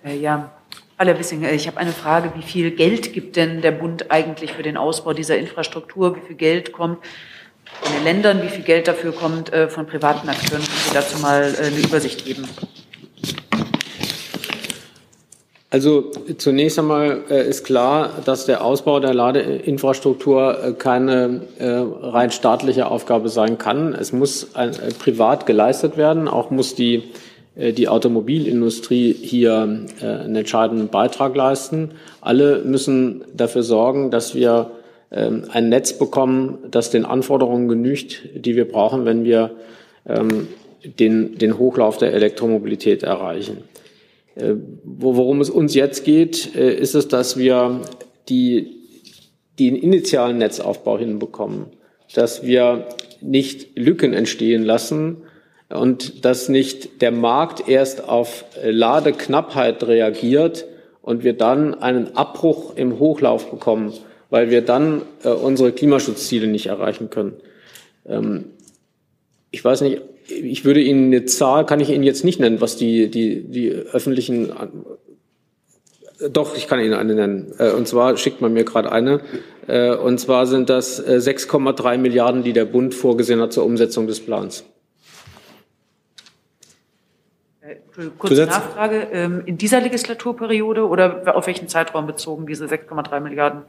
Äh, 0.04 0.18
ja, 0.18 0.52
Herr 0.98 1.20
Wissing, 1.20 1.44
ich 1.44 1.68
habe 1.68 1.78
eine 1.78 1.92
Frage. 1.92 2.32
Wie 2.36 2.44
viel 2.44 2.72
Geld 2.72 3.14
gibt 3.14 3.36
denn 3.36 3.62
der 3.62 3.72
Bund 3.72 4.10
eigentlich 4.10 4.54
für 4.54 4.64
den 4.64 4.78
Ausbau 4.78 5.14
dieser 5.14 5.38
Infrastruktur? 5.38 6.16
Wie 6.16 6.22
viel 6.22 6.36
Geld 6.36 6.72
kommt 6.72 7.00
von 7.82 7.94
den 7.94 8.04
Ländern, 8.04 8.42
wie 8.42 8.50
viel 8.50 8.64
Geld 8.64 8.88
dafür 8.88 9.12
kommt 9.12 9.52
äh, 9.52 9.68
von 9.68 9.86
privaten 9.86 10.30
Akteuren. 10.30 10.64
Können 10.64 10.86
Sie 10.88 10.94
dazu 10.94 11.20
mal 11.20 11.54
äh, 11.56 11.66
eine 11.66 11.80
Übersicht 11.80 12.26
geben? 12.26 12.48
Also 15.74 16.12
zunächst 16.38 16.78
einmal 16.78 17.22
äh, 17.32 17.50
ist 17.50 17.64
klar, 17.64 18.12
dass 18.26 18.46
der 18.46 18.64
Ausbau 18.64 19.00
der 19.00 19.16
Ladeinfrastruktur 19.16 20.64
äh, 20.64 20.74
keine 20.74 21.42
äh, 21.58 21.66
rein 21.66 22.30
staatliche 22.30 22.86
Aufgabe 22.92 23.28
sein 23.28 23.58
kann. 23.58 23.96
Es 23.96 24.14
muss 24.14 24.50
privat 25.00 25.48
geleistet 25.48 25.98
werden. 25.98 26.28
Auch 26.28 26.52
muss 26.52 26.76
die, 26.76 27.02
die 27.56 27.88
Automobilindustrie 27.88 29.14
hier 29.14 29.62
einen 30.02 30.36
entscheidenden 30.36 30.90
Beitrag 30.90 31.36
leisten. 31.36 31.92
Alle 32.22 32.60
müssen 32.60 33.24
dafür 33.34 33.64
sorgen, 33.64 34.12
dass 34.12 34.36
wir 34.36 34.70
ähm, 35.12 35.46
ein 35.52 35.70
Netz 35.70 35.94
bekommen, 35.94 36.60
das 36.70 36.92
den 36.92 37.04
Anforderungen 37.04 37.68
genügt, 37.68 38.22
die 38.36 38.56
wir 38.56 38.68
brauchen, 38.68 39.06
wenn 39.06 39.24
wir 39.24 39.50
ähm, 40.08 40.50
den, 41.00 41.38
den 41.40 41.58
Hochlauf 41.58 41.98
der 41.98 42.14
Elektromobilität 42.14 43.02
erreichen. 43.02 43.64
Äh, 44.36 44.56
worum 44.84 45.42
es 45.42 45.50
uns 45.50 45.76
jetzt 45.76 46.04
geht, 46.04 46.56
äh, 46.56 46.74
ist 46.74 46.96
es, 46.96 47.08
dass 47.08 47.38
wir 47.38 47.82
die, 48.30 48.78
den 49.60 49.76
initialen 49.76 50.38
Netzaufbau 50.38 50.98
hinbekommen, 50.98 51.68
dass 52.16 52.44
wir 52.44 52.88
nicht 53.22 53.78
Lücken 53.78 54.14
entstehen 54.14 54.64
lassen 54.64 55.18
und 55.70 56.26
dass 56.26 56.50
nicht 56.50 57.02
der 57.02 57.12
Markt 57.12 57.68
erst 57.70 58.08
auf 58.08 58.46
Ladeknappheit 58.64 59.84
reagiert 59.84 60.66
und 61.02 61.24
wir 61.24 61.34
dann 61.34 61.76
einen 61.76 62.16
Abbruch 62.16 62.76
im 62.76 62.98
Hochlauf 63.00 63.52
bekommen, 63.52 63.94
weil 64.30 64.50
wir 64.50 64.62
dann 64.62 65.04
äh, 65.24 65.30
unsere 65.30 65.72
Klimaschutzziele 65.72 66.48
nicht 66.48 66.68
erreichen 66.68 67.10
können. 67.10 67.34
Ähm, 68.08 68.46
ich 69.52 69.64
weiß 69.64 69.82
nicht, 69.82 70.02
ich 70.28 70.66
würde 70.66 70.82
Ihnen 70.82 71.08
eine 71.08 71.26
Zahl, 71.26 71.66
kann 71.66 71.80
ich 71.80 71.90
Ihnen 71.90 72.04
jetzt 72.04 72.24
nicht 72.24 72.40
nennen, 72.40 72.62
was 72.62 72.78
die, 72.78 73.10
die, 73.10 73.44
die 73.44 73.72
öffentlichen, 73.72 74.52
doch, 76.32 76.56
ich 76.56 76.68
kann 76.68 76.80
Ihnen 76.80 76.94
eine 76.94 77.16
nennen. 77.16 77.54
Äh, 77.58 77.72
und 77.72 77.88
zwar 77.88 78.18
schickt 78.18 78.42
man 78.42 78.54
mir 78.54 78.64
gerade 78.64 78.92
eine. 78.92 79.22
Äh, 79.68 79.96
und 79.96 80.20
zwar 80.20 80.46
sind 80.46 80.70
das 80.70 81.06
6,3 81.06 81.94
äh, 81.94 81.98
Milliarden, 81.98 82.44
die 82.44 82.54
der 82.54 82.66
Bund 82.66 82.94
vorgesehen 82.94 83.42
hat 83.42 83.54
zur 83.54 83.66
Umsetzung 83.66 84.08
des 84.08 84.20
Plans. 84.20 84.66
Kurze 88.18 88.36
Zusatz? 88.36 88.50
Nachfrage. 88.50 89.08
Ähm, 89.12 89.44
in 89.46 89.58
dieser 89.58 89.80
Legislaturperiode 89.80 90.88
oder 90.88 91.36
auf 91.36 91.48
welchen 91.48 91.68
Zeitraum 91.68 92.08
bezogen 92.08 92.48
diese 92.48 92.66
6,3 92.66 93.20
Milliarden? 93.20 93.64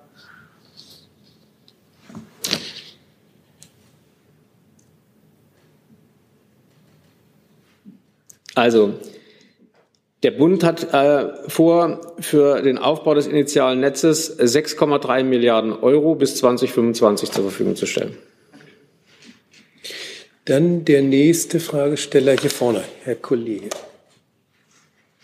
Also, 8.55 8.95
der 10.23 10.31
Bund 10.31 10.65
hat 10.65 10.95
äh, 10.95 11.49
vor, 11.49 12.15
für 12.19 12.63
den 12.63 12.79
Aufbau 12.79 13.15
des 13.15 13.27
initialen 13.27 13.81
Netzes 13.81 14.39
6,3 14.39 15.23
Milliarden 15.23 15.73
Euro 15.73 16.15
bis 16.15 16.37
2025 16.37 17.31
zur 17.31 17.43
Verfügung 17.43 17.77
zu 17.77 17.87
stellen. 17.87 18.17
Dann 20.47 20.85
der 20.85 21.03
nächste 21.03 21.61
Fragesteller 21.61 22.37
hier 22.37 22.51
vorne, 22.51 22.85
Herr 23.03 23.17
Kollege. 23.17 23.71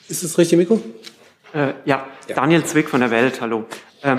Ist 0.08 0.24
das 0.24 0.38
richtig, 0.38 0.58
Mikro? 0.58 0.80
Äh, 1.54 1.74
ja. 1.84 2.06
ja, 2.28 2.34
Daniel 2.34 2.64
Zwick 2.64 2.88
von 2.88 3.00
der 3.00 3.10
Welt, 3.10 3.40
hallo. 3.40 3.64
Ähm, 4.02 4.18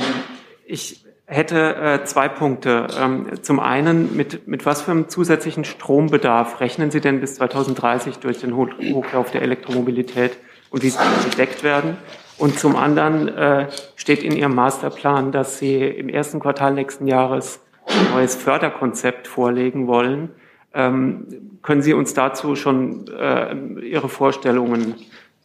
ich 0.66 1.01
hätte 1.32 1.76
äh, 1.78 2.04
zwei 2.04 2.28
Punkte. 2.28 2.88
Ähm, 3.00 3.42
zum 3.42 3.62
einen, 3.62 4.16
mit, 4.18 4.48
mit 4.50 4.66
was 4.66 4.82
für 4.82 4.92
einem 4.92 5.08
zusätzlichen 5.08 5.64
Strombedarf 5.64 6.60
rechnen 6.60 6.92
Sie 6.92 7.00
denn 7.00 7.22
bis 7.22 7.36
2030 7.36 8.18
durch 8.18 8.40
den 8.40 8.54
Hochlauf 8.54 9.32
der 9.32 9.42
Elektromobilität 9.42 10.38
und 10.72 10.84
wie 10.84 10.92
das 10.92 11.26
gedeckt 11.30 11.64
werden? 11.64 11.96
Und 12.38 12.60
zum 12.60 12.76
anderen 12.76 13.30
äh, 13.30 13.70
steht 13.96 14.24
in 14.24 14.36
Ihrem 14.36 14.56
Masterplan, 14.56 15.32
dass 15.32 15.58
Sie 15.58 15.78
im 15.82 16.10
ersten 16.10 16.42
Quartal 16.42 16.74
nächsten 16.74 17.08
Jahres 17.08 17.62
ein 17.88 18.12
neues 18.14 18.36
Förderkonzept 18.36 19.26
vorlegen 19.28 19.88
wollen. 19.88 20.32
Ähm, 20.74 21.60
können 21.62 21.82
Sie 21.82 21.94
uns 21.94 22.14
dazu 22.14 22.58
schon 22.58 23.08
äh, 23.08 23.56
Ihre 23.86 24.10
Vorstellungen 24.10 24.96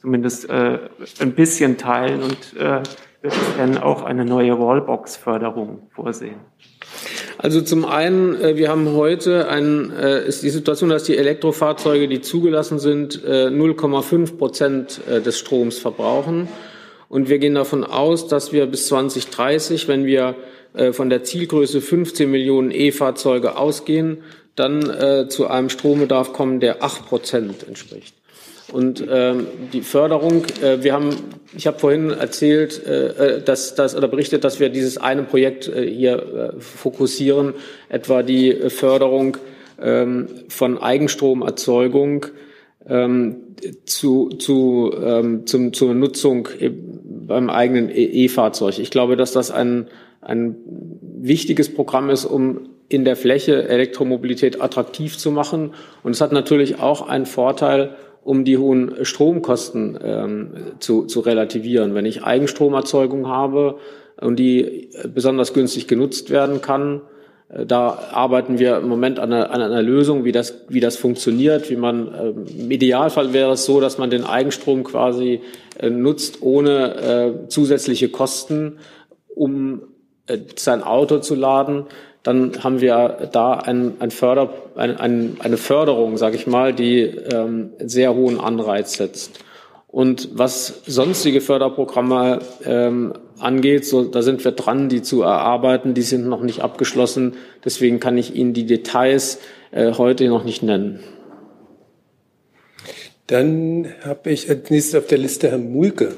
zumindest 0.00 0.50
äh, 0.50 0.80
ein 1.20 1.32
bisschen 1.32 1.78
teilen 1.78 2.22
und 2.22 2.56
äh, 2.56 2.82
wird 3.26 3.42
es 3.42 3.56
denn 3.56 3.78
auch 3.78 4.04
eine 4.04 4.24
neue 4.24 4.56
Wallbox-Förderung 4.58 5.88
vorsehen? 5.94 6.36
Also 7.38 7.60
zum 7.60 7.84
einen, 7.84 8.40
äh, 8.40 8.56
wir 8.56 8.68
haben 8.68 8.92
heute 8.92 9.48
ein, 9.48 9.92
äh, 9.92 10.26
ist 10.26 10.44
die 10.44 10.50
Situation, 10.50 10.90
dass 10.90 11.02
die 11.02 11.16
Elektrofahrzeuge, 11.16 12.06
die 12.06 12.20
zugelassen 12.20 12.78
sind, 12.78 13.20
0,5 13.24 14.30
äh, 14.32 14.36
Prozent 14.36 15.00
des 15.08 15.38
Stroms 15.38 15.78
verbrauchen. 15.78 16.48
Und 17.08 17.28
wir 17.28 17.38
gehen 17.38 17.54
davon 17.54 17.82
aus, 17.82 18.28
dass 18.28 18.52
wir 18.52 18.66
bis 18.66 18.86
2030, 18.86 19.88
wenn 19.88 20.06
wir 20.06 20.34
von 20.92 21.08
der 21.08 21.22
Zielgröße 21.22 21.80
15 21.80 22.30
Millionen 22.30 22.70
E-Fahrzeuge 22.70 23.56
ausgehen, 23.56 24.18
dann 24.56 25.28
zu 25.30 25.46
einem 25.46 25.70
Strombedarf 25.70 26.34
kommen, 26.34 26.60
der 26.60 26.82
8 26.82 27.06
Prozent 27.06 27.66
entspricht. 27.66 28.14
Und 28.72 29.04
ähm, 29.08 29.46
die 29.72 29.82
Förderung, 29.82 30.44
äh, 30.60 30.82
wir 30.82 30.92
haben, 30.92 31.10
ich 31.56 31.66
habe 31.66 31.78
vorhin 31.78 32.10
erzählt, 32.10 32.84
äh, 32.84 33.36
äh, 33.36 33.42
dass 33.42 33.74
das 33.76 33.94
oder 33.96 34.08
berichtet, 34.08 34.42
dass 34.42 34.58
wir 34.58 34.70
dieses 34.70 34.98
eine 34.98 35.22
Projekt 35.22 35.68
äh, 35.68 35.88
hier 35.88 36.54
äh, 36.56 36.60
fokussieren, 36.60 37.54
etwa 37.88 38.22
die 38.22 38.52
Förderung 38.68 39.36
ähm, 39.80 40.26
von 40.48 40.78
Eigenstromerzeugung 40.78 42.26
ähm, 42.88 43.36
zu, 43.84 44.30
zu, 44.30 44.92
ähm, 45.00 45.46
zum, 45.46 45.72
zur 45.72 45.94
Nutzung 45.94 46.48
beim 47.26 47.50
eigenen 47.50 47.88
e-, 47.88 48.24
E-Fahrzeug. 48.24 48.78
Ich 48.78 48.90
glaube, 48.90 49.16
dass 49.16 49.32
das 49.32 49.50
ein, 49.50 49.88
ein 50.20 50.56
wichtiges 51.00 51.72
Programm 51.72 52.10
ist, 52.10 52.24
um 52.24 52.68
in 52.88 53.04
der 53.04 53.16
Fläche 53.16 53.68
Elektromobilität 53.68 54.60
attraktiv 54.60 55.18
zu 55.18 55.30
machen. 55.30 55.72
Und 56.02 56.12
es 56.12 56.20
hat 56.20 56.32
natürlich 56.32 56.78
auch 56.78 57.08
einen 57.08 57.26
Vorteil, 57.26 57.96
um 58.26 58.44
die 58.44 58.58
hohen 58.58 59.04
Stromkosten 59.04 59.96
ähm, 60.02 60.50
zu, 60.80 61.04
zu 61.04 61.20
relativieren. 61.20 61.94
Wenn 61.94 62.06
ich 62.06 62.24
Eigenstromerzeugung 62.24 63.28
habe 63.28 63.78
und 64.20 64.36
die 64.36 64.90
besonders 65.14 65.54
günstig 65.54 65.86
genutzt 65.86 66.30
werden 66.30 66.60
kann, 66.60 67.02
äh, 67.48 67.64
da 67.64 67.96
arbeiten 68.10 68.58
wir 68.58 68.78
im 68.78 68.88
Moment 68.88 69.20
an 69.20 69.32
einer, 69.32 69.52
an 69.52 69.62
einer, 69.62 69.80
Lösung, 69.80 70.24
wie 70.24 70.32
das, 70.32 70.64
wie 70.68 70.80
das 70.80 70.96
funktioniert, 70.96 71.70
wie 71.70 71.76
man, 71.76 72.12
äh, 72.12 72.62
im 72.62 72.68
Idealfall 72.68 73.32
wäre 73.32 73.52
es 73.52 73.64
so, 73.64 73.80
dass 73.80 73.96
man 73.96 74.10
den 74.10 74.24
Eigenstrom 74.24 74.82
quasi 74.82 75.40
äh, 75.78 75.88
nutzt 75.88 76.42
ohne 76.42 76.96
äh, 76.96 77.48
zusätzliche 77.48 78.08
Kosten, 78.08 78.78
um 79.36 79.82
äh, 80.26 80.38
sein 80.56 80.82
Auto 80.82 81.18
zu 81.18 81.36
laden 81.36 81.84
dann 82.26 82.64
haben 82.64 82.80
wir 82.80 83.28
da 83.30 83.52
ein, 83.52 83.94
ein 84.00 84.10
Förder, 84.10 84.52
ein, 84.74 84.96
ein, 84.96 85.36
eine 85.38 85.56
Förderung, 85.56 86.16
sage 86.16 86.34
ich 86.34 86.48
mal, 86.48 86.74
die 86.74 87.02
ähm, 87.02 87.70
sehr 87.78 88.14
hohen 88.14 88.40
Anreiz 88.40 88.94
setzt. 88.94 89.44
Und 89.86 90.30
was 90.32 90.82
sonstige 90.86 91.40
Förderprogramme 91.40 92.40
ähm, 92.64 93.14
angeht, 93.38 93.86
so, 93.86 94.02
da 94.04 94.22
sind 94.22 94.44
wir 94.44 94.50
dran, 94.50 94.88
die 94.88 95.02
zu 95.02 95.22
erarbeiten. 95.22 95.94
Die 95.94 96.02
sind 96.02 96.26
noch 96.26 96.42
nicht 96.42 96.62
abgeschlossen. 96.62 97.34
Deswegen 97.64 98.00
kann 98.00 98.18
ich 98.18 98.34
Ihnen 98.34 98.52
die 98.52 98.66
Details 98.66 99.38
äh, 99.70 99.92
heute 99.92 100.28
noch 100.28 100.42
nicht 100.42 100.64
nennen. 100.64 100.98
Dann 103.28 103.86
habe 104.04 104.30
ich 104.30 104.50
als 104.50 104.68
nächstes 104.70 104.96
auf 104.96 105.06
der 105.06 105.18
Liste 105.18 105.50
Herrn 105.50 105.72
Mulke. 105.72 106.14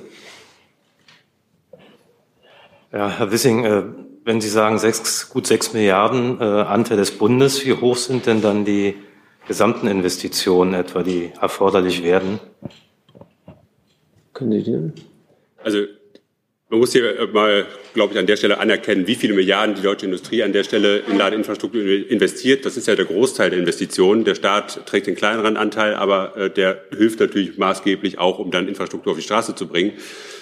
Ja, 2.93 3.11
Herr 3.11 3.31
Wissing, 3.31 3.65
äh, 3.65 3.83
wenn 4.29 4.43
Sie 4.43 4.51
sagen, 4.51 4.79
sechs, 4.79 5.31
gut 5.31 5.47
sechs 5.47 5.73
Milliarden 5.73 6.39
äh, 6.39 6.45
Anteil 6.45 6.99
des 6.99 7.13
Bundes, 7.13 7.65
wie 7.65 7.73
hoch 7.73 7.97
sind 7.97 8.27
denn 8.27 8.43
dann 8.43 8.67
die 8.67 8.95
gesamten 9.47 9.87
Investitionen 9.87 10.75
etwa, 10.75 11.03
die 11.03 11.33
erforderlich 11.41 12.03
werden? 12.03 12.39
Können 14.35 14.53
Sie 14.53 14.63
die? 14.65 14.93
Also 15.65 15.79
man 16.71 16.81
muss 16.81 16.93
hier 16.93 17.29
mal, 17.33 17.67
glaube 17.95 18.13
ich, 18.13 18.19
an 18.19 18.27
der 18.27 18.37
Stelle 18.37 18.59
anerkennen, 18.59 19.07
wie 19.07 19.15
viele 19.15 19.33
Milliarden 19.33 19.75
die 19.75 19.83
deutsche 19.83 20.05
Industrie 20.05 20.43
an 20.43 20.53
der 20.53 20.65
Stelle 20.65 20.99
in 20.99 21.17
Ladeinfrastruktur 21.17 21.83
investiert. 21.83 22.67
Das 22.67 22.77
ist 22.77 22.87
ja 22.87 22.95
der 22.95 23.07
Großteil 23.07 23.51
der 23.51 23.59
Investitionen. 23.59 24.25
Der 24.25 24.35
Staat 24.35 24.87
trägt 24.87 25.07
den 25.07 25.15
kleineren 25.15 25.57
Anteil, 25.57 25.95
aber 25.95 26.37
äh, 26.37 26.51
der 26.51 26.83
hilft 26.97 27.21
natürlich 27.21 27.57
maßgeblich 27.57 28.19
auch, 28.19 28.39
um 28.39 28.51
dann 28.51 28.69
Infrastruktur 28.69 29.13
auf 29.13 29.19
die 29.19 29.25
Straße 29.25 29.55
zu 29.55 29.67
bringen 29.67 29.93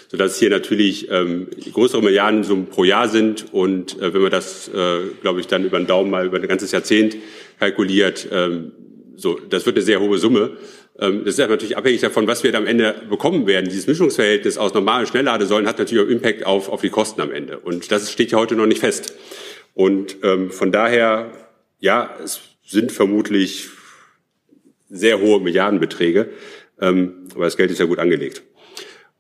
sodass 0.08 0.38
hier 0.38 0.50
natürlich 0.50 1.10
ähm, 1.10 1.48
größere 1.72 2.00
Milliardensummen 2.00 2.66
pro 2.66 2.84
Jahr 2.84 3.08
sind. 3.08 3.52
Und 3.52 4.00
äh, 4.00 4.14
wenn 4.14 4.22
man 4.22 4.30
das, 4.30 4.68
äh, 4.68 5.00
glaube 5.20 5.40
ich, 5.40 5.48
dann 5.48 5.64
über 5.64 5.78
den 5.78 5.88
Daumen 5.88 6.10
mal 6.10 6.26
über 6.26 6.38
ein 6.38 6.46
ganzes 6.46 6.70
Jahrzehnt 6.70 7.16
kalkuliert, 7.58 8.28
ähm, 8.30 8.70
so, 9.16 9.38
das 9.48 9.66
wird 9.66 9.76
eine 9.76 9.84
sehr 9.84 10.00
hohe 10.00 10.18
Summe. 10.18 10.56
Ähm, 10.98 11.24
das 11.24 11.38
ist 11.38 11.48
natürlich 11.48 11.76
abhängig 11.76 12.00
davon, 12.00 12.26
was 12.26 12.42
wir 12.42 12.54
am 12.54 12.66
Ende 12.66 13.02
bekommen 13.08 13.46
werden. 13.46 13.68
Dieses 13.68 13.86
Mischungsverhältnis 13.86 14.58
aus 14.58 14.74
normalen 14.74 15.06
Schnellladesäulen 15.06 15.66
hat 15.66 15.78
natürlich 15.78 16.04
auch 16.04 16.10
Impact 16.10 16.46
auf, 16.46 16.68
auf 16.68 16.80
die 16.80 16.90
Kosten 16.90 17.20
am 17.20 17.32
Ende. 17.32 17.58
Und 17.58 17.90
das 17.92 18.10
steht 18.10 18.32
ja 18.32 18.38
heute 18.38 18.56
noch 18.56 18.66
nicht 18.66 18.80
fest. 18.80 19.14
Und 19.74 20.16
ähm, 20.22 20.50
von 20.50 20.72
daher, 20.72 21.30
ja, 21.78 22.16
es 22.24 22.40
sind 22.64 22.92
vermutlich 22.92 23.68
sehr 24.88 25.20
hohe 25.20 25.40
Milliardenbeträge, 25.40 26.30
ähm, 26.80 27.28
aber 27.34 27.44
das 27.44 27.56
Geld 27.56 27.70
ist 27.70 27.80
ja 27.80 27.86
gut 27.86 27.98
angelegt. 27.98 28.42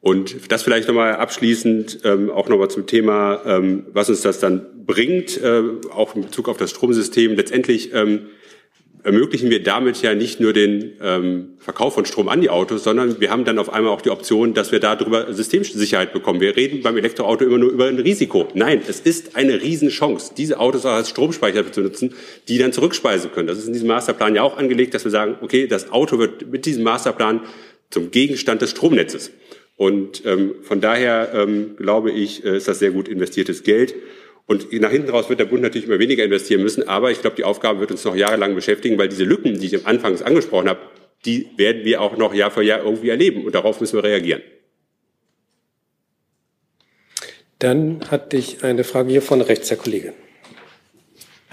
Und 0.00 0.52
das 0.52 0.62
vielleicht 0.62 0.88
nochmal 0.88 1.16
abschließend 1.16 2.00
ähm, 2.04 2.30
auch 2.30 2.48
nochmal 2.48 2.70
zum 2.70 2.86
Thema, 2.86 3.42
ähm, 3.44 3.86
was 3.92 4.08
uns 4.08 4.20
das 4.22 4.38
dann 4.38 4.84
bringt, 4.86 5.42
äh, 5.42 5.62
auch 5.90 6.14
in 6.14 6.22
Bezug 6.22 6.48
auf 6.48 6.56
das 6.56 6.70
Stromsystem. 6.70 7.34
Letztendlich 7.34 7.92
ähm, 7.92 8.28
ermöglichen 9.06 9.50
wir 9.50 9.62
damit 9.62 10.02
ja 10.02 10.16
nicht 10.16 10.40
nur 10.40 10.52
den 10.52 10.94
ähm, 11.00 11.50
Verkauf 11.58 11.94
von 11.94 12.04
Strom 12.06 12.28
an 12.28 12.40
die 12.40 12.50
Autos, 12.50 12.82
sondern 12.82 13.20
wir 13.20 13.30
haben 13.30 13.44
dann 13.44 13.60
auf 13.60 13.72
einmal 13.72 13.92
auch 13.92 14.00
die 14.02 14.10
Option, 14.10 14.52
dass 14.52 14.72
wir 14.72 14.80
darüber 14.80 15.32
Systemsicherheit 15.32 16.12
bekommen. 16.12 16.40
Wir 16.40 16.56
reden 16.56 16.82
beim 16.82 16.96
Elektroauto 16.96 17.44
immer 17.44 17.58
nur 17.58 17.70
über 17.70 17.86
ein 17.86 18.00
Risiko. 18.00 18.48
Nein, 18.54 18.82
es 18.88 18.98
ist 18.98 19.36
eine 19.36 19.62
Riesenchance, 19.62 20.32
diese 20.36 20.58
Autos 20.58 20.84
auch 20.84 20.94
als 20.94 21.08
Stromspeicher 21.08 21.70
zu 21.70 21.82
nutzen, 21.82 22.14
die 22.48 22.58
dann 22.58 22.72
zurückspeisen 22.72 23.30
können. 23.30 23.46
Das 23.46 23.58
ist 23.58 23.68
in 23.68 23.74
diesem 23.74 23.86
Masterplan 23.86 24.34
ja 24.34 24.42
auch 24.42 24.56
angelegt, 24.56 24.92
dass 24.92 25.04
wir 25.04 25.12
sagen, 25.12 25.36
okay, 25.40 25.68
das 25.68 25.92
Auto 25.92 26.18
wird 26.18 26.50
mit 26.50 26.66
diesem 26.66 26.82
Masterplan 26.82 27.42
zum 27.90 28.10
Gegenstand 28.10 28.60
des 28.60 28.72
Stromnetzes. 28.72 29.30
Und 29.76 30.26
ähm, 30.26 30.56
von 30.62 30.80
daher 30.80 31.30
ähm, 31.32 31.76
glaube 31.76 32.10
ich, 32.10 32.44
äh, 32.44 32.56
ist 32.56 32.66
das 32.66 32.80
sehr 32.80 32.90
gut 32.90 33.06
investiertes 33.06 33.62
Geld. 33.62 33.94
Und 34.46 34.72
nach 34.80 34.90
hinten 34.90 35.10
raus 35.10 35.28
wird 35.28 35.40
der 35.40 35.46
Bund 35.46 35.62
natürlich 35.62 35.88
immer 35.88 35.98
weniger 35.98 36.22
investieren 36.24 36.62
müssen, 36.62 36.88
aber 36.88 37.10
ich 37.10 37.20
glaube, 37.20 37.36
die 37.36 37.44
Aufgabe 37.44 37.80
wird 37.80 37.90
uns 37.90 38.04
noch 38.04 38.14
jahrelang 38.14 38.54
beschäftigen, 38.54 38.96
weil 38.96 39.08
diese 39.08 39.24
Lücken, 39.24 39.58
die 39.58 39.66
ich 39.66 39.74
am 39.74 39.86
Anfang 39.86 40.20
angesprochen 40.22 40.68
habe, 40.68 40.80
die 41.24 41.48
werden 41.56 41.84
wir 41.84 42.00
auch 42.00 42.16
noch 42.16 42.32
Jahr 42.32 42.52
für 42.52 42.62
Jahr 42.62 42.84
irgendwie 42.84 43.08
erleben 43.08 43.44
und 43.44 43.54
darauf 43.54 43.80
müssen 43.80 43.96
wir 43.96 44.04
reagieren. 44.04 44.42
Dann 47.58 48.08
hatte 48.10 48.36
ich 48.36 48.62
eine 48.62 48.84
Frage 48.84 49.10
hier 49.10 49.22
von 49.22 49.40
rechts, 49.40 49.70
Herr 49.70 49.78
Kollege. 49.78 50.14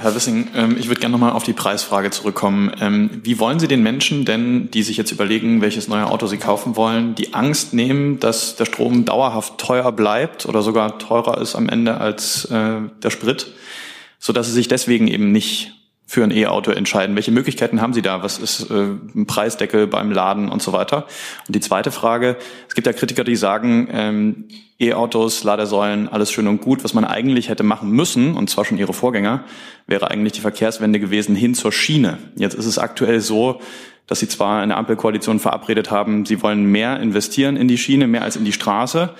Herr 0.04 0.16
Wissing, 0.16 0.49
ähm, 0.54 0.76
ich 0.78 0.89
würde 0.89 0.99
gerne 0.99 1.14
nochmal 1.14 1.32
auf 1.32 1.43
die 1.43 1.54
Preisfrage 1.54 2.12
zurückkommen. 2.12 2.74
Ähm, 2.82 3.22
wie 3.24 3.39
wollen 3.39 3.60
Sie 3.60 3.70
den 3.70 3.84
Menschen 3.84 4.26
denn, 4.26 4.70
die 4.70 4.84
sich 4.84 4.97
jetzt 4.97 5.14
überlegen, 5.14 5.62
welches 5.62 5.88
neue 5.88 6.08
Auto 6.08 6.28
sie 6.28 6.38
kaufen 6.38 6.76
wollen, 6.76 7.16
die 7.16 7.34
Angst 7.34 7.74
nehmen, 7.74 8.20
dass 8.20 8.58
der 8.58 8.66
Strom 8.66 9.06
dauerhaft 9.06 9.58
teuer 9.60 9.93
bleibt 9.93 10.45
oder 10.45 10.62
sogar 10.62 10.99
teurer 10.99 11.39
ist 11.39 11.56
am 11.56 11.70
Ende 11.70 12.01
als 12.01 12.43
äh, 12.51 12.82
der 13.01 13.10
Sprit, 13.12 13.47
sodass 14.20 14.47
sie 14.47 14.51
sich 14.51 14.68
deswegen 14.68 15.08
eben 15.08 15.32
nicht 15.32 15.72
für 16.06 16.24
ein 16.24 16.32
E-Auto 16.32 16.72
entscheiden? 16.72 17.16
Welche 17.16 17.32
Möglichkeiten 17.32 17.82
haben 17.82 17.93
Sie 17.93 18.01
da? 18.01 18.24
Was 18.24 18.38
ist 18.38 18.70
äh, 18.70 18.88
ein 19.16 19.26
Preisdeckel 19.26 19.88
beim 19.88 20.12
Laden 20.12 20.49
und 20.49 20.62
so 20.62 20.74
weiter? 20.74 21.08
Und 21.47 21.56
die 21.56 21.60
zweite 21.60 21.91
Frage, 21.91 22.38
es 22.68 22.76
gibt 22.76 22.88
ja 22.88 22.93
Kritiker, 22.93 23.24
die 23.24 23.36
sagen, 23.36 23.88
ähm, 23.91 24.45
E-Autos, 24.80 25.43
Ladesäulen, 25.43 26.10
alles 26.10 26.32
schön 26.32 26.47
und 26.47 26.62
gut. 26.62 26.84
Was 26.84 26.93
man 26.93 27.06
eigentlich 27.06 27.49
hätte 27.49 27.64
machen 27.64 27.89
müssen, 27.89 28.36
und 28.36 28.49
zwar 28.49 28.66
schon 28.66 28.78
ihre 28.78 28.93
Vorgänger, 28.93 29.45
wäre 29.88 30.12
eigentlich 30.12 30.34
die 30.34 30.41
Verkehrswende 30.41 30.99
gewesen 30.99 31.36
hin 31.36 31.56
zur 31.56 31.72
Schiene. 31.72 32.18
Jetzt 32.36 32.56
ist 32.56 32.66
es 32.66 32.78
aktuell 32.78 33.22
so, 33.22 33.62
dass 34.08 34.20
sie 34.20 34.28
zwar 34.28 34.62
in 34.62 34.70
der 34.70 34.78
Ampelkoalition 34.78 35.39
verabredet 35.39 35.89
haben, 35.89 36.26
sie 36.26 36.41
wollen 36.41 36.66
mehr 36.66 36.99
investieren 36.99 37.56
in 37.56 37.68
die 37.68 37.78
Schiene, 37.78 38.08
mehr 38.08 38.24
als 38.24 38.36
in 38.36 38.43
die 38.43 38.51
Straße, 38.51 39.12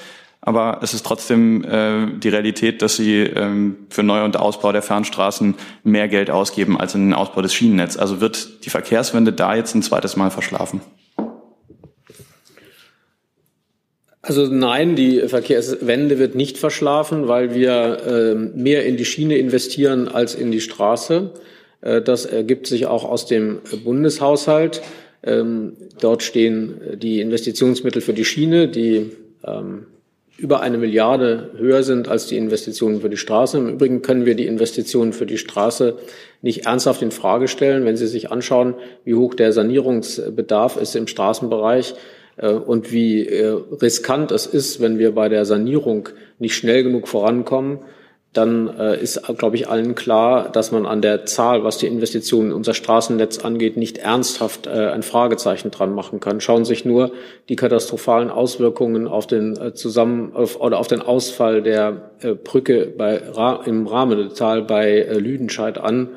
aber 0.45 0.79
es 0.81 0.93
ist 0.93 1.05
trotzdem 1.05 1.63
äh, 1.63 2.19
die 2.19 2.27
Realität, 2.27 2.81
dass 2.81 2.97
sie 2.97 3.21
ähm, 3.21 3.77
für 3.89 4.03
Neu- 4.03 4.25
und 4.25 4.35
Ausbau 4.35 4.73
der 4.73 4.81
Fernstraßen 4.81 5.55
mehr 5.85 6.09
Geld 6.09 6.29
ausgeben 6.29 6.77
als 6.77 6.95
in 6.95 7.05
den 7.05 7.13
Ausbau 7.13 7.41
des 7.41 7.53
Schienennetzes. 7.53 7.97
Also 7.97 8.19
wird 8.19 8.65
die 8.65 8.69
Verkehrswende 8.69 9.31
da 9.31 9.55
jetzt 9.55 9.73
ein 9.73 9.81
zweites 9.81 10.17
Mal 10.17 10.31
verschlafen? 10.31 10.81
Also 14.21 14.47
nein, 14.47 14.97
die 14.97 15.21
Verkehrswende 15.29 16.19
wird 16.19 16.35
nicht 16.35 16.57
verschlafen, 16.57 17.29
weil 17.29 17.55
wir 17.55 18.05
äh, 18.05 18.35
mehr 18.35 18.85
in 18.85 18.97
die 18.97 19.05
Schiene 19.05 19.37
investieren 19.37 20.09
als 20.09 20.35
in 20.35 20.51
die 20.51 20.61
Straße. 20.61 21.31
Äh, 21.79 22.01
das 22.01 22.25
ergibt 22.25 22.67
sich 22.67 22.85
auch 22.85 23.05
aus 23.05 23.25
dem 23.25 23.59
Bundeshaushalt. 23.85 24.81
Ähm, 25.23 25.77
dort 26.01 26.21
stehen 26.21 26.81
die 26.95 27.21
Investitionsmittel 27.21 28.01
für 28.01 28.13
die 28.13 28.25
Schiene, 28.25 28.67
die 28.67 29.11
ähm, 29.45 29.85
über 30.43 30.59
eine 30.59 30.77
Milliarde 30.77 31.51
höher 31.57 31.83
sind 31.83 32.09
als 32.09 32.27
die 32.27 32.35
Investitionen 32.35 32.99
für 32.99 33.09
die 33.09 33.15
Straße. 33.15 33.57
Im 33.57 33.69
Übrigen 33.69 34.01
können 34.01 34.25
wir 34.25 34.35
die 34.35 34.45
Investitionen 34.45 35.13
für 35.13 35.25
die 35.25 35.37
Straße 35.37 35.95
nicht 36.41 36.65
ernsthaft 36.65 37.01
in 37.01 37.11
Frage 37.11 37.47
stellen. 37.47 37.85
Wenn 37.85 37.95
Sie 37.95 38.07
sich 38.07 38.29
anschauen, 38.29 38.75
wie 39.05 39.13
hoch 39.13 39.35
der 39.35 39.53
Sanierungsbedarf 39.53 40.75
ist 40.75 40.97
im 40.97 41.07
Straßenbereich, 41.07 41.95
äh, 42.35 42.49
und 42.49 42.91
wie 42.91 43.25
äh, 43.25 43.57
riskant 43.81 44.31
es 44.31 44.45
ist, 44.45 44.81
wenn 44.81 44.99
wir 44.99 45.13
bei 45.13 45.29
der 45.29 45.45
Sanierung 45.45 46.09
nicht 46.39 46.55
schnell 46.55 46.83
genug 46.83 47.07
vorankommen, 47.07 47.79
dann 48.34 48.67
äh, 48.79 49.01
ist, 49.01 49.21
glaube 49.38 49.55
ich, 49.55 49.69
allen 49.69 49.95
klar, 49.95 50.51
dass 50.51 50.71
man 50.71 50.86
an 50.86 51.01
der 51.01 51.25
Zahl, 51.25 51.63
was 51.63 51.77
die 51.77 51.88
Investitionen 51.88 52.49
in 52.49 52.55
unser 52.55 52.73
Straßennetz 52.73 53.39
angeht, 53.39 53.77
nicht 53.77 53.99
ernsthaft 53.99 54.67
ein 54.67 55.03
Fragezeichen 55.03 55.71
dran 55.71 55.93
machen 55.93 56.19
kann. 56.19 56.41
Schauen 56.41 56.65
Sie 56.65 56.69
sich 56.69 56.86
nur 56.86 57.11
die 57.49 57.55
katastrophalen 57.55 58.29
Auswirkungen 58.29 59.07
auf 59.07 59.27
den 59.27 59.75
Zusammen 59.75 60.34
auf, 60.34 60.59
oder 60.59 60.79
auf 60.79 60.88
den 60.88 61.01
Ausfall 61.01 61.61
der 61.61 62.11
Brücke 62.43 62.91
bei, 62.97 63.21
im 63.65 63.88
Rahmental 63.88 64.63
bei 64.63 65.03
Lüdenscheid 65.03 65.77
an 65.77 66.09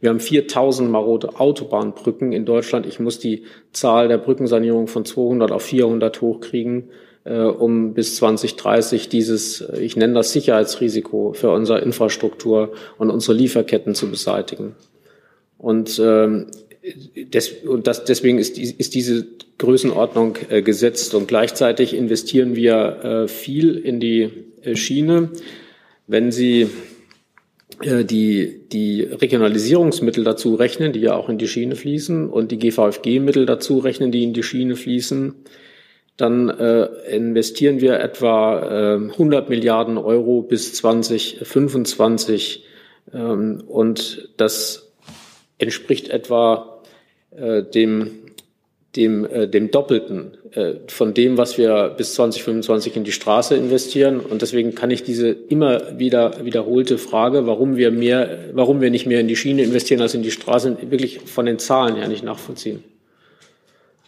wir 0.00 0.08
haben 0.08 0.20
4000 0.20 0.90
marode 0.90 1.38
Autobahnbrücken 1.38 2.32
in 2.32 2.46
Deutschland. 2.46 2.86
Ich 2.86 3.00
muss 3.00 3.18
die 3.18 3.44
Zahl 3.72 4.08
der 4.08 4.16
Brückensanierung 4.16 4.86
von 4.86 5.04
200 5.04 5.52
auf 5.52 5.62
400 5.62 6.20
hochkriegen, 6.22 6.84
äh, 6.84 6.92
um 7.28 7.92
bis 7.94 8.16
2030 8.16 9.08
dieses, 9.08 9.60
äh, 9.60 9.80
ich 9.80 9.96
nenne 9.96 10.14
das 10.14 10.32
Sicherheitsrisiko 10.32 11.32
für 11.34 11.50
unsere 11.50 11.80
Infrastruktur 11.80 12.72
und 12.98 13.10
unsere 13.10 13.36
Lieferketten 13.36 13.94
zu 13.94 14.10
beseitigen. 14.10 14.74
Und, 15.58 16.00
ähm, 16.02 16.46
des, 17.14 17.52
und 17.64 17.86
das, 17.86 18.04
deswegen 18.04 18.38
ist, 18.38 18.58
ist 18.58 18.94
diese 18.94 19.26
Größenordnung 19.58 20.38
äh, 20.48 20.62
gesetzt. 20.62 21.14
Und 21.14 21.28
gleichzeitig 21.28 21.94
investieren 21.94 22.56
wir 22.56 23.04
äh, 23.04 23.28
viel 23.28 23.76
in 23.76 24.00
die 24.00 24.30
äh, 24.62 24.74
Schiene. 24.74 25.30
Wenn 26.06 26.32
Sie 26.32 26.68
äh, 27.82 28.04
die, 28.04 28.62
die 28.72 29.02
Regionalisierungsmittel 29.02 30.24
dazu 30.24 30.54
rechnen, 30.54 30.94
die 30.94 31.00
ja 31.00 31.14
auch 31.14 31.28
in 31.28 31.36
die 31.36 31.48
Schiene 31.48 31.76
fließen, 31.76 32.30
und 32.30 32.50
die 32.50 32.58
GVFG-Mittel 32.58 33.44
dazu 33.44 33.78
rechnen, 33.78 34.10
die 34.10 34.24
in 34.24 34.32
die 34.32 34.42
Schiene 34.42 34.76
fließen, 34.76 35.34
dann 36.20 36.48
äh, 36.48 36.84
investieren 37.14 37.80
wir 37.80 38.00
etwa 38.00 38.96
äh, 38.96 39.10
100 39.12 39.48
Milliarden 39.48 39.98
Euro 39.98 40.42
bis 40.42 40.74
2025. 40.74 42.64
Ähm, 43.12 43.62
und 43.66 44.28
das 44.36 44.92
entspricht 45.58 46.08
etwa 46.08 46.80
äh, 47.36 47.62
dem 47.62 48.20
dem, 48.96 49.24
äh, 49.24 49.46
dem 49.46 49.70
Doppelten 49.70 50.36
äh, 50.52 50.74
von 50.88 51.14
dem, 51.14 51.38
was 51.38 51.58
wir 51.58 51.94
bis 51.96 52.14
2025 52.14 52.96
in 52.96 53.04
die 53.04 53.12
Straße 53.12 53.54
investieren. 53.54 54.20
Und 54.20 54.42
deswegen 54.42 54.74
kann 54.74 54.90
ich 54.90 55.02
diese 55.02 55.28
immer 55.30 55.98
wieder 55.98 56.44
wiederholte 56.44 56.98
Frage, 56.98 57.46
warum 57.46 57.76
wir 57.76 57.90
mehr, 57.90 58.50
warum 58.52 58.80
wir 58.80 58.90
nicht 58.90 59.06
mehr 59.06 59.20
in 59.20 59.28
die 59.28 59.36
Schiene 59.36 59.62
investieren 59.62 60.00
als 60.00 60.14
in 60.14 60.22
die 60.22 60.30
Straße, 60.30 60.76
wirklich 60.90 61.20
von 61.20 61.46
den 61.46 61.58
Zahlen 61.58 61.96
her 61.96 62.08
nicht 62.08 62.24
nachvollziehen. 62.24 62.82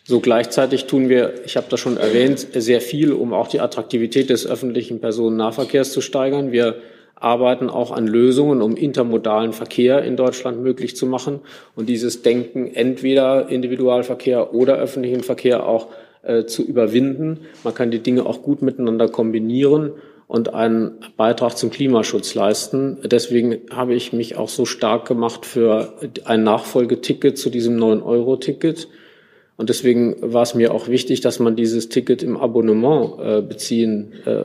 So 0.05 0.21
gleichzeitig 0.21 0.87
tun 0.87 1.09
wir, 1.09 1.35
ich 1.45 1.57
habe 1.57 1.69
das 1.71 1.79
schon 1.79 1.97
erwähnt, 1.97 2.49
sehr 2.55 2.81
viel, 2.81 3.13
um 3.13 3.33
auch 3.33 3.47
die 3.47 3.61
Attraktivität 3.61 4.31
des 4.31 4.47
öffentlichen 4.47 5.01
Personennahverkehrs 5.01 5.93
zu 5.93 6.01
steigern. 6.01 6.51
Wir 6.51 6.77
arbeiten 7.15 7.71
auch 7.71 7.93
an 7.93 8.09
Lösungen, 8.09 8.63
um 8.63 8.77
intermodalen 8.77 9.53
Verkehr 9.53 10.03
in 10.03 10.17
Deutschland 10.17 10.61
möglich 10.61 10.97
zu 10.97 11.07
machen 11.07 11.41
und 11.77 11.89
dieses 11.89 12.23
Denken 12.23 12.75
entweder 12.75 13.49
Individualverkehr 13.49 14.53
oder 14.53 14.77
öffentlichen 14.77 15.23
Verkehr 15.23 15.65
auch 15.67 15.87
äh, 16.23 16.47
zu 16.47 16.65
überwinden. 16.65 17.47
Man 17.63 17.75
kann 17.75 17.93
die 17.93 18.01
Dinge 18.01 18.27
auch 18.27 18.43
gut 18.43 18.61
miteinander 18.61 19.09
kombinieren 19.09 19.93
und 20.27 20.53
einen 20.53 20.99
Beitrag 21.17 21.57
zum 21.57 21.71
Klimaschutz 21.71 22.35
leisten. 22.35 22.99
Deswegen 23.05 23.59
habe 23.71 23.95
ich 23.95 24.13
mich 24.13 24.37
auch 24.37 24.49
so 24.49 24.65
stark 24.65 25.07
gemacht 25.07 25.47
für 25.47 25.95
ein 26.25 26.43
Nachfolgeticket 26.43 27.39
zu 27.39 27.51
diesem 27.51 27.77
9-Euro-Ticket 27.77 28.89
und 29.57 29.69
deswegen 29.69 30.17
war 30.21 30.43
es 30.43 30.55
mir 30.55 30.73
auch 30.73 30.89
wichtig, 30.89 31.21
dass 31.21 31.39
man 31.39 31.57
dieses 31.57 31.89
Ticket 31.89 32.23
im 32.23 32.37
Abonnement 32.37 33.19
äh, 33.21 33.43
beziehen 33.43 34.13
äh, 34.27 34.31
äh, 34.31 34.45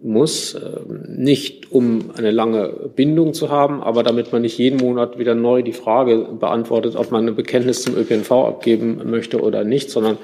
muss. 0.00 0.54
Äh, 0.54 0.80
nicht 1.08 1.72
um 1.72 2.10
eine 2.14 2.30
lange 2.30 2.90
Bindung 2.94 3.32
zu 3.32 3.48
haben, 3.48 3.82
aber 3.82 4.02
damit 4.02 4.30
man 4.32 4.42
nicht 4.42 4.58
jeden 4.58 4.78
Monat 4.78 5.18
wieder 5.18 5.34
neu 5.34 5.62
die 5.62 5.72
Frage 5.72 6.28
beantwortet, 6.38 6.94
ob 6.94 7.10
man 7.10 7.26
ein 7.26 7.36
Bekenntnis 7.36 7.82
zum 7.82 7.96
ÖPNV 7.96 8.30
abgeben 8.30 9.00
möchte 9.10 9.40
oder 9.40 9.64
nicht, 9.64 9.90
sondern 9.90 10.18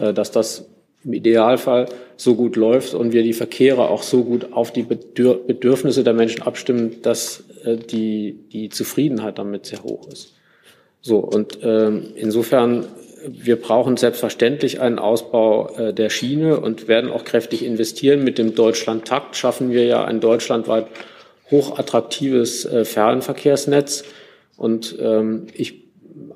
äh, 0.00 0.14
dass 0.14 0.30
das 0.30 0.68
im 1.04 1.12
Idealfall 1.12 1.86
so 2.16 2.36
gut 2.36 2.54
läuft 2.54 2.94
und 2.94 3.12
wir 3.12 3.24
die 3.24 3.32
Verkehre 3.32 3.88
auch 3.88 4.04
so 4.04 4.22
gut 4.22 4.52
auf 4.52 4.72
die 4.72 4.84
Bedürfnisse 4.84 6.04
der 6.04 6.14
Menschen 6.14 6.42
abstimmen, 6.42 7.02
dass 7.02 7.42
äh, 7.64 7.76
die, 7.76 8.38
die 8.52 8.68
Zufriedenheit 8.68 9.38
damit 9.38 9.66
sehr 9.66 9.82
hoch 9.82 10.06
ist. 10.06 10.34
So, 11.00 11.18
und 11.18 11.58
ähm, 11.62 12.12
insofern 12.14 12.86
wir 13.28 13.56
brauchen 13.56 13.96
selbstverständlich 13.96 14.80
einen 14.80 14.98
Ausbau 14.98 15.70
äh, 15.76 15.94
der 15.94 16.10
Schiene 16.10 16.60
und 16.60 16.88
werden 16.88 17.10
auch 17.10 17.24
kräftig 17.24 17.64
investieren. 17.64 18.24
Mit 18.24 18.38
dem 18.38 18.54
Deutschlandtakt 18.54 19.36
schaffen 19.36 19.70
wir 19.70 19.84
ja 19.84 20.04
ein 20.04 20.20
deutschlandweit 20.20 20.86
hochattraktives 21.50 22.64
äh, 22.64 22.84
Fernverkehrsnetz. 22.84 24.04
Und 24.56 24.96
ähm, 25.00 25.46
ich 25.54 25.84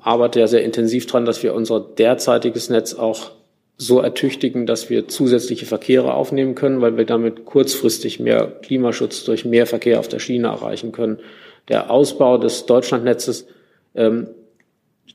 arbeite 0.01 0.39
ja 0.39 0.47
sehr 0.47 0.63
intensiv 0.63 1.05
daran, 1.07 1.25
dass 1.25 1.43
wir 1.43 1.53
unser 1.53 1.79
derzeitiges 1.79 2.69
Netz 2.69 2.93
auch 2.93 3.31
so 3.77 3.99
ertüchtigen, 4.01 4.65
dass 4.65 4.89
wir 4.89 5.07
zusätzliche 5.07 5.65
Verkehre 5.65 6.13
aufnehmen 6.13 6.55
können, 6.55 6.81
weil 6.81 6.97
wir 6.97 7.05
damit 7.05 7.45
kurzfristig 7.45 8.19
mehr 8.19 8.47
Klimaschutz 8.63 9.23
durch 9.23 9.45
mehr 9.45 9.67
Verkehr 9.67 9.99
auf 9.99 10.07
der 10.07 10.19
Schiene 10.19 10.47
erreichen 10.47 10.91
können. 10.91 11.19
Der 11.67 11.91
Ausbau 11.91 12.37
des 12.37 12.65
Deutschlandnetzes, 12.65 13.45
ähm, 13.93 14.27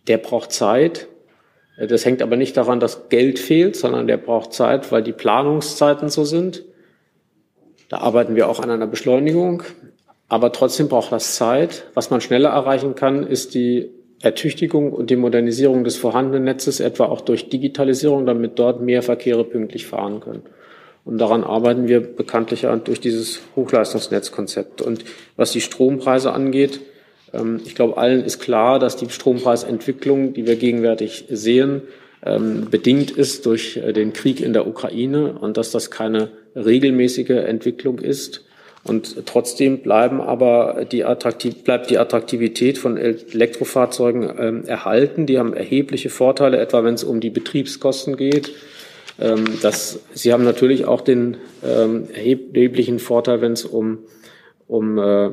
der 0.07 0.19
braucht 0.19 0.53
Zeit. 0.53 1.09
Das 1.79 2.05
hängt 2.05 2.23
aber 2.23 2.37
nicht 2.37 2.57
daran, 2.57 2.81
dass 2.81 3.09
Geld 3.09 3.39
fehlt, 3.39 3.77
sondern 3.77 4.07
der 4.07 4.19
braucht 4.19 4.53
Zeit, 4.53 4.93
weil 4.93 5.03
die 5.03 5.13
Planungszeiten 5.13 6.09
so 6.09 6.25
sind. 6.25 6.65
Da 7.89 7.99
arbeiten 7.99 8.37
wir 8.37 8.49
auch 8.49 8.61
an 8.61 8.71
einer 8.71 8.87
Beschleunigung. 8.87 9.63
Aber 10.29 10.53
trotzdem 10.53 10.89
braucht 10.89 11.13
das 11.13 11.37
Zeit. 11.37 11.85
Was 11.95 12.11
man 12.11 12.21
schneller 12.21 12.51
erreichen 12.51 12.95
kann, 12.95 13.27
ist 13.27 13.55
die 13.55 13.91
Ertüchtigung 14.23 14.93
und 14.93 15.11
die 15.11 15.17
Modernisierung 15.17 15.85
des 15.85 15.97
vorhandenen 15.97 16.45
Netzes, 16.45 16.81
etwa 16.81 17.07
auch 17.07 17.21
durch 17.21 17.49
Digitalisierung, 17.49 18.25
damit 18.25 18.59
dort 18.59 18.81
mehr 18.81 19.03
Verkehre 19.03 19.45
pünktlich 19.45 19.87
fahren 19.87 20.21
können. 20.21 20.43
Und 21.05 21.19
daran 21.19 21.43
arbeiten 21.43 21.89
wir 21.89 22.01
bekanntlich 22.01 22.67
durch 22.85 23.01
dieses 23.01 23.41
Hochleistungsnetzkonzept. 23.57 24.81
Und 24.81 25.05
was 25.37 25.53
die 25.53 25.61
Strompreise 25.61 26.33
angeht, 26.33 26.81
ich 27.65 27.75
glaube, 27.75 27.97
allen 27.97 28.25
ist 28.25 28.41
klar, 28.41 28.79
dass 28.79 28.97
die 28.97 29.09
Strompreisentwicklung, 29.09 30.35
die 30.35 30.47
wir 30.47 30.57
gegenwärtig 30.57 31.25
sehen, 31.31 31.83
ähm, 32.25 32.69
bedingt 32.71 33.11
ist 33.11 33.47
durch 33.47 33.77
äh, 33.77 33.93
den 33.93 34.13
Krieg 34.13 34.41
in 34.41 34.53
der 34.53 34.67
Ukraine 34.67 35.33
und 35.33 35.57
dass 35.57 35.71
das 35.71 35.91
keine 35.91 36.31
regelmäßige 36.55 37.31
Entwicklung 37.31 37.99
ist. 37.99 38.45
Und 38.85 39.27
trotzdem 39.27 39.79
bleiben 39.79 40.21
aber 40.21 40.85
die 40.91 41.05
Attraktiv 41.05 41.63
bleibt 41.63 41.91
die 41.91 41.99
Attraktivität 41.99 42.79
von 42.79 42.97
Elektrofahrzeugen 42.97 44.31
ähm, 44.39 44.65
erhalten. 44.65 45.27
Die 45.27 45.39
haben 45.39 45.55
erhebliche 45.55 46.11
Vorteile, 46.11 46.59
etwa 46.59 46.83
wenn 46.83 46.95
es 46.95 47.05
um 47.05 47.21
die 47.21 47.31
Betriebskosten 47.31 48.17
geht. 48.17 48.53
Ähm, 49.21 49.45
das, 49.63 50.01
sie 50.15 50.33
haben 50.33 50.43
natürlich 50.43 50.85
auch 50.85 51.01
den 51.01 51.37
ähm, 51.65 52.09
erheblichen 52.13 52.99
Vorteil, 52.99 53.41
wenn 53.41 53.53
es 53.53 53.65
um, 53.65 53.99
um 54.67 54.99
äh, 54.99 55.31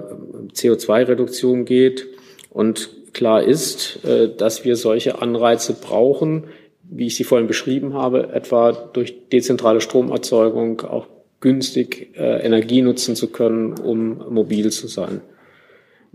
CO2-Reduktion 0.53 1.65
geht. 1.65 2.07
Und 2.49 3.13
klar 3.13 3.43
ist, 3.43 4.03
äh, 4.05 4.30
dass 4.36 4.65
wir 4.65 4.75
solche 4.75 5.21
Anreize 5.21 5.73
brauchen, 5.73 6.45
wie 6.84 7.07
ich 7.07 7.15
sie 7.15 7.23
vorhin 7.23 7.47
beschrieben 7.47 7.93
habe, 7.93 8.30
etwa 8.34 8.71
durch 8.71 9.30
dezentrale 9.30 9.82
Stromerzeugung, 9.82 10.82
auch 10.82 11.07
günstig 11.39 12.15
äh, 12.17 12.43
Energie 12.43 12.82
nutzen 12.82 13.15
zu 13.15 13.30
können, 13.32 13.73
um 13.73 14.34
mobil 14.34 14.71
zu 14.71 14.88
sein. 14.88 15.21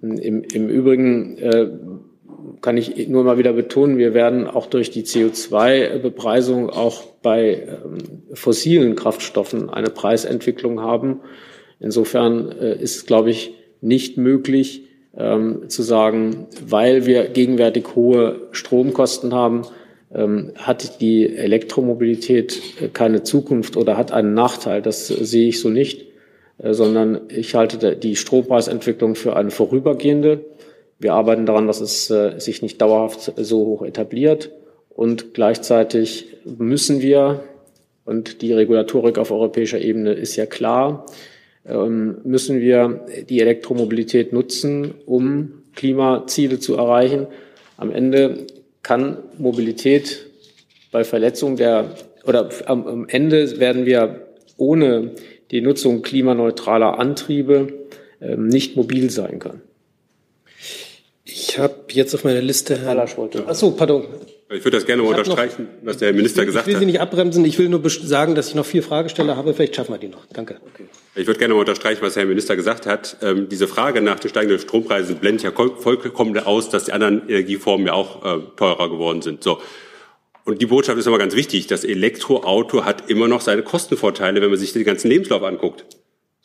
Im, 0.02 0.42
im 0.42 0.68
Übrigen 0.68 1.38
äh, 1.38 1.68
kann 2.60 2.76
ich 2.76 3.08
nur 3.08 3.24
mal 3.24 3.38
wieder 3.38 3.52
betonen, 3.52 3.98
wir 3.98 4.14
werden 4.14 4.46
auch 4.46 4.66
durch 4.66 4.90
die 4.90 5.04
CO2-Bepreisung 5.04 6.70
auch 6.70 7.04
bei 7.22 7.62
ähm, 7.62 7.98
fossilen 8.34 8.96
Kraftstoffen 8.96 9.70
eine 9.70 9.90
Preisentwicklung 9.90 10.80
haben. 10.80 11.20
Insofern 11.80 12.52
äh, 12.52 12.76
ist 12.76 12.96
es, 12.96 13.06
glaube 13.06 13.30
ich, 13.30 13.54
nicht 13.80 14.16
möglich 14.16 14.84
ähm, 15.16 15.68
zu 15.68 15.82
sagen, 15.82 16.46
weil 16.66 17.06
wir 17.06 17.28
gegenwärtig 17.28 17.94
hohe 17.94 18.48
Stromkosten 18.52 19.34
haben, 19.34 19.62
ähm, 20.12 20.52
hat 20.56 21.00
die 21.00 21.36
Elektromobilität 21.36 22.60
äh, 22.80 22.88
keine 22.88 23.22
Zukunft 23.22 23.76
oder 23.76 23.96
hat 23.96 24.12
einen 24.12 24.34
Nachteil. 24.34 24.82
Das 24.82 25.08
sehe 25.08 25.48
ich 25.48 25.60
so 25.60 25.68
nicht, 25.68 26.06
äh, 26.58 26.72
sondern 26.72 27.22
ich 27.28 27.54
halte 27.54 27.96
die 27.96 28.16
Strompreisentwicklung 28.16 29.14
für 29.14 29.36
eine 29.36 29.50
vorübergehende. 29.50 30.44
Wir 30.98 31.14
arbeiten 31.14 31.46
daran, 31.46 31.66
dass 31.66 31.80
es 31.80 32.10
äh, 32.10 32.38
sich 32.38 32.62
nicht 32.62 32.80
dauerhaft 32.80 33.32
so 33.36 33.66
hoch 33.66 33.82
etabliert. 33.82 34.50
Und 34.88 35.34
gleichzeitig 35.34 36.26
müssen 36.44 37.02
wir, 37.02 37.42
und 38.04 38.42
die 38.42 38.52
Regulatorik 38.52 39.18
auf 39.18 39.32
europäischer 39.32 39.80
Ebene 39.80 40.12
ist 40.12 40.36
ja 40.36 40.46
klar, 40.46 41.06
müssen 41.64 42.60
wir 42.60 43.06
die 43.28 43.40
Elektromobilität 43.40 44.32
nutzen, 44.32 44.94
um 45.06 45.62
Klimaziele 45.74 46.58
zu 46.58 46.76
erreichen. 46.76 47.26
Am 47.76 47.90
Ende 47.90 48.46
kann 48.82 49.18
Mobilität 49.38 50.26
bei 50.92 51.04
Verletzung 51.04 51.56
der 51.56 51.94
oder 52.24 52.50
am, 52.66 52.86
am 52.86 53.08
Ende 53.08 53.58
werden 53.58 53.86
wir 53.86 54.28
ohne 54.56 55.12
die 55.50 55.60
Nutzung 55.60 56.02
klimaneutraler 56.02 56.98
Antriebe 56.98 57.72
ähm, 58.20 58.48
nicht 58.48 58.76
mobil 58.76 59.10
sein 59.10 59.38
können. 59.38 59.62
Ich 61.24 61.58
habe 61.58 61.74
jetzt 61.90 62.14
auf 62.14 62.24
meiner 62.24 62.42
Liste 62.42 62.78
Herrn. 62.80 62.96
Achso, 63.46 63.70
pardon. 63.72 64.04
Ich 64.54 64.64
würde 64.64 64.76
das 64.76 64.86
gerne 64.86 65.02
mal 65.02 65.08
unterstreichen, 65.10 65.68
noch, 65.82 65.88
was 65.88 65.98
der 65.98 66.08
Herr 66.08 66.14
Minister 66.14 66.44
gesagt 66.44 66.64
hat. 66.64 66.68
Ich 66.68 66.74
will 66.74 66.80
Sie 66.80 66.86
nicht 66.86 67.00
abbremsen. 67.00 67.44
Ich 67.44 67.58
will 67.58 67.68
nur 67.68 67.82
sagen, 67.90 68.34
dass 68.34 68.48
ich 68.48 68.54
noch 68.54 68.66
vier 68.66 68.82
Fragesteller 68.82 69.36
habe. 69.36 69.54
Vielleicht 69.54 69.76
schaffen 69.76 69.92
wir 69.92 69.98
die 69.98 70.08
noch. 70.08 70.26
Danke. 70.32 70.60
Okay. 70.72 70.86
Ich 71.14 71.26
würde 71.26 71.38
gerne 71.38 71.54
mal 71.54 71.60
unterstreichen, 71.60 72.02
was 72.02 72.14
der 72.14 72.22
Herr 72.22 72.28
Minister 72.28 72.56
gesagt 72.56 72.86
hat. 72.86 73.16
Ähm, 73.22 73.48
diese 73.48 73.68
Frage 73.68 74.00
nach 74.00 74.20
den 74.20 74.28
steigenden 74.28 74.58
Strompreisen 74.58 75.16
blendet 75.16 75.42
ja 75.44 75.52
vollkommen 75.52 76.38
aus, 76.38 76.70
dass 76.70 76.84
die 76.84 76.92
anderen 76.92 77.28
Energieformen 77.28 77.86
ja 77.86 77.92
auch 77.92 78.24
äh, 78.24 78.40
teurer 78.56 78.90
geworden 78.90 79.22
sind. 79.22 79.42
So. 79.42 79.60
Und 80.44 80.60
die 80.60 80.66
Botschaft 80.66 80.98
ist 80.98 81.06
aber 81.06 81.18
ganz 81.18 81.34
wichtig. 81.34 81.66
Das 81.66 81.84
Elektroauto 81.84 82.84
hat 82.84 83.10
immer 83.10 83.28
noch 83.28 83.40
seine 83.40 83.62
Kostenvorteile, 83.62 84.42
wenn 84.42 84.50
man 84.50 84.58
sich 84.58 84.72
den 84.72 84.84
ganzen 84.84 85.08
Lebenslauf 85.08 85.42
anguckt. 85.42 85.86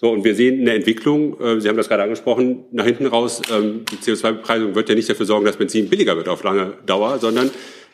So, 0.01 0.11
und 0.11 0.23
wir 0.23 0.33
sehen 0.33 0.61
eine 0.61 0.75
Entwicklung, 0.75 1.37
äh, 1.41 1.59
Sie 1.59 1.67
haben 1.67 1.75
das 1.75 1.89
gerade 1.89 2.03
angesprochen, 2.03 2.63
nach 2.71 2.85
hinten 2.85 3.05
raus, 3.05 3.41
ähm, 3.51 3.83
die 3.91 3.97
CO2-Bepreisung 3.97 4.73
wird 4.73 4.87
ja 4.87 4.95
nicht 4.95 5.09
dafür 5.09 5.25
sorgen, 5.25 5.45
dass 5.45 5.57
Benzin 5.57 5.89
billiger 5.89 6.15
wird 6.15 6.29
auf 6.29 6.41
lange 6.43 6.75
Dauer, 6.85 7.19
sondern 7.19 7.51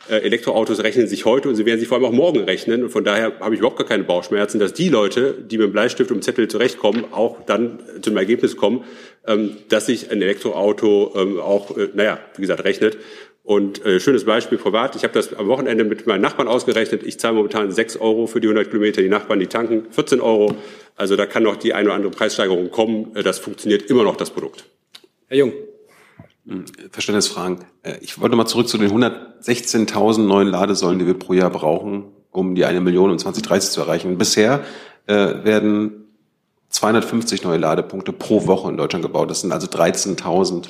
äh, 0.07 0.17
Elektroautos 0.17 0.83
rechnen 0.83 1.07
sich 1.07 1.25
heute 1.25 1.49
und 1.49 1.55
sie 1.55 1.65
werden 1.65 1.79
sich 1.79 1.87
vor 1.87 1.97
allem 1.97 2.05
auch 2.05 2.11
morgen 2.11 2.43
rechnen. 2.43 2.83
Und 2.83 2.89
von 2.91 3.03
daher 3.03 3.39
habe 3.39 3.55
ich 3.55 3.59
überhaupt 3.59 3.79
gar 3.79 3.87
keine 3.87 4.03
Bauchschmerzen, 4.03 4.59
dass 4.59 4.73
die 4.73 4.89
Leute, 4.89 5.33
die 5.33 5.57
mit 5.57 5.69
dem 5.69 5.71
Bleistift 5.71 6.11
und 6.11 6.17
dem 6.17 6.21
Zettel 6.21 6.47
zurechtkommen, 6.47 7.05
auch 7.11 7.43
dann 7.47 7.79
zu 8.03 8.11
einem 8.11 8.17
Ergebnis 8.17 8.55
kommen, 8.55 8.83
ähm, 9.25 9.57
dass 9.69 9.87
sich 9.87 10.11
ein 10.11 10.21
Elektroauto 10.21 11.11
ähm, 11.15 11.39
auch, 11.39 11.75
äh, 11.75 11.89
naja, 11.95 12.19
wie 12.35 12.41
gesagt, 12.41 12.63
rechnet. 12.65 12.99
Und 13.45 13.85
äh, 13.85 13.99
schönes 13.99 14.25
Beispiel 14.25 14.57
privat. 14.57 14.95
Ich 14.95 15.03
habe 15.03 15.13
das 15.13 15.31
am 15.31 15.47
Wochenende 15.47 15.83
mit 15.83 16.07
meinen 16.07 16.21
Nachbarn 16.21 16.47
ausgerechnet. 16.47 17.03
Ich 17.03 17.19
zahle 17.19 17.35
momentan 17.35 17.71
6 17.71 17.97
Euro 17.97 18.25
für 18.25 18.41
die 18.41 18.47
100 18.47 18.71
Kilometer. 18.71 19.03
Die 19.03 19.07
Nachbarn, 19.07 19.39
die 19.39 19.45
tanken 19.45 19.85
14 19.91 20.19
Euro. 20.19 20.55
Also 20.95 21.15
da 21.15 21.27
kann 21.27 21.43
noch 21.43 21.55
die 21.55 21.75
eine 21.75 21.89
oder 21.89 21.95
andere 21.95 22.11
Preissteigerung 22.11 22.71
kommen. 22.71 23.15
Äh, 23.15 23.21
das 23.21 23.37
funktioniert 23.37 23.83
immer 23.83 24.03
noch, 24.03 24.15
das 24.15 24.31
Produkt. 24.31 24.65
Herr 25.27 25.37
Jung. 25.37 25.53
Hm, 26.47 26.65
Verständnisfragen. 26.89 27.59
Äh, 27.83 27.97
ich 28.01 28.19
wollte 28.19 28.35
mal 28.35 28.47
zurück 28.47 28.67
zu 28.67 28.79
den 28.79 28.89
116.000 28.89 30.25
neuen 30.25 30.47
Ladesäulen, 30.47 30.97
die 30.97 31.05
wir 31.05 31.13
pro 31.13 31.33
Jahr 31.33 31.51
brauchen, 31.51 32.05
um 32.31 32.55
die 32.55 32.65
eine 32.65 32.81
Million 32.81 33.11
in 33.11 33.19
2030 33.19 33.69
zu 33.69 33.81
erreichen. 33.81 34.17
Bisher 34.17 34.63
äh, 35.05 35.13
werden 35.13 36.04
250 36.75 37.43
neue 37.43 37.57
Ladepunkte 37.57 38.11
pro 38.11 38.47
Woche 38.47 38.69
in 38.69 38.77
Deutschland 38.77 39.03
gebaut. 39.03 39.29
Das 39.29 39.41
sind 39.41 39.51
also 39.51 39.67
13.000 39.67 40.67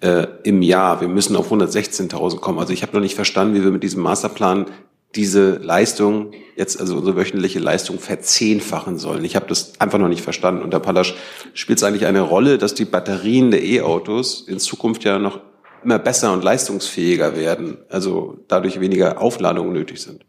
äh, 0.00 0.26
im 0.42 0.60
Jahr. 0.60 1.00
Wir 1.00 1.08
müssen 1.08 1.34
auf 1.34 1.50
116.000 1.50 2.40
kommen. 2.40 2.58
Also 2.58 2.72
ich 2.72 2.82
habe 2.82 2.92
noch 2.92 3.00
nicht 3.00 3.14
verstanden, 3.14 3.54
wie 3.54 3.64
wir 3.64 3.70
mit 3.70 3.82
diesem 3.82 4.02
Masterplan 4.02 4.66
diese 5.14 5.56
Leistung, 5.56 6.32
jetzt 6.56 6.78
also 6.78 6.96
unsere 6.96 7.16
wöchentliche 7.16 7.58
Leistung 7.58 7.98
verzehnfachen 7.98 8.98
sollen. 8.98 9.24
Ich 9.24 9.34
habe 9.34 9.46
das 9.46 9.80
einfach 9.80 9.98
noch 9.98 10.08
nicht 10.08 10.22
verstanden. 10.22 10.62
Und 10.62 10.74
Herr 10.74 10.80
Pallasch, 10.80 11.14
spielt 11.54 11.78
es 11.78 11.84
eigentlich 11.84 12.04
eine 12.06 12.20
Rolle, 12.20 12.58
dass 12.58 12.74
die 12.74 12.84
Batterien 12.84 13.50
der 13.50 13.64
E-Autos 13.64 14.42
in 14.46 14.58
Zukunft 14.58 15.04
ja 15.04 15.18
noch 15.18 15.40
immer 15.82 15.98
besser 15.98 16.32
und 16.32 16.44
leistungsfähiger 16.44 17.34
werden, 17.36 17.78
also 17.88 18.38
dadurch 18.48 18.78
weniger 18.80 19.22
Aufladungen 19.22 19.72
nötig 19.72 20.02
sind? 20.02 20.26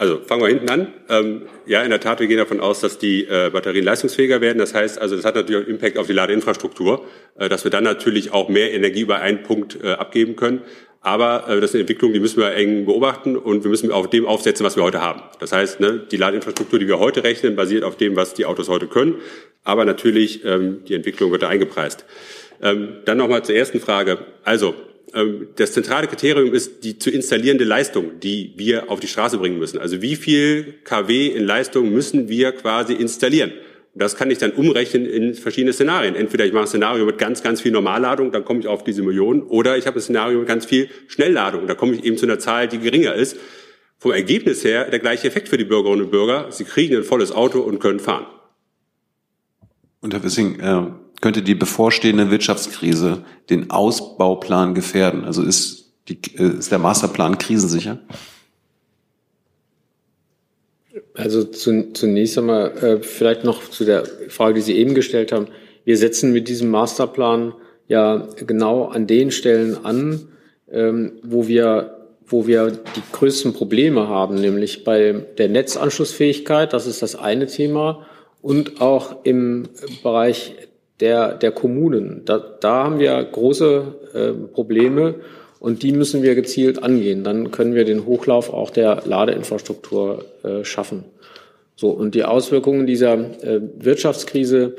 Also 0.00 0.20
fangen 0.20 0.42
wir 0.42 0.48
hinten 0.48 0.70
an. 0.70 0.92
Ähm, 1.08 1.42
ja, 1.66 1.82
in 1.82 1.90
der 1.90 1.98
Tat, 1.98 2.20
wir 2.20 2.28
gehen 2.28 2.38
davon 2.38 2.60
aus, 2.60 2.80
dass 2.80 2.98
die 2.98 3.24
äh, 3.24 3.50
Batterien 3.52 3.84
leistungsfähiger 3.84 4.40
werden. 4.40 4.58
Das 4.58 4.72
heißt, 4.72 5.00
also 5.00 5.16
das 5.16 5.24
hat 5.24 5.34
natürlich 5.34 5.64
auch 5.64 5.68
Impact 5.68 5.98
auf 5.98 6.06
die 6.06 6.12
Ladeinfrastruktur, 6.12 7.04
äh, 7.36 7.48
dass 7.48 7.64
wir 7.64 7.72
dann 7.72 7.82
natürlich 7.82 8.32
auch 8.32 8.48
mehr 8.48 8.72
Energie 8.72 9.00
über 9.00 9.16
einen 9.16 9.42
Punkt 9.42 9.76
äh, 9.82 9.90
abgeben 9.90 10.36
können. 10.36 10.62
Aber 11.00 11.48
äh, 11.48 11.60
das 11.60 11.70
ist 11.70 11.74
eine 11.74 11.80
Entwicklung, 11.80 12.12
die 12.12 12.20
müssen 12.20 12.40
wir 12.40 12.54
eng 12.54 12.84
beobachten 12.84 13.36
und 13.36 13.64
wir 13.64 13.70
müssen 13.70 13.90
auf 13.90 14.08
dem 14.08 14.24
aufsetzen, 14.24 14.64
was 14.64 14.76
wir 14.76 14.84
heute 14.84 15.00
haben. 15.00 15.22
Das 15.40 15.50
heißt, 15.50 15.80
ne, 15.80 16.06
die 16.10 16.16
Ladeinfrastruktur, 16.16 16.78
die 16.78 16.86
wir 16.86 17.00
heute 17.00 17.24
rechnen, 17.24 17.56
basiert 17.56 17.82
auf 17.82 17.96
dem, 17.96 18.14
was 18.14 18.34
die 18.34 18.46
Autos 18.46 18.68
heute 18.68 18.86
können. 18.86 19.16
Aber 19.64 19.84
natürlich, 19.84 20.44
ähm, 20.44 20.84
die 20.86 20.94
Entwicklung 20.94 21.32
wird 21.32 21.42
da 21.42 21.48
eingepreist. 21.48 22.04
Ähm, 22.62 22.98
dann 23.04 23.18
nochmal 23.18 23.44
zur 23.44 23.56
ersten 23.56 23.80
Frage. 23.80 24.18
Also, 24.44 24.74
das 25.56 25.72
zentrale 25.72 26.06
Kriterium 26.06 26.52
ist 26.54 26.84
die 26.84 26.98
zu 26.98 27.10
installierende 27.10 27.64
Leistung, 27.64 28.20
die 28.20 28.52
wir 28.56 28.90
auf 28.90 29.00
die 29.00 29.06
Straße 29.06 29.38
bringen 29.38 29.58
müssen. 29.58 29.78
Also 29.78 30.02
wie 30.02 30.16
viel 30.16 30.74
kW 30.84 31.28
in 31.28 31.44
Leistung 31.44 31.92
müssen 31.92 32.28
wir 32.28 32.52
quasi 32.52 32.92
installieren? 32.92 33.52
Das 33.94 34.16
kann 34.16 34.30
ich 34.30 34.38
dann 34.38 34.52
umrechnen 34.52 35.06
in 35.06 35.34
verschiedene 35.34 35.72
Szenarien. 35.72 36.14
Entweder 36.14 36.44
ich 36.46 36.52
mache 36.52 36.64
ein 36.64 36.68
Szenario 36.68 37.04
mit 37.04 37.18
ganz, 37.18 37.42
ganz 37.42 37.60
viel 37.60 37.72
Normalladung, 37.72 38.30
dann 38.30 38.44
komme 38.44 38.60
ich 38.60 38.68
auf 38.68 38.84
diese 38.84 39.02
Millionen, 39.02 39.42
oder 39.42 39.76
ich 39.76 39.86
habe 39.86 39.98
ein 39.98 40.02
Szenario 40.02 40.38
mit 40.38 40.46
ganz 40.46 40.66
viel 40.66 40.88
Schnellladung, 41.08 41.66
da 41.66 41.74
komme 41.74 41.94
ich 41.94 42.04
eben 42.04 42.16
zu 42.16 42.26
einer 42.26 42.38
Zahl, 42.38 42.68
die 42.68 42.78
geringer 42.78 43.14
ist. 43.14 43.36
Vom 43.98 44.12
Ergebnis 44.12 44.62
her 44.62 44.88
der 44.90 45.00
gleiche 45.00 45.26
Effekt 45.26 45.48
für 45.48 45.56
die 45.56 45.64
Bürgerinnen 45.64 46.04
und 46.04 46.10
Bürger. 46.12 46.52
Sie 46.52 46.62
kriegen 46.62 46.96
ein 46.96 47.02
volles 47.02 47.32
Auto 47.32 47.60
und 47.60 47.80
können 47.80 47.98
fahren. 47.98 48.26
Und 50.00 50.14
Herr 50.14 50.22
Wissing, 50.22 50.60
äh, 50.60 50.82
könnte 51.20 51.42
die 51.42 51.54
bevorstehende 51.54 52.30
Wirtschaftskrise 52.30 53.24
den 53.50 53.70
Ausbauplan 53.70 54.74
gefährden? 54.74 55.24
Also 55.24 55.42
ist, 55.42 55.92
die, 56.08 56.18
äh, 56.36 56.58
ist 56.58 56.70
der 56.70 56.78
Masterplan 56.78 57.38
krisensicher? 57.38 57.98
Also 61.14 61.44
zu, 61.44 61.92
zunächst 61.92 62.38
einmal 62.38 62.70
äh, 62.78 63.02
vielleicht 63.02 63.44
noch 63.44 63.68
zu 63.68 63.84
der 63.84 64.04
Frage, 64.28 64.54
die 64.54 64.60
Sie 64.60 64.76
eben 64.76 64.94
gestellt 64.94 65.32
haben. 65.32 65.48
Wir 65.84 65.96
setzen 65.96 66.32
mit 66.32 66.48
diesem 66.48 66.70
Masterplan 66.70 67.54
ja 67.88 68.28
genau 68.46 68.86
an 68.86 69.06
den 69.06 69.30
Stellen 69.30 69.84
an, 69.84 70.28
ähm, 70.70 71.12
wo 71.22 71.48
wir 71.48 71.94
wo 72.30 72.46
wir 72.46 72.70
die 72.70 73.02
größten 73.12 73.54
Probleme 73.54 74.08
haben, 74.08 74.34
nämlich 74.34 74.84
bei 74.84 75.24
der 75.38 75.48
Netzanschlussfähigkeit, 75.48 76.74
das 76.74 76.86
ist 76.86 77.00
das 77.00 77.16
eine 77.16 77.46
Thema, 77.46 78.06
und 78.42 78.80
auch 78.80 79.24
im 79.24 79.68
Bereich 80.02 80.54
der, 81.00 81.34
der 81.34 81.52
Kommunen. 81.52 82.22
Da, 82.24 82.38
da 82.38 82.84
haben 82.84 82.98
wir 82.98 83.22
große 83.22 83.94
äh, 84.14 84.32
Probleme 84.52 85.16
und 85.60 85.82
die 85.82 85.92
müssen 85.92 86.22
wir 86.22 86.34
gezielt 86.34 86.82
angehen. 86.82 87.24
Dann 87.24 87.50
können 87.50 87.74
wir 87.74 87.84
den 87.84 88.06
Hochlauf 88.06 88.52
auch 88.52 88.70
der 88.70 89.02
Ladeinfrastruktur 89.04 90.24
äh, 90.42 90.64
schaffen. 90.64 91.04
So, 91.76 91.90
und 91.90 92.14
die 92.14 92.24
Auswirkungen 92.24 92.86
dieser 92.86 93.14
äh, 93.14 93.60
Wirtschaftskrise, 93.78 94.74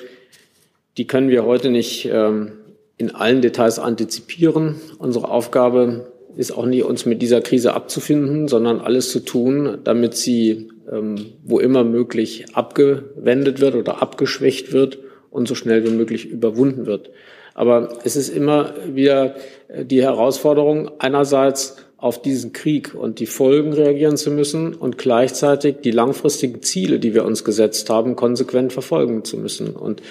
die 0.98 1.08
können 1.08 1.30
wir 1.30 1.46
heute 1.46 1.70
nicht 1.70 2.10
ähm, 2.12 2.52
in 2.98 3.16
allen 3.16 3.42
Details 3.42 3.80
antizipieren. 3.80 4.76
Unsere 4.98 5.30
Aufgabe 5.30 6.12
ist 6.36 6.52
auch 6.52 6.66
nie, 6.66 6.84
uns 6.84 7.06
mit 7.06 7.22
dieser 7.22 7.40
Krise 7.40 7.74
abzufinden, 7.74 8.50
sondern 8.50 8.82
alles 8.82 9.12
zu 9.12 9.22
tun, 9.22 9.78
damit 9.86 10.16
sie, 10.16 10.70
ähm, 10.92 11.16
wo 11.46 11.60
immer 11.60 11.86
möglich, 11.86 12.46
abgewendet 12.54 13.62
wird 13.62 13.76
oder 13.76 14.02
abgeschwächt 14.02 14.74
wird 14.74 15.00
und 15.32 15.48
so 15.48 15.56
schnell 15.56 15.86
wie 15.86 15.92
möglich 15.92 16.26
überwunden 16.26 16.86
wird. 16.86 17.10
Aber 17.54 18.00
es 18.04 18.16
ist 18.16 18.30
immer 18.30 18.74
wieder 18.88 19.36
äh, 19.68 19.86
die 19.86 20.02
Herausforderung, 20.02 20.92
einerseits 21.00 21.78
auf 21.98 22.22
diesen 22.22 22.54
Krieg 22.54 22.96
und 22.96 23.20
die 23.20 23.26
Folgen 23.26 23.74
reagieren 23.74 24.16
zu 24.16 24.32
müssen 24.32 24.74
und 24.74 24.98
gleichzeitig 24.98 25.78
die 25.84 25.92
langfristigen 25.92 26.62
Ziele, 26.62 27.00
die 27.00 27.14
wir 27.14 27.26
uns 27.26 27.44
gesetzt 27.44 27.90
haben, 27.90 28.16
konsequent 28.16 28.72
verfolgen 28.72 29.26
zu 29.26 29.36
müssen. 29.36 29.76
Und 29.76 30.02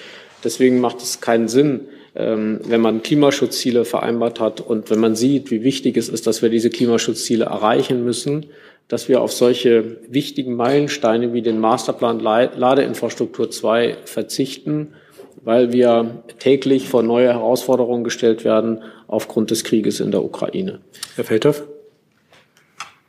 deswegen 0.45 0.81
macht 0.81 1.01
es 1.01 1.23
keinen 1.23 1.49
Sinn, 1.49 1.89
ähm, 2.14 2.61
wenn 2.66 2.83
man 2.83 3.03
Klimaschutzziele 3.03 3.87
vereinbart 3.87 4.41
hat 4.41 4.61
und 4.61 4.91
wenn 4.91 5.01
man 5.01 5.16
sieht, 5.16 5.51
wie 5.51 5.62
wichtig 5.64 5.97
es 5.97 6.11
ist, 6.11 6.27
dass 6.27 6.43
wir 6.43 6.51
diese 6.51 6.69
Klimaschutzziele 6.69 7.47
erreichen 7.47 8.05
müssen, 8.05 8.47
dass 8.89 9.09
wir 9.09 9.23
auf 9.23 9.33
solche 9.33 9.97
wichtigen 10.09 10.57
Meilensteine 10.57 11.33
wie 11.33 11.43
den 11.43 11.61
Masterplan 11.61 12.21
Ladeinfrastruktur 12.21 13.51
2 13.51 13.97
verzichten 14.05 14.89
weil 15.45 15.72
wir 15.72 16.24
täglich 16.39 16.89
vor 16.89 17.03
neue 17.03 17.28
Herausforderungen 17.28 18.05
gestellt 18.05 18.45
werden 18.45 18.82
aufgrund 19.07 19.51
des 19.51 19.64
Krieges 19.64 20.01
in 20.01 20.11
der 20.11 20.24
Ukraine. 20.24 20.80
Herr 21.16 21.24
Feldhoff? 21.24 21.64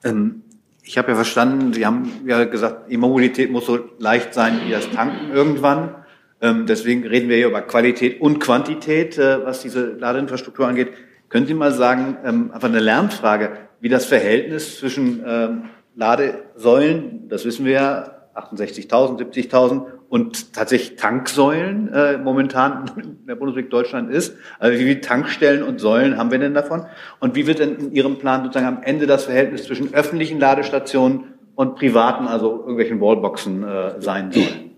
Ähm, 0.04 0.44
ich 0.84 0.98
habe 0.98 1.10
ja 1.10 1.16
verstanden, 1.16 1.74
Sie 1.74 1.86
haben 1.86 2.12
ja 2.26 2.46
gesagt, 2.46 2.92
E-Mobilität 2.92 3.52
muss 3.52 3.66
so 3.66 3.80
leicht 4.00 4.34
sein 4.34 4.62
wie 4.66 4.72
das 4.72 4.90
Tanken 4.90 5.32
irgendwann. 5.32 5.96
Ähm, 6.42 6.66
deswegen 6.66 7.06
reden 7.06 7.30
wir 7.30 7.38
hier 7.38 7.48
über 7.48 7.62
Qualität 7.62 8.22
und 8.22 8.40
Quantität, 8.40 9.18
äh, 9.18 9.46
was 9.46 9.62
diese 9.62 9.92
Ladeinfrastruktur 9.94 10.68
angeht. 10.68 10.90
Können 11.28 11.46
Sie 11.46 11.54
mal 11.54 11.74
sagen, 11.74 12.18
ähm, 12.26 12.52
einfach 12.52 12.70
eine 12.70 12.80
Lernfrage, 12.80 13.52
wie 13.82 13.90
das 13.90 14.06
Verhältnis 14.06 14.80
zwischen 14.80 15.24
ähm, 15.28 15.66
Ladesäulen, 15.96 17.28
das 17.30 17.46
wissen 17.46 17.66
wir 17.66 17.74
ja, 17.74 18.16
68.000, 18.36 19.20
70.000 19.20 19.86
und 20.10 20.54
tatsächlich 20.54 20.98
Tanksäulen 20.98 21.94
äh, 21.94 22.18
momentan 22.18 22.92
in 22.98 23.28
der 23.28 23.36
Bundesrepublik 23.36 23.70
Deutschland 23.70 24.12
ist. 24.12 24.36
Also 24.58 24.80
wie 24.80 24.84
viele 24.84 25.02
Tankstellen 25.02 25.64
und 25.64 25.80
Säulen 25.80 26.18
haben 26.18 26.32
wir 26.32 26.40
denn 26.40 26.56
davon? 26.56 26.86
Und 27.20 27.36
wie 27.36 27.46
wird 27.46 27.60
denn 27.60 27.76
in 27.76 27.92
Ihrem 27.94 28.18
Plan 28.18 28.44
sozusagen 28.44 28.66
am 28.66 28.84
Ende 28.84 29.06
das 29.06 29.26
Verhältnis 29.26 29.64
zwischen 29.64 29.94
öffentlichen 29.94 30.40
Ladestationen 30.40 31.36
und 31.56 31.76
privaten, 31.76 32.28
also 32.28 32.60
irgendwelchen 32.60 33.00
Wallboxen 33.00 33.64
äh, 33.64 34.02
sein 34.02 34.32
sollen? 34.32 34.72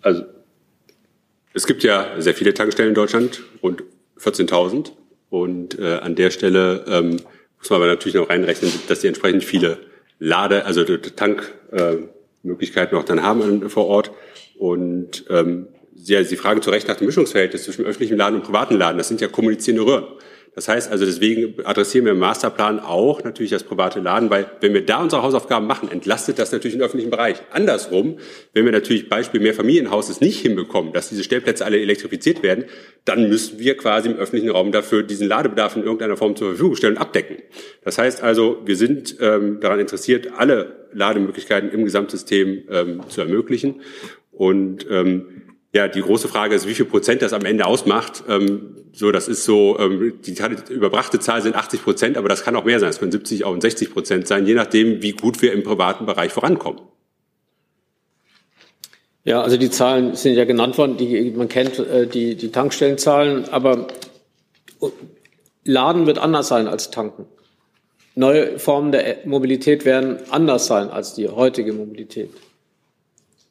Also 0.00 0.24
es 1.54 1.66
gibt 1.66 1.82
ja 1.82 2.06
sehr 2.18 2.34
viele 2.34 2.54
Tankstellen 2.54 2.90
in 2.90 2.94
Deutschland, 2.94 3.42
rund 3.62 3.82
14.000. 4.18 4.92
Und 5.28 5.78
äh, 5.78 5.96
an 5.96 6.14
der 6.14 6.30
Stelle 6.30 6.84
ähm, 6.86 7.20
muss 7.58 7.70
man 7.70 7.80
aber 7.80 7.86
natürlich 7.86 8.14
noch 8.14 8.28
reinrechnen, 8.28 8.70
dass 8.88 9.00
die 9.00 9.08
entsprechend 9.08 9.44
viele 9.44 9.78
Lade, 10.24 10.64
also 10.66 10.84
Tankmöglichkeiten 10.84 12.96
äh, 12.96 13.00
auch 13.00 13.04
dann 13.04 13.24
haben 13.24 13.68
vor 13.68 13.86
Ort. 13.86 14.12
Und 14.56 15.24
ähm, 15.28 15.66
Sie, 15.96 16.22
Sie 16.24 16.36
fragen 16.36 16.62
zu 16.62 16.70
Recht 16.70 16.86
nach 16.86 16.96
dem 16.96 17.06
Mischungsverhältnis 17.06 17.64
zwischen 17.64 17.84
öffentlichem 17.84 18.16
Laden 18.16 18.36
und 18.36 18.44
privaten 18.44 18.76
Laden. 18.76 18.98
Das 18.98 19.08
sind 19.08 19.20
ja 19.20 19.26
kommunizierende 19.26 19.84
Röhren. 19.84 20.04
Das 20.54 20.68
heißt 20.68 20.90
also, 20.92 21.06
deswegen 21.06 21.54
adressieren 21.64 22.04
wir 22.04 22.12
im 22.12 22.18
Masterplan 22.18 22.78
auch 22.78 23.24
natürlich 23.24 23.50
das 23.50 23.64
private 23.64 24.00
Laden, 24.00 24.28
weil 24.28 24.50
wenn 24.60 24.74
wir 24.74 24.84
da 24.84 25.02
unsere 25.02 25.22
Hausaufgaben 25.22 25.66
machen, 25.66 25.90
entlastet 25.90 26.38
das 26.38 26.52
natürlich 26.52 26.76
den 26.76 26.82
öffentlichen 26.82 27.10
Bereich. 27.10 27.38
Andersrum, 27.52 28.18
wenn 28.52 28.66
wir 28.66 28.72
natürlich 28.72 29.08
Beispiel 29.08 29.40
mehr 29.40 29.54
Familienhauses 29.54 30.20
nicht 30.20 30.40
hinbekommen, 30.40 30.92
dass 30.92 31.08
diese 31.08 31.24
Stellplätze 31.24 31.64
alle 31.64 31.80
elektrifiziert 31.80 32.42
werden, 32.42 32.66
dann 33.06 33.30
müssen 33.30 33.58
wir 33.58 33.78
quasi 33.78 34.10
im 34.10 34.16
öffentlichen 34.16 34.50
Raum 34.50 34.72
dafür 34.72 35.02
diesen 35.02 35.26
Ladebedarf 35.26 35.74
in 35.76 35.84
irgendeiner 35.84 36.18
Form 36.18 36.36
zur 36.36 36.48
Verfügung 36.48 36.76
stellen 36.76 36.96
und 36.96 37.00
abdecken. 37.00 37.36
Das 37.82 37.96
heißt 37.96 38.22
also, 38.22 38.58
wir 38.66 38.76
sind 38.76 39.16
ähm, 39.20 39.58
daran 39.60 39.80
interessiert, 39.80 40.28
alle 40.36 40.88
Lademöglichkeiten 40.92 41.70
im 41.70 41.84
Gesamtsystem 41.84 42.64
ähm, 42.68 43.00
zu 43.08 43.22
ermöglichen. 43.22 43.80
Und 44.32 44.86
ähm, 44.90 45.41
ja, 45.74 45.88
die 45.88 46.02
große 46.02 46.28
Frage 46.28 46.54
ist, 46.54 46.68
wie 46.68 46.74
viel 46.74 46.84
Prozent 46.84 47.22
das 47.22 47.32
am 47.32 47.46
Ende 47.46 47.64
ausmacht. 47.64 48.24
Ähm, 48.28 48.76
so, 48.92 49.10
das 49.10 49.26
ist 49.26 49.44
so, 49.44 49.78
ähm, 49.78 50.20
die 50.22 50.34
überbrachte 50.70 51.18
Zahl 51.18 51.40
sind 51.40 51.56
80 51.56 51.82
Prozent, 51.82 52.18
aber 52.18 52.28
das 52.28 52.44
kann 52.44 52.54
auch 52.56 52.64
mehr 52.64 52.78
sein. 52.78 52.90
Es 52.90 52.98
können 52.98 53.12
70 53.12 53.44
auch 53.44 53.58
60 53.58 53.90
Prozent 53.90 54.28
sein, 54.28 54.46
je 54.46 54.54
nachdem, 54.54 55.02
wie 55.02 55.12
gut 55.12 55.40
wir 55.40 55.52
im 55.54 55.62
privaten 55.62 56.04
Bereich 56.04 56.30
vorankommen. 56.32 56.82
Ja, 59.24 59.40
also 59.40 59.56
die 59.56 59.70
Zahlen 59.70 60.14
sind 60.14 60.34
ja 60.34 60.44
genannt 60.44 60.76
worden. 60.76 60.98
Die, 60.98 61.30
man 61.30 61.48
kennt 61.48 61.78
äh, 61.78 62.06
die, 62.06 62.34
die 62.34 62.50
Tankstellenzahlen, 62.50 63.48
aber 63.50 63.86
Laden 65.64 66.06
wird 66.06 66.18
anders 66.18 66.48
sein 66.48 66.68
als 66.68 66.90
tanken. 66.90 67.24
Neue 68.14 68.58
Formen 68.58 68.92
der 68.92 69.18
Mobilität 69.24 69.86
werden 69.86 70.18
anders 70.28 70.66
sein 70.66 70.90
als 70.90 71.14
die 71.14 71.28
heutige 71.28 71.72
Mobilität. 71.72 72.30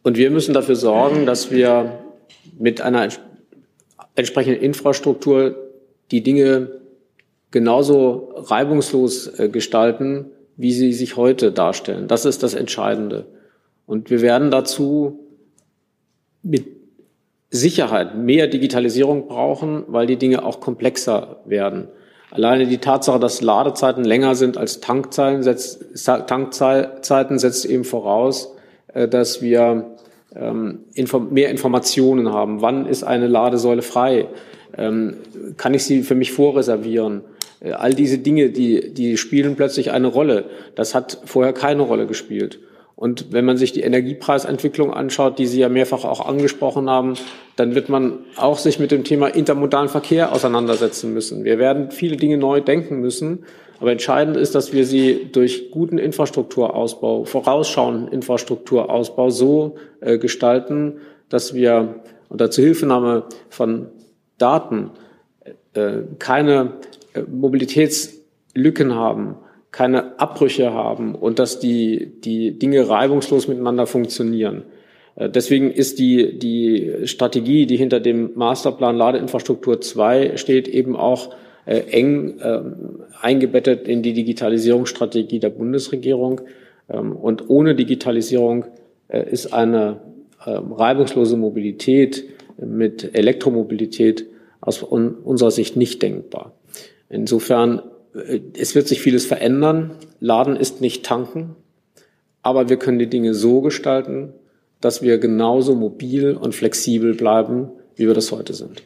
Und 0.04 0.18
wir 0.18 0.30
müssen 0.30 0.54
dafür 0.54 0.76
sorgen, 0.76 1.26
dass 1.26 1.50
wir 1.50 2.00
mit 2.58 2.82
einer 2.82 3.08
entsprechenden 4.16 4.62
Infrastruktur 4.62 5.56
die 6.12 6.24
Dinge 6.24 6.82
genauso 7.52 8.34
reibungslos 8.36 9.40
äh, 9.40 9.50
gestalten, 9.50 10.28
wie 10.58 10.72
sie 10.72 10.94
sich 10.94 11.18
heute 11.18 11.52
darstellen. 11.52 12.08
Das 12.08 12.26
ist 12.26 12.44
das 12.44 12.54
Entscheidende. 12.54 13.26
Und 13.86 14.10
wir 14.10 14.22
werden 14.22 14.52
dazu 14.52 15.20
mit 16.44 16.68
Sicherheit 17.50 18.16
mehr 18.18 18.48
Digitalisierung 18.48 19.28
brauchen, 19.28 19.84
weil 19.88 20.08
die 20.08 20.18
Dinge 20.18 20.46
auch 20.46 20.62
komplexer 20.62 21.42
werden. 21.46 21.90
Alleine 22.32 22.66
die 22.66 22.78
Tatsache, 22.78 23.20
dass 23.20 23.42
Ladezeiten 23.42 24.06
länger 24.06 24.36
sind 24.36 24.58
als 24.58 24.80
Tankzeiten, 24.80 25.44
setzt, 25.44 26.06
Tankzeiten 26.06 27.40
setzt 27.40 27.66
eben 27.66 27.84
voraus, 27.84 28.56
äh, 28.94 29.08
dass 29.08 29.42
wir 29.42 29.91
mehr 30.34 31.50
Informationen 31.50 32.32
haben. 32.32 32.62
Wann 32.62 32.86
ist 32.86 33.04
eine 33.04 33.28
Ladesäule 33.28 33.82
frei? 33.82 34.28
Ähm, 34.78 35.18
kann 35.58 35.74
ich 35.74 35.84
sie 35.84 36.04
für 36.04 36.16
mich 36.16 36.32
vorreservieren? 36.32 37.22
Äh, 37.60 37.72
all 37.72 37.94
diese 37.94 38.18
Dinge, 38.18 38.50
die, 38.50 38.94
die 38.94 39.18
spielen 39.18 39.56
plötzlich 39.56 39.92
eine 39.92 40.08
Rolle. 40.08 40.46
Das 40.76 40.96
hat 40.96 41.20
vorher 41.26 41.54
keine 41.54 41.82
Rolle 41.82 42.08
gespielt. 42.08 42.60
Und 43.02 43.34
wenn 43.34 43.46
man 43.46 43.58
sich 43.58 43.72
die 43.72 43.82
Energiepreisentwicklung 43.82 44.94
anschaut, 44.94 45.40
die 45.40 45.48
Sie 45.48 45.60
ja 45.60 45.70
mehrfach 45.70 46.04
auch 46.04 46.24
angesprochen 46.24 46.88
haben, 46.88 47.16
dann 47.56 47.74
wird 47.74 47.90
man 47.90 48.20
auch 48.36 48.60
sich 48.60 48.78
mit 48.78 48.92
dem 48.92 49.04
Thema 49.04 49.26
intermodalen 49.26 49.90
Verkehr 49.90 50.32
auseinandersetzen 50.32 51.12
müssen. 51.12 51.44
Wir 51.44 51.58
werden 51.58 51.90
viele 51.90 52.16
Dinge 52.16 52.38
neu 52.38 52.62
denken 52.62 53.00
müssen. 53.00 53.46
Aber 53.80 53.92
entscheidend 53.92 54.38
ist, 54.38 54.54
dass 54.54 54.72
wir 54.72 54.86
sie 54.86 55.30
durch 55.32 55.72
guten 55.72 55.98
Infrastrukturausbau, 55.98 57.26
vorausschauenden 57.26 58.08
Infrastrukturausbau 58.10 59.32
so 59.32 59.78
äh, 60.02 60.20
gestalten, 60.20 61.00
dass 61.28 61.56
wir 61.56 62.04
unter 62.30 62.52
Zuhilfenahme 62.52 63.24
von 63.50 63.88
Daten 64.38 64.92
äh, 65.74 66.02
keine 66.20 66.74
äh, 67.14 67.24
Mobilitätslücken 67.24 68.94
haben, 68.94 69.38
keine 69.72 70.20
Abbrüche 70.20 70.74
haben 70.74 71.16
und 71.16 71.40
dass 71.40 71.60
die, 71.60 72.12
die 72.22 72.58
Dinge 72.58 72.90
reibungslos 72.90 73.48
miteinander 73.48 73.88
funktionieren. 73.88 74.64
Äh, 75.16 75.30
deswegen 75.30 75.72
ist 75.72 76.00
die, 76.00 76.38
die 76.38 77.08
Strategie, 77.08 77.66
die 77.66 77.78
hinter 77.78 78.00
dem 78.00 78.32
Masterplan 78.36 78.98
Ladeinfrastruktur 78.98 79.82
2 79.82 80.38
steht, 80.38 80.68
eben 80.68 80.96
auch 80.96 81.34
äh, 81.66 81.80
eng 81.92 82.40
äh, 82.40 82.62
eingebettet 83.22 83.88
in 83.88 84.02
die 84.02 84.14
Digitalisierungsstrategie 84.14 85.40
der 85.40 85.50
Bundesregierung. 85.50 86.42
Ähm, 86.90 87.16
und 87.16 87.50
ohne 87.50 87.76
Digitalisierung 87.76 88.66
äh, 89.08 89.30
ist 89.30 89.54
eine 89.54 90.02
äh, 90.46 90.52
reibungslose 90.52 91.38
Mobilität 91.38 92.26
mit 92.58 93.16
Elektromobilität 93.16 94.26
aus 94.60 94.84
unserer 94.84 95.50
Sicht 95.50 95.76
nicht 95.76 96.02
denkbar. 96.04 96.54
Insofern, 97.10 97.82
es 98.14 98.76
wird 98.76 98.88
sich 98.88 99.02
vieles 99.02 99.26
verändern. 99.26 99.92
Laden 100.20 100.56
ist 100.56 100.82
nicht 100.82 101.06
tanken. 101.06 101.56
Aber 102.42 102.70
wir 102.70 102.78
können 102.78 103.00
die 103.00 103.10
Dinge 103.10 103.34
so 103.34 103.62
gestalten, 103.62 104.34
dass 104.80 105.02
wir 105.02 105.20
genauso 105.20 105.76
mobil 105.76 106.36
und 106.36 106.56
flexibel 106.56 107.14
bleiben, 107.14 107.70
wie 107.96 108.08
wir 108.08 108.14
das 108.14 108.32
heute 108.32 108.54
sind. 108.54 108.84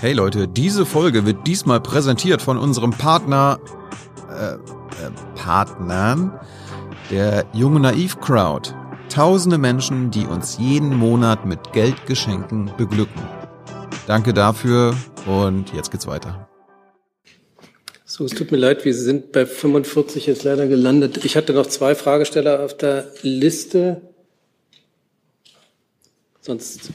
Hey 0.00 0.12
Leute, 0.14 0.48
diese 0.48 0.86
Folge 0.86 1.26
wird 1.26 1.46
diesmal 1.46 1.80
präsentiert 1.80 2.40
von 2.40 2.56
unserem 2.56 2.92
Partner, 2.92 3.58
äh, 4.30 4.54
äh, 4.54 4.58
Partnern, 5.34 6.40
der 7.10 7.44
Junge 7.52 7.80
Naiv 7.80 8.18
Crowd. 8.20 8.70
Tausende 9.10 9.58
Menschen, 9.58 10.10
die 10.10 10.24
uns 10.24 10.56
jeden 10.58 10.96
Monat 10.96 11.44
mit 11.44 11.72
Geldgeschenken 11.72 12.70
beglücken. 12.78 13.20
Danke 14.06 14.32
dafür 14.32 14.94
und 15.26 15.74
jetzt 15.74 15.90
geht's 15.90 16.06
weiter. 16.06 16.49
So, 18.20 18.26
es 18.26 18.34
tut 18.34 18.52
mir 18.52 18.58
leid, 18.58 18.84
wir 18.84 18.92
sind 18.92 19.32
bei 19.32 19.46
45 19.46 20.26
jetzt 20.26 20.44
leider 20.44 20.66
gelandet. 20.66 21.24
Ich 21.24 21.38
hatte 21.38 21.54
noch 21.54 21.64
zwei 21.64 21.94
Fragesteller 21.94 22.62
auf 22.62 22.76
der 22.76 23.06
Liste. 23.22 24.02
Sonst. 26.42 26.90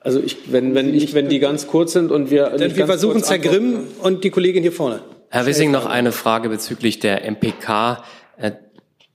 Also 0.00 0.20
ich, 0.20 0.50
wenn, 0.50 0.74
wenn, 0.74 0.94
ich, 0.94 1.12
wenn 1.12 1.28
die 1.28 1.40
ganz 1.40 1.66
kurz 1.66 1.92
sind 1.92 2.10
und 2.10 2.30
wir. 2.30 2.48
Dann 2.48 2.74
wir 2.74 2.86
versuchen 2.86 3.22
Herr 3.22 3.38
Grimm 3.38 3.86
und 4.00 4.24
die 4.24 4.30
Kollegin 4.30 4.62
hier 4.62 4.72
vorne. 4.72 5.00
Herr 5.28 5.44
Wissing, 5.44 5.70
noch 5.70 5.84
eine 5.84 6.10
Frage 6.10 6.48
bezüglich 6.48 6.98
der 7.00 7.30
MPK. 7.30 8.02
Äh, 8.38 8.52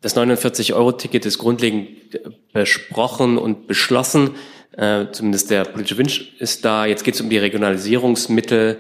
das 0.02 0.16
49-Euro-Ticket 0.16 1.26
ist 1.26 1.40
grundlegend 1.40 2.20
besprochen 2.54 3.40
und 3.40 3.66
beschlossen. 3.66 4.36
Äh, 4.74 5.08
zumindest 5.12 5.50
der 5.50 5.64
politische 5.64 5.98
Wunsch 5.98 6.36
ist 6.38 6.64
da. 6.66 6.86
Jetzt 6.86 7.04
geht 7.04 7.16
es 7.16 7.22
um 7.22 7.32
die 7.32 7.40
Regionalisierungsmittel. 7.40 8.78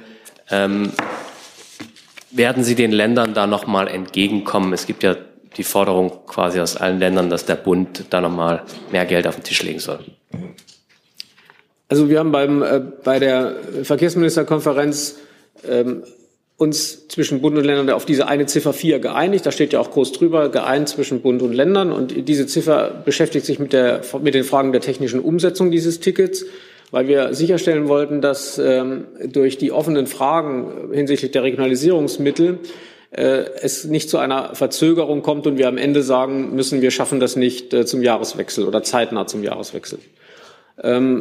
Werden 2.31 2.63
Sie 2.63 2.75
den 2.75 2.91
Ländern 2.91 3.33
da 3.33 3.47
nochmal 3.47 3.87
entgegenkommen? 3.87 4.73
Es 4.73 4.85
gibt 4.85 5.03
ja 5.03 5.15
die 5.55 5.63
Forderung 5.63 6.11
quasi 6.27 6.59
aus 6.59 6.75
allen 6.75 6.99
Ländern, 6.99 7.29
dass 7.29 7.45
der 7.45 7.55
Bund 7.55 8.05
da 8.09 8.21
nochmal 8.21 8.63
mehr 8.91 9.05
Geld 9.05 9.27
auf 9.27 9.35
den 9.35 9.43
Tisch 9.43 9.63
legen 9.63 9.79
soll. 9.79 9.99
Also 11.89 12.09
wir 12.09 12.19
haben 12.19 12.31
beim, 12.31 12.61
äh, 12.61 12.81
bei 13.03 13.19
der 13.19 13.55
Verkehrsministerkonferenz 13.83 15.17
ähm, 15.67 16.03
uns 16.57 17.07
zwischen 17.07 17.41
Bund 17.41 17.57
und 17.57 17.63
Ländern 17.63 17.89
auf 17.91 18.05
diese 18.05 18.27
eine 18.27 18.47
Ziffer 18.47 18.73
4 18.73 18.99
geeinigt. 18.99 19.45
Da 19.45 19.51
steht 19.51 19.73
ja 19.73 19.79
auch 19.79 19.91
groß 19.91 20.11
drüber, 20.11 20.49
geeint 20.49 20.89
zwischen 20.89 21.21
Bund 21.21 21.41
und 21.43 21.53
Ländern. 21.53 21.91
Und 21.91 22.27
diese 22.27 22.47
Ziffer 22.47 23.03
beschäftigt 23.05 23.45
sich 23.45 23.59
mit, 23.59 23.73
der, 23.73 24.01
mit 24.21 24.33
den 24.33 24.43
Fragen 24.43 24.71
der 24.71 24.81
technischen 24.81 25.19
Umsetzung 25.19 25.69
dieses 25.71 25.99
Tickets, 25.99 26.45
weil 26.91 27.07
wir 27.07 27.33
sicherstellen 27.33 27.87
wollten, 27.87 28.21
dass 28.21 28.57
ähm, 28.57 29.05
durch 29.25 29.57
die 29.57 29.71
offenen 29.71 30.07
Fragen 30.07 30.91
hinsichtlich 30.93 31.31
der 31.31 31.43
Regionalisierungsmittel 31.43 32.59
äh, 33.11 33.45
es 33.61 33.85
nicht 33.85 34.09
zu 34.09 34.17
einer 34.17 34.55
Verzögerung 34.55 35.21
kommt 35.21 35.47
und 35.47 35.57
wir 35.57 35.67
am 35.67 35.77
Ende 35.77 36.03
sagen 36.03 36.55
müssen, 36.55 36.81
wir 36.81 36.91
schaffen 36.91 37.19
das 37.19 37.35
nicht 37.35 37.73
äh, 37.73 37.85
zum 37.85 38.01
Jahreswechsel 38.01 38.65
oder 38.65 38.83
zeitnah 38.83 39.27
zum 39.27 39.43
Jahreswechsel. 39.43 39.99
Ähm, 40.81 41.19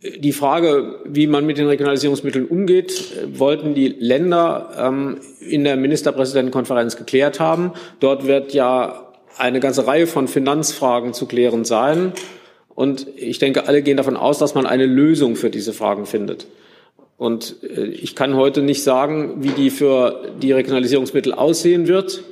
die 0.00 0.32
Frage, 0.32 1.00
wie 1.06 1.26
man 1.26 1.44
mit 1.44 1.58
den 1.58 1.66
Regionalisierungsmitteln 1.66 2.46
umgeht, 2.46 3.16
wollten 3.32 3.74
die 3.74 3.88
Länder 3.88 4.70
ähm, 4.78 5.18
in 5.40 5.64
der 5.64 5.76
Ministerpräsidentenkonferenz 5.76 6.96
geklärt 6.96 7.40
haben. 7.40 7.72
Dort 7.98 8.26
wird 8.26 8.54
ja 8.54 9.08
eine 9.38 9.58
ganze 9.58 9.86
Reihe 9.86 10.06
von 10.06 10.28
Finanzfragen 10.28 11.14
zu 11.14 11.26
klären 11.26 11.64
sein. 11.64 12.12
Und 12.78 13.08
ich 13.16 13.40
denke, 13.40 13.66
alle 13.66 13.82
gehen 13.82 13.96
davon 13.96 14.16
aus, 14.16 14.38
dass 14.38 14.54
man 14.54 14.64
eine 14.64 14.86
Lösung 14.86 15.34
für 15.34 15.50
diese 15.50 15.72
Fragen 15.72 16.06
findet. 16.06 16.46
Und 17.16 17.56
äh, 17.64 17.86
ich 17.86 18.14
kann 18.14 18.36
heute 18.36 18.62
nicht 18.62 18.84
sagen, 18.84 19.38
wie 19.42 19.48
die 19.48 19.70
für 19.70 20.30
die 20.40 20.52
Regionalisierungsmittel 20.52 21.32
aussehen 21.32 21.88
wird. 21.88 22.22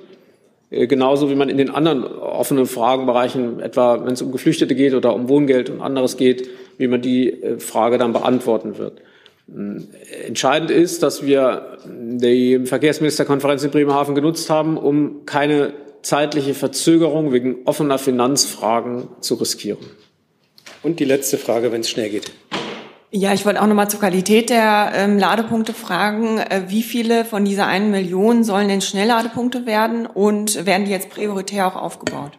Äh, 0.71 0.87
genauso 0.87 1.31
wie 1.31 1.35
man 1.35 1.49
in 1.49 1.57
den 1.57 1.69
anderen 1.69 2.05
offenen 2.05 2.67
Fragenbereichen, 2.67 3.59
etwa 3.59 4.05
wenn 4.07 4.13
es 4.13 4.23
um 4.23 4.31
Geflüchtete 4.31 4.77
geht 4.77 4.95
oder 4.95 5.17
um 5.17 5.29
Wohngeld 5.29 5.69
und 5.69 5.81
anderes 5.81 6.17
geht, 6.17 6.49
wie 6.79 6.87
man 6.87 7.03
die 7.03 7.43
äh, 7.43 7.59
Frage 7.59 7.99
dann 7.99 8.13
beantworten 8.13 8.79
wird. 8.79 9.01
Äh, 9.49 10.27
entscheidend 10.29 10.71
ist, 10.71 11.03
dass 11.03 11.27
wir 11.27 11.79
die 11.89 12.61
Verkehrsministerkonferenz 12.67 13.65
in 13.65 13.73
Bremerhaven 13.73 14.15
genutzt 14.15 14.49
haben, 14.49 14.77
um 14.77 15.27
keine 15.27 15.73
zeitliche 16.03 16.55
Verzögerung 16.55 17.33
wegen 17.33 17.65
offener 17.65 17.99
Finanzfragen 17.99 19.09
zu 19.19 19.35
riskieren. 19.35 20.06
Und 20.87 21.01
die 21.01 21.05
letzte 21.05 21.37
Frage, 21.37 21.73
wenn 21.73 21.81
es 21.81 21.91
schnell 21.91 22.11
geht. 22.11 22.31
Ja, 23.11 23.35
ich 23.35 23.45
wollte 23.45 23.61
auch 23.61 23.67
noch 23.67 23.75
mal 23.75 23.89
zur 23.89 23.99
Qualität 23.99 24.51
der 24.51 24.93
ähm, 24.95 25.19
Ladepunkte 25.19 25.75
fragen. 25.75 26.39
Äh, 26.39 26.67
wie 26.69 26.85
viele 26.85 27.25
von 27.25 27.45
dieser 27.45 27.67
einen 27.67 27.91
Million 27.91 28.45
sollen 28.45 28.69
denn 28.69 28.81
Schnellladepunkte 28.81 29.67
werden 29.67 30.07
und 30.07 30.65
werden 30.65 30.85
die 30.85 30.93
jetzt 30.93 31.11
prioritär 31.11 31.67
auch 31.67 31.75
aufgebaut? 31.75 32.39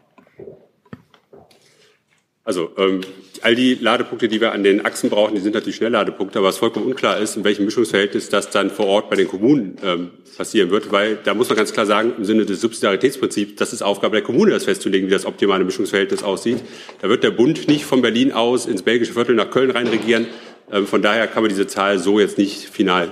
Also 2.48 2.72
ähm, 2.78 3.02
all 3.42 3.56
die 3.56 3.76
Ladepunkte, 3.76 4.30
die 4.30 4.40
wir 4.40 4.54
an 4.54 4.64
den 4.64 4.86
Achsen 4.86 5.10
brauchen, 5.10 5.36
die 5.36 5.42
sind 5.42 5.54
natürlich 5.54 5.76
Schnellladepunkte, 5.76 6.40
aber 6.40 6.48
was 6.48 6.60
vollkommen 6.60 6.86
unklar 6.86 7.18
ist, 7.18 7.36
in 7.36 7.44
welchem 7.44 7.66
Mischungsverhältnis 7.66 8.30
das 8.30 8.50
dann 8.52 8.70
vor 8.70 8.86
Ort 8.86 9.10
bei 9.10 9.18
den 9.18 9.28
Kommunen 9.28 9.76
ähm, 9.84 10.12
passieren 10.38 10.70
wird, 10.70 10.90
weil 10.94 11.18
da 11.26 11.34
muss 11.34 11.50
man 11.50 11.58
ganz 11.58 11.74
klar 11.74 11.86
sagen, 11.86 12.14
im 12.18 12.24
Sinne 12.24 12.46
des 12.46 12.62
Subsidiaritätsprinzips, 12.62 13.56
das 13.56 13.74
ist 13.74 13.82
Aufgabe 13.82 14.16
der 14.16 14.24
Kommune, 14.24 14.52
das 14.52 14.64
festzulegen, 14.64 15.10
wie 15.10 15.12
das 15.12 15.26
optimale 15.26 15.66
Mischungsverhältnis 15.66 16.24
aussieht. 16.24 16.60
Da 17.02 17.10
wird 17.10 17.22
der 17.26 17.32
Bund 17.32 17.68
nicht 17.68 17.84
von 17.84 18.02
Berlin 18.02 18.32
aus 18.32 18.66
ins 18.66 18.82
belgische 18.82 19.12
Viertel 19.12 19.36
nach 19.36 19.52
Köln 19.52 19.70
reinregieren. 19.70 20.28
Ähm, 20.72 20.88
von 20.88 21.02
daher 21.02 21.28
kann 21.28 21.44
man 21.44 21.50
diese 21.50 21.68
Zahl 21.68 22.00
so 22.00 22.18
jetzt 22.18 22.38
nicht 22.38 22.70
final 22.70 23.12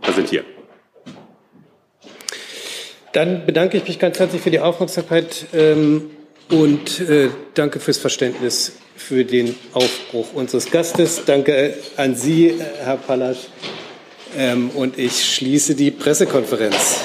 präsentieren. 0.00 0.46
Dann 3.12 3.46
bedanke 3.46 3.78
ich 3.78 3.88
mich 3.88 3.98
ganz 3.98 4.20
herzlich 4.20 4.40
für 4.40 4.52
die 4.52 4.60
Aufmerksamkeit. 4.60 5.46
Ähm 5.52 6.02
und 6.50 7.00
äh, 7.00 7.30
danke 7.54 7.80
fürs 7.80 7.98
Verständnis 7.98 8.72
für 8.96 9.24
den 9.24 9.54
Aufbruch 9.72 10.32
unseres 10.34 10.70
Gastes. 10.70 11.22
Danke 11.24 11.74
an 11.96 12.14
Sie, 12.14 12.54
Herr 12.82 12.96
Pallasch. 12.96 13.48
Ähm, 14.36 14.70
und 14.70 14.98
ich 14.98 15.34
schließe 15.34 15.74
die 15.74 15.90
Pressekonferenz. 15.90 17.00